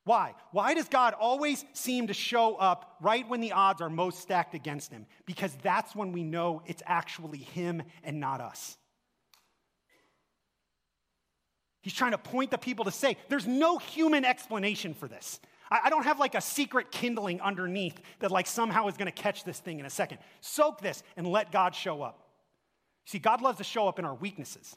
Why? 0.05 0.35
Why 0.51 0.73
does 0.73 0.89
God 0.89 1.13
always 1.13 1.63
seem 1.73 2.07
to 2.07 2.13
show 2.13 2.55
up 2.55 2.97
right 2.99 3.27
when 3.27 3.39
the 3.39 3.53
odds 3.53 3.81
are 3.81 3.89
most 3.89 4.19
stacked 4.19 4.53
against 4.53 4.91
him? 4.91 5.05
Because 5.25 5.55
that's 5.63 5.95
when 5.95 6.11
we 6.11 6.23
know 6.23 6.61
it's 6.65 6.83
actually 6.85 7.37
him 7.37 7.83
and 8.03 8.19
not 8.19 8.41
us. 8.41 8.77
He's 11.81 11.93
trying 11.93 12.11
to 12.11 12.17
point 12.17 12.51
the 12.51 12.57
people 12.57 12.85
to 12.85 12.91
say, 12.91 13.17
there's 13.29 13.47
no 13.47 13.77
human 13.77 14.25
explanation 14.25 14.93
for 14.93 15.07
this. 15.07 15.39
I, 15.69 15.89
don't 15.89 16.03
have 16.03 16.19
like 16.19 16.35
a 16.35 16.41
secret 16.41 16.91
kindling 16.91 17.41
underneath 17.41 17.99
that 18.19 18.29
like 18.29 18.45
somehow 18.45 18.87
is 18.87 18.95
going 18.95 19.11
to 19.11 19.11
catch 19.11 19.43
this 19.43 19.59
thing 19.59 19.79
in 19.79 19.85
a 19.85 19.89
second. 19.89 20.19
Soak 20.39 20.81
this 20.81 21.01
and 21.17 21.25
let 21.25 21.51
God 21.51 21.73
show 21.73 22.01
up. 22.01 22.27
See, 23.05 23.19
God 23.19 23.41
loves 23.41 23.57
to 23.57 23.63
show 23.63 23.87
up 23.87 23.99
in 23.99 24.05
our 24.05 24.13
weaknesses. 24.13 24.75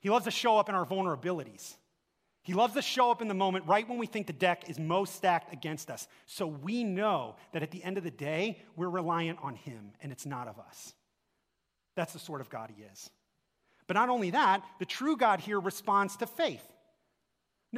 He 0.00 0.08
loves 0.08 0.24
to 0.24 0.30
show 0.30 0.56
up 0.56 0.68
in 0.68 0.74
our 0.74 0.86
vulnerabilities. 0.86 1.74
He 2.48 2.54
loves 2.54 2.72
to 2.72 2.80
show 2.80 3.10
up 3.10 3.20
in 3.20 3.28
the 3.28 3.34
moment 3.34 3.66
right 3.66 3.86
when 3.86 3.98
we 3.98 4.06
think 4.06 4.26
the 4.26 4.32
deck 4.32 4.70
is 4.70 4.78
most 4.78 5.14
stacked 5.14 5.52
against 5.52 5.90
us. 5.90 6.08
So 6.24 6.46
we 6.46 6.82
know 6.82 7.36
that 7.52 7.62
at 7.62 7.70
the 7.70 7.84
end 7.84 7.98
of 7.98 8.04
the 8.04 8.10
day, 8.10 8.62
we're 8.74 8.88
reliant 8.88 9.38
on 9.42 9.54
Him 9.54 9.92
and 10.00 10.10
it's 10.10 10.24
not 10.24 10.48
of 10.48 10.58
us. 10.58 10.94
That's 11.94 12.14
the 12.14 12.18
sort 12.18 12.40
of 12.40 12.48
God 12.48 12.72
He 12.74 12.84
is. 12.84 13.10
But 13.86 13.96
not 13.96 14.08
only 14.08 14.30
that, 14.30 14.64
the 14.78 14.86
true 14.86 15.14
God 15.14 15.40
here 15.40 15.60
responds 15.60 16.16
to 16.16 16.26
faith. 16.26 16.66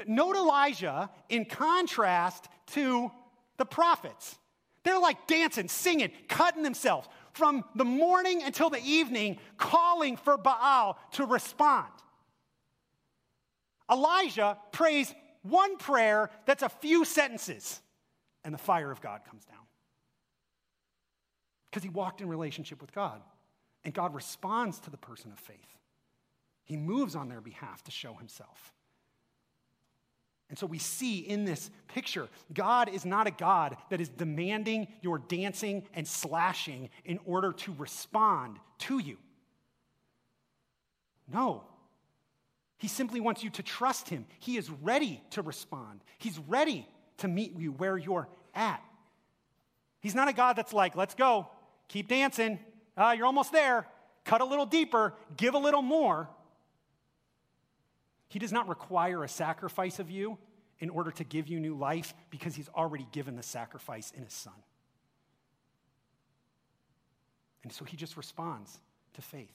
Note 0.07 0.37
Elijah 0.37 1.11
in 1.29 1.47
contrast 1.47 2.47
to 2.75 3.11
the 3.57 3.67
prophets. 3.67 4.39
They're 4.85 5.01
like 5.01 5.27
dancing, 5.27 5.67
singing, 5.67 6.13
cutting 6.29 6.63
themselves 6.63 7.09
from 7.33 7.65
the 7.75 7.85
morning 7.85 8.45
until 8.45 8.71
the 8.71 8.81
evening, 8.85 9.39
calling 9.57 10.17
for 10.17 10.37
Baal 10.37 10.97
to 11.15 11.27
respond. 11.27 11.89
Elijah 13.91 14.59
prays 14.73 15.15
one 15.43 15.77
prayer 15.79 16.31
that's 16.47 16.63
a 16.63 16.69
few 16.69 17.05
sentences, 17.05 17.81
and 18.45 18.55
the 18.55 18.59
fire 18.59 18.91
of 18.91 19.01
God 19.01 19.23
comes 19.29 19.45
down. 19.45 19.59
Because 21.71 21.83
he 21.83 21.89
walked 21.89 22.21
in 22.21 22.29
relationship 22.29 22.81
with 22.81 22.93
God, 22.93 23.21
and 23.85 23.95
God 23.95 24.15
responds 24.15 24.81
to 24.81 24.91
the 24.91 24.97
person 24.97 25.33
of 25.33 25.39
faith. 25.39 25.57
He 26.65 26.77
moves 26.77 27.17
on 27.17 27.29
their 27.29 27.41
behalf 27.41 27.83
to 27.85 27.91
show 27.91 28.15
himself. 28.15 28.75
And 30.51 30.59
so 30.59 30.67
we 30.67 30.79
see 30.79 31.21
in 31.21 31.45
this 31.45 31.71
picture, 31.87 32.29
God 32.53 32.89
is 32.89 33.05
not 33.05 33.29
a 33.29 33.31
God 33.31 33.77
that 33.89 34.01
is 34.01 34.09
demanding 34.09 34.89
your 35.01 35.21
dancing 35.21 35.85
and 35.95 36.07
slashing 36.07 36.91
in 37.05 37.21
order 37.25 37.53
to 37.53 37.75
respond 37.79 38.59
to 38.79 38.99
you. 38.99 39.17
No, 41.33 41.63
he 42.81 42.89
simply 42.89 43.21
wants 43.21 43.45
you 43.45 43.51
to 43.51 43.63
trust 43.63 44.09
him. 44.09 44.25
He 44.39 44.57
is 44.57 44.71
ready 44.71 45.23
to 45.31 45.43
respond, 45.43 46.01
he's 46.19 46.39
ready 46.49 46.89
to 47.19 47.29
meet 47.29 47.57
you 47.57 47.73
where 47.73 47.99
you're 47.99 48.29
at. 48.55 48.83
He's 50.01 50.15
not 50.15 50.29
a 50.29 50.33
God 50.33 50.55
that's 50.55 50.73
like, 50.73 50.97
let's 50.97 51.15
go, 51.15 51.49
keep 51.89 52.09
dancing. 52.09 52.59
Uh, 52.97 53.15
you're 53.17 53.27
almost 53.27 53.53
there. 53.53 53.87
Cut 54.25 54.41
a 54.41 54.45
little 54.45 54.67
deeper, 54.67 55.15
give 55.37 55.55
a 55.55 55.59
little 55.59 55.83
more. 55.83 56.29
He 58.29 58.39
does 58.39 58.53
not 58.53 58.69
require 58.69 59.25
a 59.25 59.29
sacrifice 59.29 59.99
of 59.99 60.11
you 60.11 60.39
in 60.79 60.89
order 60.89 61.11
to 61.11 61.25
give 61.25 61.49
you 61.49 61.61
new 61.61 61.75
life 61.75 62.15
because 62.31 62.55
he's 62.55 62.69
already 62.75 63.07
given 63.13 63.37
the 63.37 63.43
sacrifice 63.43 64.11
in 64.17 64.25
his 64.25 64.33
son. 64.33 64.55
And 67.63 67.73
so 67.73 67.85
he 67.85 67.97
just 67.97 68.17
responds 68.17 68.81
to 69.15 69.23
faith. 69.23 69.53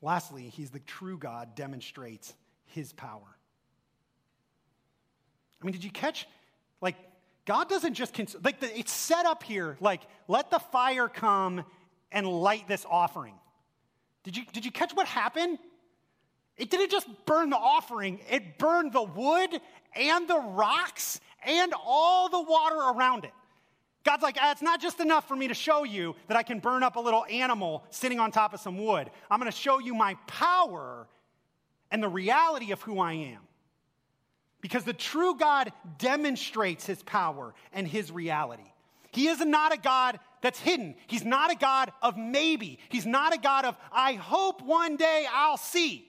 Lastly, 0.00 0.44
he's 0.44 0.70
the 0.70 0.80
true 0.80 1.18
God, 1.18 1.54
demonstrates 1.54 2.34
his 2.66 2.92
power. 2.92 3.36
I 5.60 5.64
mean, 5.64 5.72
did 5.72 5.82
you 5.82 5.90
catch? 5.90 6.26
Like, 6.80 6.96
God 7.44 7.68
doesn't 7.68 7.94
just, 7.94 8.14
cons- 8.14 8.36
like, 8.44 8.60
the, 8.60 8.78
it's 8.78 8.92
set 8.92 9.26
up 9.26 9.42
here, 9.42 9.76
like, 9.80 10.02
let 10.28 10.50
the 10.50 10.58
fire 10.58 11.08
come 11.08 11.64
and 12.12 12.26
light 12.26 12.68
this 12.68 12.86
offering. 12.88 13.34
Did 14.22 14.36
you, 14.36 14.44
did 14.52 14.64
you 14.64 14.70
catch 14.70 14.92
what 14.92 15.06
happened? 15.06 15.58
It 16.56 16.70
didn't 16.70 16.90
just 16.90 17.08
burn 17.24 17.50
the 17.50 17.56
offering, 17.56 18.20
it 18.30 18.58
burned 18.58 18.92
the 18.92 19.02
wood 19.02 19.60
and 19.94 20.28
the 20.28 20.38
rocks 20.38 21.20
and 21.44 21.72
all 21.84 22.28
the 22.28 22.42
water 22.42 22.76
around 22.76 23.24
it. 23.24 23.32
God's 24.08 24.22
like, 24.22 24.38
ah, 24.40 24.52
it's 24.52 24.62
not 24.62 24.80
just 24.80 25.00
enough 25.00 25.28
for 25.28 25.36
me 25.36 25.48
to 25.48 25.54
show 25.54 25.84
you 25.84 26.16
that 26.28 26.36
I 26.38 26.42
can 26.42 26.60
burn 26.60 26.82
up 26.82 26.96
a 26.96 27.00
little 27.00 27.26
animal 27.26 27.84
sitting 27.90 28.18
on 28.18 28.32
top 28.32 28.54
of 28.54 28.60
some 28.60 28.82
wood. 28.82 29.10
I'm 29.30 29.38
going 29.38 29.52
to 29.52 29.56
show 29.56 29.80
you 29.80 29.94
my 29.94 30.14
power 30.26 31.06
and 31.90 32.02
the 32.02 32.08
reality 32.08 32.72
of 32.72 32.80
who 32.80 33.00
I 33.00 33.12
am. 33.12 33.40
Because 34.62 34.84
the 34.84 34.94
true 34.94 35.34
God 35.34 35.74
demonstrates 35.98 36.86
his 36.86 37.02
power 37.02 37.52
and 37.70 37.86
his 37.86 38.10
reality. 38.10 38.72
He 39.10 39.28
is 39.28 39.44
not 39.44 39.74
a 39.74 39.78
God 39.78 40.18
that's 40.40 40.58
hidden. 40.58 40.94
He's 41.06 41.26
not 41.26 41.52
a 41.52 41.56
God 41.56 41.92
of 42.00 42.16
maybe. 42.16 42.78
He's 42.88 43.04
not 43.04 43.34
a 43.34 43.38
God 43.38 43.66
of, 43.66 43.76
I 43.92 44.14
hope 44.14 44.62
one 44.62 44.96
day 44.96 45.26
I'll 45.30 45.58
see. 45.58 46.08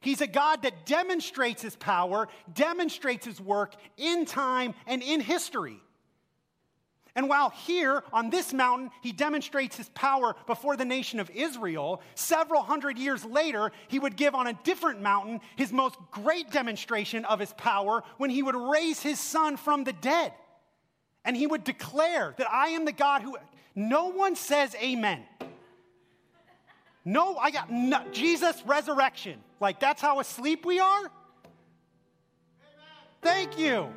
He's 0.00 0.20
a 0.20 0.26
God 0.26 0.60
that 0.64 0.84
demonstrates 0.84 1.62
his 1.62 1.74
power, 1.74 2.28
demonstrates 2.52 3.24
his 3.24 3.40
work 3.40 3.76
in 3.96 4.26
time 4.26 4.74
and 4.86 5.02
in 5.02 5.22
history. 5.22 5.80
And 7.16 7.28
while 7.28 7.50
here 7.50 8.02
on 8.12 8.30
this 8.30 8.52
mountain, 8.52 8.90
he 9.00 9.12
demonstrates 9.12 9.76
his 9.76 9.88
power 9.90 10.34
before 10.46 10.76
the 10.76 10.84
nation 10.84 11.20
of 11.20 11.30
Israel, 11.30 12.02
several 12.16 12.62
hundred 12.62 12.98
years 12.98 13.24
later, 13.24 13.70
he 13.86 14.00
would 14.00 14.16
give 14.16 14.34
on 14.34 14.48
a 14.48 14.58
different 14.64 15.00
mountain 15.00 15.40
his 15.54 15.72
most 15.72 15.96
great 16.10 16.50
demonstration 16.50 17.24
of 17.24 17.38
his 17.38 17.52
power 17.52 18.02
when 18.16 18.30
he 18.30 18.42
would 18.42 18.56
raise 18.56 19.00
his 19.00 19.20
son 19.20 19.56
from 19.56 19.84
the 19.84 19.92
dead. 19.92 20.32
And 21.24 21.36
he 21.36 21.46
would 21.46 21.62
declare 21.62 22.34
that 22.36 22.50
I 22.50 22.68
am 22.68 22.84
the 22.84 22.92
God 22.92 23.22
who, 23.22 23.38
no 23.76 24.08
one 24.08 24.34
says 24.34 24.74
amen. 24.82 25.22
No, 27.04 27.36
I 27.36 27.50
got 27.52 27.70
no, 27.70 28.02
Jesus 28.10 28.60
resurrection. 28.66 29.38
Like 29.60 29.78
that's 29.78 30.02
how 30.02 30.18
asleep 30.18 30.66
we 30.66 30.80
are? 30.80 30.98
Amen. 30.98 31.10
Thank 33.22 33.58
you 33.58 33.92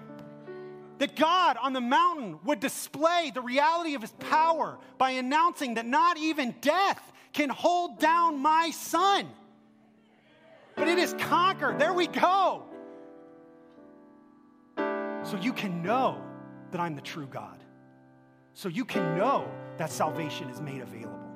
that 0.99 1.15
God 1.15 1.57
on 1.61 1.73
the 1.73 1.81
mountain 1.81 2.39
would 2.43 2.59
display 2.59 3.31
the 3.33 3.41
reality 3.41 3.95
of 3.95 4.01
his 4.01 4.11
power 4.11 4.77
by 4.97 5.11
announcing 5.11 5.75
that 5.75 5.85
not 5.85 6.17
even 6.17 6.55
death 6.61 7.01
can 7.33 7.49
hold 7.49 7.99
down 7.99 8.39
my 8.39 8.71
son. 8.71 9.27
But 10.75 10.87
it 10.87 10.97
is 10.97 11.13
conquered. 11.19 11.79
There 11.79 11.93
we 11.93 12.07
go. 12.07 12.63
So 15.23 15.37
you 15.41 15.53
can 15.53 15.81
know 15.83 16.21
that 16.71 16.79
I'm 16.79 16.95
the 16.95 17.01
true 17.01 17.27
God. 17.27 17.63
So 18.53 18.69
you 18.69 18.85
can 18.85 19.17
know 19.17 19.49
that 19.77 19.91
salvation 19.91 20.49
is 20.49 20.61
made 20.61 20.81
available. 20.81 21.26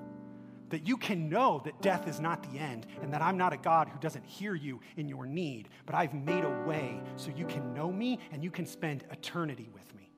That 0.72 0.88
you 0.88 0.98
can 0.98 1.30
know 1.30 1.62
that 1.64 1.80
death 1.82 2.08
is 2.08 2.20
not 2.20 2.42
the 2.52 2.58
end 2.58 2.88
and 3.02 3.14
that 3.14 3.22
I'm 3.22 3.38
not 3.38 3.54
a 3.54 3.58
God 3.58 3.88
who 3.90 4.00
doesn't 4.00 4.26
hear 4.26 4.56
you 4.56 4.80
in 4.98 5.08
your 5.08 5.26
need, 5.26 5.70
but 5.86 5.94
I've 5.94 6.14
made 6.14 6.44
a 6.44 6.64
way 6.66 7.00
so 7.18 7.30
you 7.36 7.46
can 7.46 7.74
know 7.74 7.92
me 7.92 8.20
and 8.32 8.44
you 8.44 8.50
can 8.50 8.66
spend 8.66 9.04
eternity 9.12 9.70
with 9.74 9.94
me. 9.96 10.10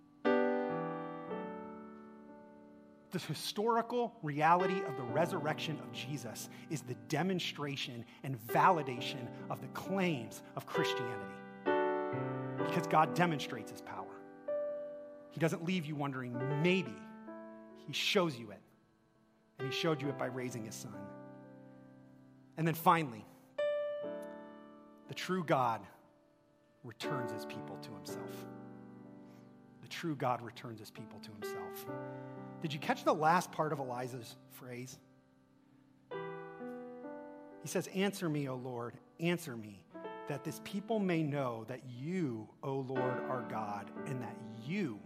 The 3.11 3.19
historical 3.19 4.13
reality 4.23 4.81
of 4.87 4.97
the 4.97 5.03
resurrection 5.03 5.77
of 5.79 5.91
Jesus 5.91 6.49
is 6.71 6.81
the 6.81 6.95
demonstration 7.09 8.05
and 8.23 8.39
validation 8.47 9.27
of 9.51 9.61
the 9.61 9.67
claims 9.67 10.41
of 10.55 10.65
Christianity 10.65 11.19
because 12.57 12.87
God 12.87 13.13
demonstrates 13.13 13.69
his 13.69 13.81
power. 13.81 14.05
He 15.29 15.39
doesn't 15.39 15.63
leave 15.63 15.85
you 15.85 15.95
wondering, 15.95 16.35
maybe. 16.63 16.95
He 17.85 17.93
shows 17.93 18.37
you 18.37 18.51
it. 18.51 18.62
And 19.59 19.71
he 19.71 19.73
showed 19.73 20.01
you 20.01 20.09
it 20.09 20.17
by 20.17 20.25
raising 20.25 20.65
his 20.65 20.75
son. 20.75 20.95
And 22.57 22.67
then 22.67 22.75
finally, 22.75 23.25
the 25.07 25.13
true 25.13 25.43
God 25.43 25.81
returns 26.83 27.31
his 27.31 27.45
people 27.45 27.77
to 27.81 27.91
himself. 27.93 28.45
The 29.81 29.87
true 29.87 30.15
God 30.15 30.41
returns 30.41 30.79
his 30.79 30.91
people 30.91 31.19
to 31.19 31.31
himself. 31.31 31.85
Did 32.61 32.73
you 32.73 32.79
catch 32.79 33.03
the 33.03 33.13
last 33.13 33.51
part 33.51 33.73
of 33.73 33.79
Elijah's 33.79 34.35
phrase? 34.51 34.97
He 37.61 37.67
says, 37.67 37.87
Answer 37.87 38.29
me, 38.29 38.47
O 38.49 38.55
Lord, 38.55 38.95
answer 39.19 39.55
me, 39.55 39.83
that 40.27 40.43
this 40.43 40.61
people 40.63 40.99
may 40.99 41.23
know 41.23 41.65
that 41.67 41.81
you, 41.85 42.47
O 42.61 42.75
Lord, 42.75 43.23
are 43.29 43.45
God, 43.49 43.91
and 44.05 44.21
that 44.21 44.35
you 44.65 44.99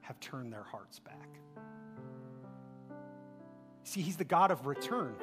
have 0.00 0.18
turned 0.20 0.52
their 0.52 0.64
hearts 0.64 0.98
back. 0.98 1.28
See, 3.84 4.00
He's 4.00 4.16
the 4.16 4.24
God 4.24 4.50
of 4.50 4.66
return. 4.66 5.14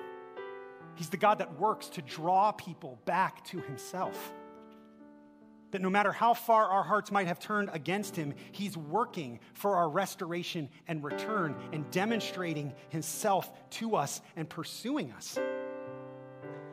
He's 0.96 1.10
the 1.10 1.18
God 1.18 1.40
that 1.40 1.60
works 1.60 1.88
to 1.90 2.02
draw 2.02 2.52
people 2.52 3.00
back 3.06 3.46
to 3.46 3.60
Himself. 3.60 4.34
That 5.72 5.82
no 5.82 5.90
matter 5.90 6.12
how 6.12 6.34
far 6.34 6.66
our 6.66 6.84
hearts 6.84 7.12
might 7.12 7.28
have 7.28 7.40
turned 7.40 7.70
against 7.72 8.16
Him, 8.16 8.34
He's 8.52 8.76
working 8.76 9.40
for 9.54 9.76
our 9.78 9.90
restoration 9.90 10.70
and 10.88 11.04
return 11.04 11.56
and 11.72 11.90
demonstrating 11.92 12.74
Himself 12.90 13.50
to 13.72 13.96
us 13.96 14.20
and 14.36 14.50
pursuing 14.50 15.12
us. 15.12 15.38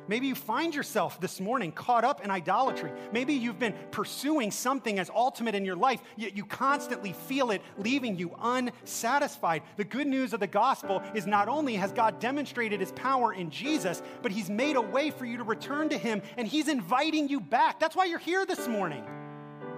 Maybe 0.09 0.27
you 0.27 0.35
find 0.35 0.75
yourself 0.75 1.21
this 1.21 1.41
morning 1.41 1.73
caught 1.73 2.05
up 2.05 2.25
in 2.25 2.31
idolatry. 2.31 2.93
Maybe 3.13 3.35
you've 3.35 3.59
been 3.59 3.75
pursuing 3.91 4.51
something 4.51 4.99
as 4.99 5.11
ultimate 5.11 5.55
in 5.55 5.65
your 5.65 5.77
life, 5.77 6.01
yet 6.17 6.37
you 6.37 6.45
constantly 6.45 7.13
feel 7.13 7.51
it 7.51 7.63
leaving 7.77 8.17
you 8.17 8.35
unsatisfied. 8.41 9.63
The 9.77 9.85
good 9.85 10.07
news 10.07 10.33
of 10.33 10.41
the 10.41 10.47
gospel 10.47 11.03
is 11.15 11.27
not 11.27 11.49
only 11.49 11.75
has 11.75 11.93
God 11.93 12.21
demonstrated 12.21 12.81
his 12.81 12.93
power 12.93 13.33
in 13.33 13.51
Jesus, 13.51 14.03
but 14.23 14.31
he's 14.31 14.49
made 14.49 14.77
a 14.77 14.81
way 14.81 15.11
for 15.11 15.25
you 15.25 15.39
to 15.39 15.45
return 15.45 15.89
to 15.89 15.99
him 15.99 16.23
and 16.37 16.47
he's 16.47 16.69
inviting 16.69 17.29
you 17.29 17.41
back. 17.41 17.81
That's 17.81 17.97
why 17.97 18.05
you're 18.05 18.19
here 18.19 18.47
this 18.47 18.69
morning. 18.69 19.05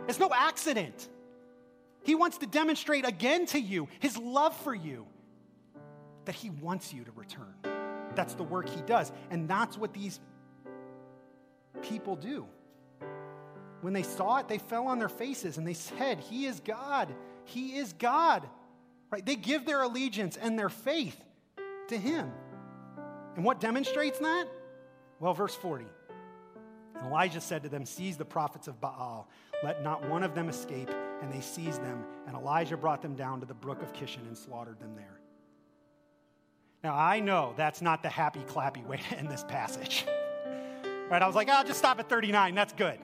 It's 0.09 0.19
no 0.19 0.31
accident. 0.35 1.09
He 2.03 2.15
wants 2.15 2.39
to 2.39 2.47
demonstrate 2.47 3.07
again 3.07 3.47
to 3.47 3.61
you 3.61 3.89
his 4.01 4.17
love 4.17 4.57
for 4.57 4.75
you, 4.75 5.07
that 6.25 6.35
he 6.35 6.51
wants 6.51 6.93
you 6.93 7.05
to 7.05 7.11
return. 7.13 7.78
That's 8.19 8.35
the 8.35 8.43
work 8.43 8.69
he 8.69 8.83
does. 8.83 9.13
And 9.31 9.49
that's 9.49 9.79
what 9.79 9.95
these 9.95 10.19
people 11.83 12.17
do. 12.17 12.47
When 13.81 13.93
they 13.93 14.03
saw 14.03 14.39
it, 14.39 14.49
they 14.49 14.59
fell 14.59 14.89
on 14.89 14.99
their 14.99 15.09
faces 15.09 15.57
and 15.57 15.65
they 15.65 15.75
said, 15.75 16.19
He 16.19 16.47
is 16.47 16.59
God. 16.59 17.15
He 17.45 17.77
is 17.77 17.93
God. 17.93 18.43
Right? 19.13 19.25
They 19.25 19.37
give 19.37 19.65
their 19.65 19.83
allegiance 19.83 20.37
and 20.37 20.59
their 20.59 20.69
faith 20.69 21.17
to 21.87 21.97
him. 21.97 22.33
And 23.37 23.45
what 23.45 23.61
demonstrates 23.61 24.19
that? 24.19 24.47
Well, 25.21 25.33
verse 25.33 25.55
40. 25.55 25.85
And 26.97 27.07
Elijah 27.07 27.41
said 27.41 27.63
to 27.63 27.69
them, 27.69 27.87
Seize 27.87 28.17
the 28.17 28.25
prophets 28.25 28.67
of 28.67 28.81
Baal. 28.81 29.29
Let 29.63 29.85
not 29.85 30.09
one 30.09 30.25
of 30.25 30.35
them 30.35 30.49
escape. 30.49 30.91
And 31.23 31.33
they 31.33 31.41
seized 31.41 31.85
them. 31.85 32.03
And 32.27 32.35
Elijah 32.35 32.77
brought 32.77 33.01
them 33.01 33.15
down 33.15 33.39
to 33.39 33.47
the 33.47 33.55
brook 33.55 33.81
of 33.81 33.93
Kishon 33.93 34.27
and 34.27 34.37
slaughtered 34.37 34.81
them 34.81 34.97
there. 34.97 35.18
Now, 36.83 36.95
I 36.95 37.21
know 37.21 37.55
that's 37.57 37.83
not 37.83 38.03
the 38.03 38.09
happy, 38.09 38.41
clappy 38.41 38.85
way 38.87 38.99
to 39.11 39.19
end 39.19 39.29
this 39.29 39.45
passage. 39.45 40.07
Right? 41.11 41.23
I 41.23 41.27
was 41.27 41.35
like, 41.35 41.49
I'll 41.49 41.65
just 41.65 41.79
stop 41.79 41.99
at 41.99 42.09
39. 42.09 42.55
That's 42.55 42.73
good. 42.73 42.99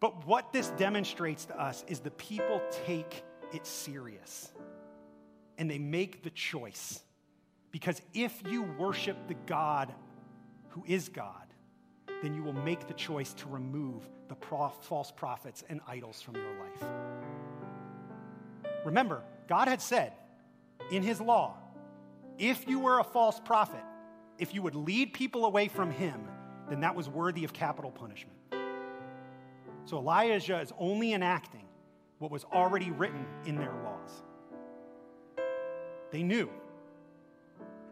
But 0.00 0.26
what 0.26 0.52
this 0.52 0.68
demonstrates 0.70 1.46
to 1.46 1.60
us 1.60 1.84
is 1.88 2.00
the 2.00 2.10
people 2.10 2.60
take 2.86 3.22
it 3.52 3.66
serious 3.66 4.50
and 5.56 5.70
they 5.70 5.78
make 5.78 6.22
the 6.22 6.30
choice. 6.30 7.00
Because 7.70 8.00
if 8.14 8.42
you 8.48 8.62
worship 8.62 9.16
the 9.26 9.34
God 9.46 9.92
who 10.68 10.84
is 10.86 11.08
God, 11.08 11.46
then 12.22 12.34
you 12.34 12.42
will 12.42 12.52
make 12.52 12.86
the 12.86 12.94
choice 12.94 13.32
to 13.34 13.48
remove 13.48 14.08
the 14.28 14.34
prof- 14.34 14.78
false 14.82 15.10
prophets 15.10 15.64
and 15.68 15.80
idols 15.86 16.20
from 16.20 16.34
your 16.36 16.54
life. 16.60 16.84
Remember, 18.84 19.22
God 19.48 19.68
had 19.68 19.80
said, 19.80 20.12
in 20.90 21.02
his 21.02 21.20
law, 21.20 21.56
if 22.38 22.66
you 22.68 22.78
were 22.78 23.00
a 23.00 23.04
false 23.04 23.40
prophet, 23.40 23.82
if 24.38 24.54
you 24.54 24.62
would 24.62 24.74
lead 24.74 25.12
people 25.12 25.44
away 25.44 25.68
from 25.68 25.90
him, 25.90 26.28
then 26.68 26.80
that 26.80 26.94
was 26.94 27.08
worthy 27.08 27.44
of 27.44 27.52
capital 27.52 27.90
punishment. 27.90 28.36
So 29.84 29.98
Elijah 29.98 30.60
is 30.60 30.72
only 30.78 31.12
enacting 31.14 31.64
what 32.18 32.30
was 32.30 32.44
already 32.44 32.90
written 32.90 33.24
in 33.46 33.56
their 33.56 33.72
laws. 33.84 34.22
They 36.10 36.22
knew. 36.22 36.50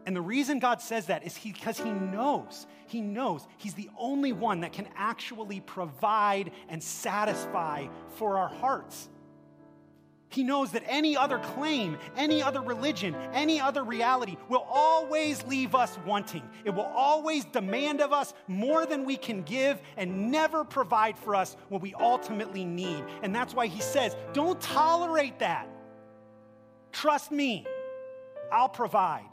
And 0.05 0.15
the 0.15 0.21
reason 0.21 0.59
God 0.59 0.81
says 0.81 1.07
that 1.07 1.25
is 1.25 1.37
because 1.37 1.77
he, 1.77 1.83
he 1.83 1.91
knows, 1.91 2.65
he 2.87 3.01
knows 3.01 3.45
he's 3.57 3.73
the 3.73 3.89
only 3.97 4.31
one 4.31 4.61
that 4.61 4.71
can 4.71 4.87
actually 4.95 5.59
provide 5.59 6.51
and 6.69 6.81
satisfy 6.81 7.87
for 8.15 8.37
our 8.37 8.47
hearts. 8.47 9.09
He 10.29 10.43
knows 10.43 10.71
that 10.73 10.83
any 10.87 11.15
other 11.15 11.39
claim, 11.39 11.97
any 12.17 12.43
other 12.43 12.61
religion, 12.61 13.15
any 13.33 13.61
other 13.61 13.83
reality 13.83 14.35
will 14.49 14.65
always 14.69 15.43
leave 15.45 15.73
us 15.73 15.97
wanting. 16.05 16.43
It 16.65 16.71
will 16.71 16.91
always 16.93 17.45
demand 17.45 18.01
of 18.01 18.11
us 18.11 18.33
more 18.47 18.85
than 18.85 19.05
we 19.05 19.15
can 19.15 19.41
give 19.43 19.79
and 19.95 20.29
never 20.29 20.65
provide 20.65 21.17
for 21.17 21.33
us 21.33 21.55
what 21.69 21.81
we 21.81 21.93
ultimately 21.93 22.65
need. 22.65 23.03
And 23.23 23.33
that's 23.33 23.53
why 23.53 23.67
he 23.67 23.81
says, 23.81 24.15
don't 24.33 24.59
tolerate 24.59 25.39
that. 25.39 25.69
Trust 26.91 27.31
me, 27.31 27.65
I'll 28.51 28.69
provide. 28.69 29.25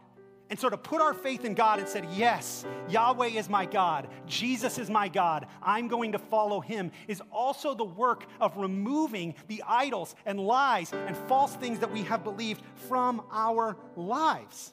And 0.55 0.61
so 0.61 0.71
to 0.71 0.77
put 0.77 1.01
our 1.01 1.15
faith 1.15 1.45
in 1.45 1.55
God 1.55 1.81
and 1.81 1.89
said, 1.89 2.07
Yes, 2.15 2.65
Yahweh 2.89 3.31
is 3.31 3.49
my 3.49 3.67
God, 3.67 4.07
Jesus 4.29 4.79
is 4.79 4.89
my 4.89 5.09
God, 5.09 5.49
I'm 5.61 5.89
going 5.89 6.13
to 6.13 6.19
follow 6.21 6.61
him, 6.61 6.93
is 7.09 7.21
also 7.33 7.75
the 7.75 7.83
work 7.83 8.25
of 8.41 8.57
removing 8.57 9.35
the 9.49 9.65
idols 9.67 10.15
and 10.25 10.39
lies 10.39 10.93
and 10.93 11.17
false 11.17 11.57
things 11.57 11.81
that 11.81 11.91
we 11.91 12.05
have 12.05 12.23
believed 12.23 12.63
from 12.87 13.21
our 13.33 13.77
lives. 13.97 14.73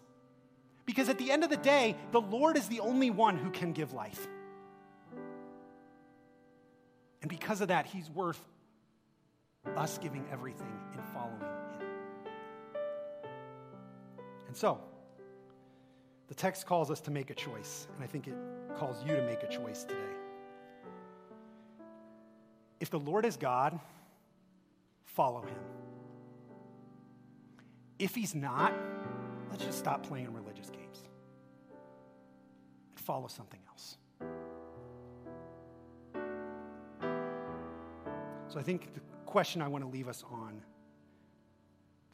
Because 0.85 1.09
at 1.09 1.17
the 1.17 1.31
end 1.31 1.43
of 1.43 1.49
the 1.49 1.57
day, 1.57 1.95
the 2.11 2.21
Lord 2.21 2.57
is 2.57 2.67
the 2.67 2.81
only 2.81 3.09
one 3.09 3.35
who 3.35 3.49
can 3.49 3.71
give 3.71 3.91
life. 3.91 4.27
And 7.23 7.27
because 7.27 7.59
of 7.59 7.69
that, 7.69 7.87
he's 7.87 8.07
worth 8.11 8.39
us 9.75 9.97
giving 9.97 10.27
everything 10.31 10.77
and 10.93 11.03
following 11.11 11.39
him. 11.39 11.87
And 14.45 14.55
so, 14.55 14.79
the 16.31 16.35
text 16.35 16.65
calls 16.65 16.89
us 16.89 17.01
to 17.01 17.11
make 17.11 17.29
a 17.29 17.33
choice, 17.33 17.89
and 17.93 18.01
I 18.01 18.07
think 18.07 18.25
it 18.25 18.35
calls 18.77 19.03
you 19.05 19.13
to 19.17 19.21
make 19.23 19.43
a 19.43 19.49
choice 19.49 19.83
today. 19.83 19.99
If 22.79 22.89
the 22.89 22.99
Lord 22.99 23.25
is 23.25 23.35
God, 23.35 23.77
follow 25.03 25.41
him. 25.41 25.59
If 27.99 28.15
he's 28.15 28.33
not, 28.33 28.73
let's 29.49 29.65
just 29.65 29.77
stop 29.77 30.03
playing 30.07 30.33
religious 30.33 30.69
games 30.69 31.03
and 32.95 33.05
follow 33.05 33.27
something 33.27 33.59
else. 33.67 33.97
So 38.47 38.57
I 38.57 38.63
think 38.63 38.93
the 38.93 39.01
question 39.25 39.61
I 39.61 39.67
want 39.67 39.83
to 39.83 39.89
leave 39.89 40.07
us 40.07 40.23
on 40.31 40.61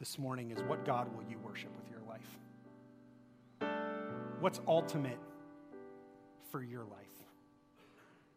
this 0.00 0.18
morning 0.18 0.50
is 0.50 0.60
what 0.64 0.84
God 0.84 1.06
will 1.14 1.22
you 1.30 1.38
worship 1.38 1.70
with 1.76 1.88
your? 1.88 1.97
What's 4.40 4.60
ultimate 4.68 5.18
for 6.52 6.62
your 6.62 6.84
life? 6.84 6.98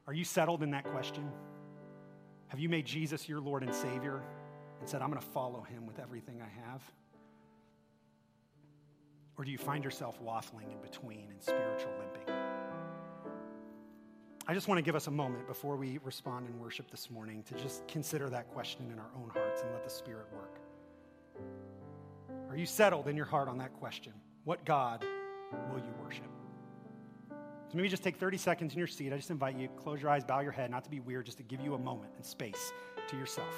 Are 0.07 0.13
you 0.13 0.23
settled 0.23 0.63
in 0.63 0.71
that 0.71 0.83
question? 0.83 1.29
Have 2.47 2.59
you 2.59 2.69
made 2.69 2.85
Jesus 2.85 3.29
your 3.29 3.39
Lord 3.39 3.61
and 3.63 3.73
Savior 3.73 4.23
and 4.79 4.89
said, 4.89 5.01
I'm 5.01 5.09
going 5.09 5.21
to 5.21 5.27
follow 5.27 5.61
him 5.61 5.85
with 5.85 5.99
everything 5.99 6.41
I 6.41 6.49
have? 6.69 6.81
Or 9.37 9.45
do 9.45 9.51
you 9.51 9.59
find 9.59 9.83
yourself 9.83 10.19
waffling 10.23 10.71
in 10.71 10.81
between 10.81 11.27
and 11.29 11.41
spiritual 11.41 11.91
limping? 11.99 12.35
I 14.47 14.53
just 14.55 14.67
want 14.67 14.79
to 14.79 14.81
give 14.81 14.95
us 14.95 15.05
a 15.05 15.11
moment 15.11 15.47
before 15.47 15.77
we 15.77 15.99
respond 16.03 16.47
in 16.47 16.59
worship 16.59 16.89
this 16.89 17.11
morning 17.11 17.43
to 17.43 17.53
just 17.53 17.87
consider 17.87 18.27
that 18.31 18.51
question 18.51 18.89
in 18.91 18.97
our 18.97 19.09
own 19.15 19.29
hearts 19.29 19.61
and 19.61 19.71
let 19.71 19.83
the 19.83 19.89
Spirit 19.89 20.25
work. 20.33 20.59
Are 22.49 22.57
you 22.57 22.65
settled 22.65 23.07
in 23.07 23.15
your 23.15 23.27
heart 23.27 23.47
on 23.47 23.59
that 23.59 23.71
question? 23.73 24.13
What 24.43 24.65
God 24.65 25.05
will 25.69 25.79
you 25.79 25.93
worship? 26.03 26.25
So 27.29 27.77
maybe 27.77 27.87
just 27.87 28.03
take 28.03 28.17
30 28.17 28.37
seconds 28.37 28.73
in 28.73 28.79
your 28.79 28.87
seat. 28.87 29.13
I 29.13 29.15
just 29.15 29.31
invite 29.31 29.55
you, 29.55 29.69
close 29.69 30.01
your 30.01 30.11
eyes, 30.11 30.25
bow 30.25 30.41
your 30.41 30.51
head, 30.51 30.69
not 30.69 30.83
to 30.83 30.89
be 30.89 30.99
weird, 30.99 31.25
just 31.25 31.37
to 31.37 31.43
give 31.43 31.61
you 31.61 31.73
a 31.75 31.79
moment 31.79 32.11
and 32.17 32.25
space 32.25 32.73
to 33.07 33.15
yourself. 33.15 33.55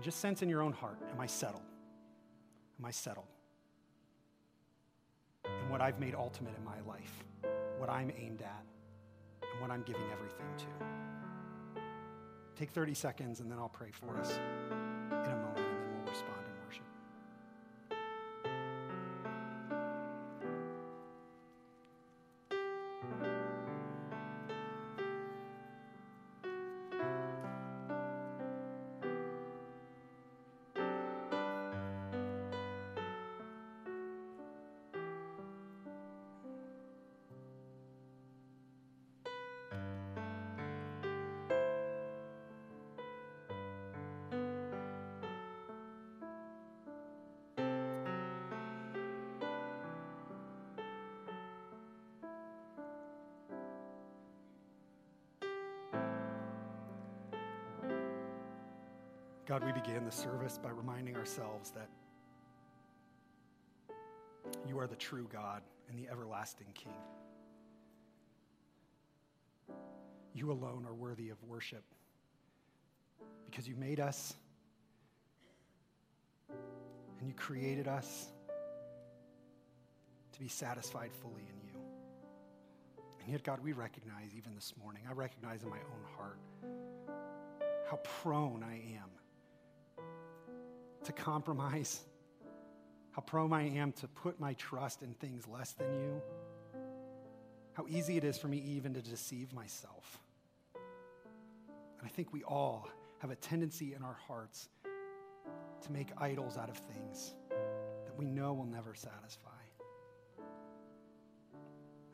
And 0.00 0.02
just 0.02 0.20
sense 0.20 0.40
in 0.40 0.48
your 0.48 0.62
own 0.62 0.72
heart, 0.72 0.98
am 1.12 1.20
I 1.20 1.26
settled? 1.26 1.64
Am 2.78 2.86
I 2.86 2.90
settled? 2.90 3.26
In 5.44 5.68
what 5.68 5.82
I've 5.82 6.00
made 6.00 6.14
ultimate 6.14 6.54
in 6.56 6.64
my 6.64 6.80
life, 6.86 7.24
what 7.78 7.90
I'm 7.90 8.10
aimed 8.18 8.40
at, 8.40 8.64
and 9.42 9.60
what 9.60 9.70
I'm 9.70 9.82
giving 9.82 10.10
everything 10.12 10.46
to. 10.58 11.80
Take 12.56 12.70
30 12.70 12.94
seconds 12.94 13.40
and 13.40 13.50
then 13.50 13.58
I'll 13.58 13.68
pray 13.68 13.90
for 13.90 14.18
us 14.18 14.38
God, 59.50 59.64
we 59.64 59.72
began 59.72 60.04
the 60.04 60.12
service 60.12 60.60
by 60.62 60.70
reminding 60.70 61.16
ourselves 61.16 61.72
that 61.72 61.88
you 64.64 64.78
are 64.78 64.86
the 64.86 64.94
true 64.94 65.28
God 65.32 65.62
and 65.88 65.98
the 65.98 66.08
everlasting 66.08 66.68
King. 66.72 66.94
You 70.34 70.52
alone 70.52 70.86
are 70.86 70.94
worthy 70.94 71.30
of 71.30 71.42
worship 71.42 71.82
because 73.44 73.66
you 73.66 73.74
made 73.74 73.98
us 73.98 74.34
and 77.18 77.26
you 77.26 77.34
created 77.34 77.88
us 77.88 78.28
to 80.32 80.38
be 80.38 80.46
satisfied 80.46 81.10
fully 81.12 81.42
in 81.42 81.60
you. 81.66 81.80
And 83.20 83.32
yet, 83.32 83.42
God, 83.42 83.58
we 83.64 83.72
recognize 83.72 84.30
even 84.38 84.54
this 84.54 84.74
morning, 84.80 85.02
I 85.10 85.12
recognize 85.12 85.64
in 85.64 85.70
my 85.70 85.78
own 85.78 86.04
heart 86.16 86.38
how 87.90 87.96
prone 88.22 88.62
I 88.62 88.74
am 88.94 89.10
to 91.10 91.22
compromise, 91.22 92.00
how 93.12 93.22
prone 93.22 93.52
I 93.52 93.68
am 93.68 93.92
to 93.92 94.08
put 94.08 94.38
my 94.38 94.54
trust 94.54 95.02
in 95.02 95.14
things 95.14 95.46
less 95.48 95.72
than 95.72 95.92
you, 95.92 96.22
how 97.72 97.86
easy 97.88 98.16
it 98.16 98.24
is 98.24 98.38
for 98.38 98.48
me 98.48 98.58
even 98.58 98.94
to 98.94 99.02
deceive 99.02 99.52
myself. 99.52 100.18
And 100.74 102.06
I 102.06 102.08
think 102.08 102.32
we 102.32 102.42
all 102.44 102.88
have 103.18 103.30
a 103.30 103.36
tendency 103.36 103.94
in 103.94 104.02
our 104.02 104.16
hearts 104.26 104.68
to 105.82 105.92
make 105.92 106.08
idols 106.16 106.56
out 106.56 106.68
of 106.68 106.76
things 106.76 107.34
that 107.48 108.16
we 108.16 108.26
know 108.26 108.52
will 108.52 108.64
never 108.64 108.94
satisfy. 108.94 109.50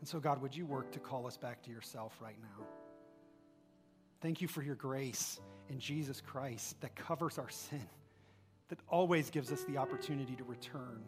And 0.01 0.09
so, 0.09 0.21
God, 0.21 0.41
would 0.41 0.55
you 0.55 0.67
work 0.67 0.93
to 0.93 1.01
call 1.01 1.27
us 1.27 1.37
back 1.37 1.63
to 1.65 1.71
yourself 1.71 2.17
right 2.21 2.37
now? 2.41 2.65
Thank 4.21 4.41
you 4.41 4.49
for 4.49 4.63
your 4.63 4.75
grace 4.75 5.41
in 5.69 5.79
Jesus 5.79 6.21
Christ 6.21 6.81
that 6.81 6.95
covers 6.97 7.39
our 7.39 7.51
sin 7.51 7.87
that 8.69 8.79
always 8.89 9.31
gives 9.31 9.53
us 9.53 9.63
the 9.65 9.77
opportunity 9.77 10.35
to 10.37 10.45
return, 10.45 11.03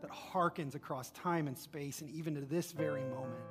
that 0.00 0.10
hearkens 0.10 0.74
across 0.74 1.10
time 1.10 1.46
and 1.46 1.56
space 1.56 2.00
and 2.00 2.10
even 2.10 2.34
to 2.34 2.40
this 2.40 2.72
very 2.72 3.04
moment, 3.04 3.44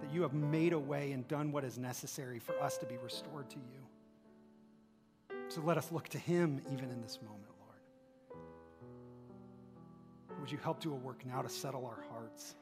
that 0.00 0.12
you 0.12 0.22
have 0.22 0.34
made 0.34 0.72
a 0.72 0.78
way 0.78 1.12
and 1.12 1.26
done 1.28 1.52
what 1.52 1.64
is 1.64 1.78
necessary 1.78 2.38
for 2.38 2.60
us 2.60 2.78
to 2.78 2.86
be 2.86 2.96
restored 2.98 3.48
to 3.50 3.56
you. 3.56 5.36
So 5.48 5.60
let 5.62 5.78
us 5.78 5.92
look 5.92 6.08
to 6.08 6.18
him 6.18 6.60
even 6.72 6.90
in 6.90 7.00
this 7.00 7.20
moment, 7.22 7.52
Lord. 7.60 8.40
Would 10.40 10.50
you 10.50 10.58
help 10.58 10.80
do 10.80 10.92
a 10.92 10.96
work 10.96 11.24
now 11.24 11.42
to 11.42 11.48
settle 11.48 11.86
our 11.86 12.04
hearts? 12.10 12.56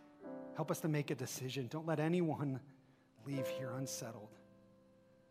Help 0.54 0.70
us 0.70 0.80
to 0.80 0.88
make 0.88 1.10
a 1.10 1.14
decision. 1.14 1.66
Don't 1.68 1.86
let 1.86 1.98
anyone 1.98 2.60
leave 3.26 3.46
here 3.46 3.72
unsettled. 3.76 4.28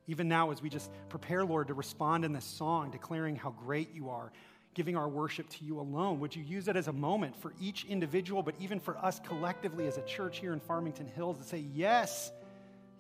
Even 0.08 0.28
now, 0.28 0.52
as 0.52 0.62
we 0.62 0.70
just 0.70 0.92
prepare, 1.08 1.46
Lord, 1.46 1.68
to 1.70 1.74
respond 1.74 2.26
in 2.26 2.34
this 2.34 2.44
song, 2.44 2.92
declaring 2.92 3.38
how 3.38 3.52
great 3.52 3.94
you 3.94 4.10
are, 4.10 4.34
giving 4.74 4.96
our 4.96 5.08
worship 5.08 5.50
to 5.50 5.64
you 5.64 5.80
alone? 5.80 6.20
Would 6.20 6.36
you 6.36 6.44
use 6.44 6.68
it 6.68 6.76
as 6.76 6.88
a 6.88 6.94
moment 6.94 7.36
for 7.36 7.54
each 7.62 7.86
individual, 7.86 8.44
but 8.44 8.56
even 8.60 8.80
for 8.80 8.98
us 8.98 9.20
collectively 9.26 9.88
as 9.88 9.98
a 9.98 10.02
church 10.02 10.40
here 10.40 10.54
in 10.54 10.60
Farmington 10.60 11.08
Hills 11.08 11.38
to 11.38 11.44
say, 11.44 11.64
Yes, 11.74 12.32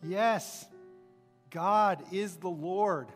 yes, 0.04 0.66
God 1.50 2.04
is 2.12 2.36
the 2.38 2.50
Lord, 2.50 3.08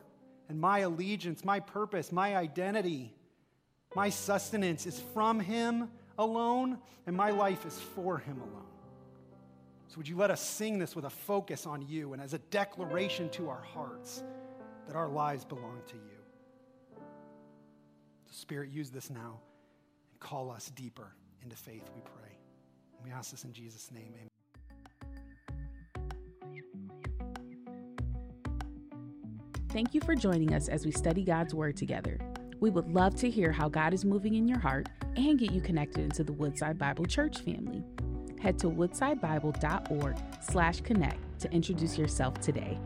and 0.50 0.60
my 0.60 0.80
allegiance, 0.80 1.44
my 1.44 1.60
purpose, 1.60 2.12
my 2.12 2.36
identity, 2.36 3.14
my 3.96 4.10
sustenance 4.10 4.86
is 4.86 5.00
from 5.14 5.40
Him 5.40 5.90
alone, 6.18 6.78
and 7.06 7.16
my 7.16 7.32
life 7.32 7.66
is 7.66 7.80
for 7.96 8.18
Him 8.20 8.40
alone. 8.40 8.64
So, 9.88 9.98
would 9.98 10.08
you 10.08 10.18
let 10.18 10.32
us 10.32 10.42
sing 10.42 10.80
this 10.80 10.96
with 10.96 11.06
a 11.06 11.10
focus 11.10 11.66
on 11.66 11.86
you 11.88 12.14
and 12.14 12.22
as 12.22 12.34
a 12.34 12.40
declaration 12.40 13.30
to 13.30 13.50
our 13.50 13.62
hearts 13.74 14.24
that 14.88 14.96
our 14.96 15.08
lives 15.08 15.46
belong 15.46 15.80
to 15.88 15.96
you? 15.96 16.17
Spirit, 18.32 18.70
use 18.70 18.90
this 18.90 19.10
now 19.10 19.40
and 20.12 20.20
call 20.20 20.52
us 20.52 20.72
deeper 20.76 21.16
into 21.44 21.56
faith, 21.56 21.90
we 21.96 22.02
pray. 22.02 22.38
We 23.04 23.12
ask 23.12 23.32
this 23.32 23.44
in 23.44 23.54
Jesus' 23.54 23.92
name. 23.92 24.14
Amen. 24.16 24.28
Thank 29.70 29.94
you 29.94 30.02
for 30.02 30.16
joining 30.16 30.54
us 30.54 30.70
as 30.70 30.86
we 30.86 30.92
study 30.92 31.24
God's 31.24 31.54
Word 31.54 31.78
together. 31.78 32.18
We 32.60 32.72
would 32.72 32.90
love 32.90 33.16
to 33.18 33.30
hear 33.30 33.52
how 33.52 33.70
God 33.70 33.94
is 33.94 34.04
moving 34.04 34.34
in 34.34 34.48
your 34.48 34.60
heart 34.60 34.90
and 35.16 35.38
get 35.38 35.52
you 35.52 35.62
connected 35.62 36.04
into 36.06 36.24
the 36.24 36.34
Woodside 36.34 36.80
Bible 36.80 37.06
Church 37.06 37.40
family. 37.40 37.84
Head 38.40 38.58
to 38.60 38.68
woodsidebible.org 38.70 40.18
slash 40.42 40.82
connect 40.82 41.40
to 41.40 41.52
introduce 41.52 41.98
yourself 41.98 42.40
today. 42.40 42.80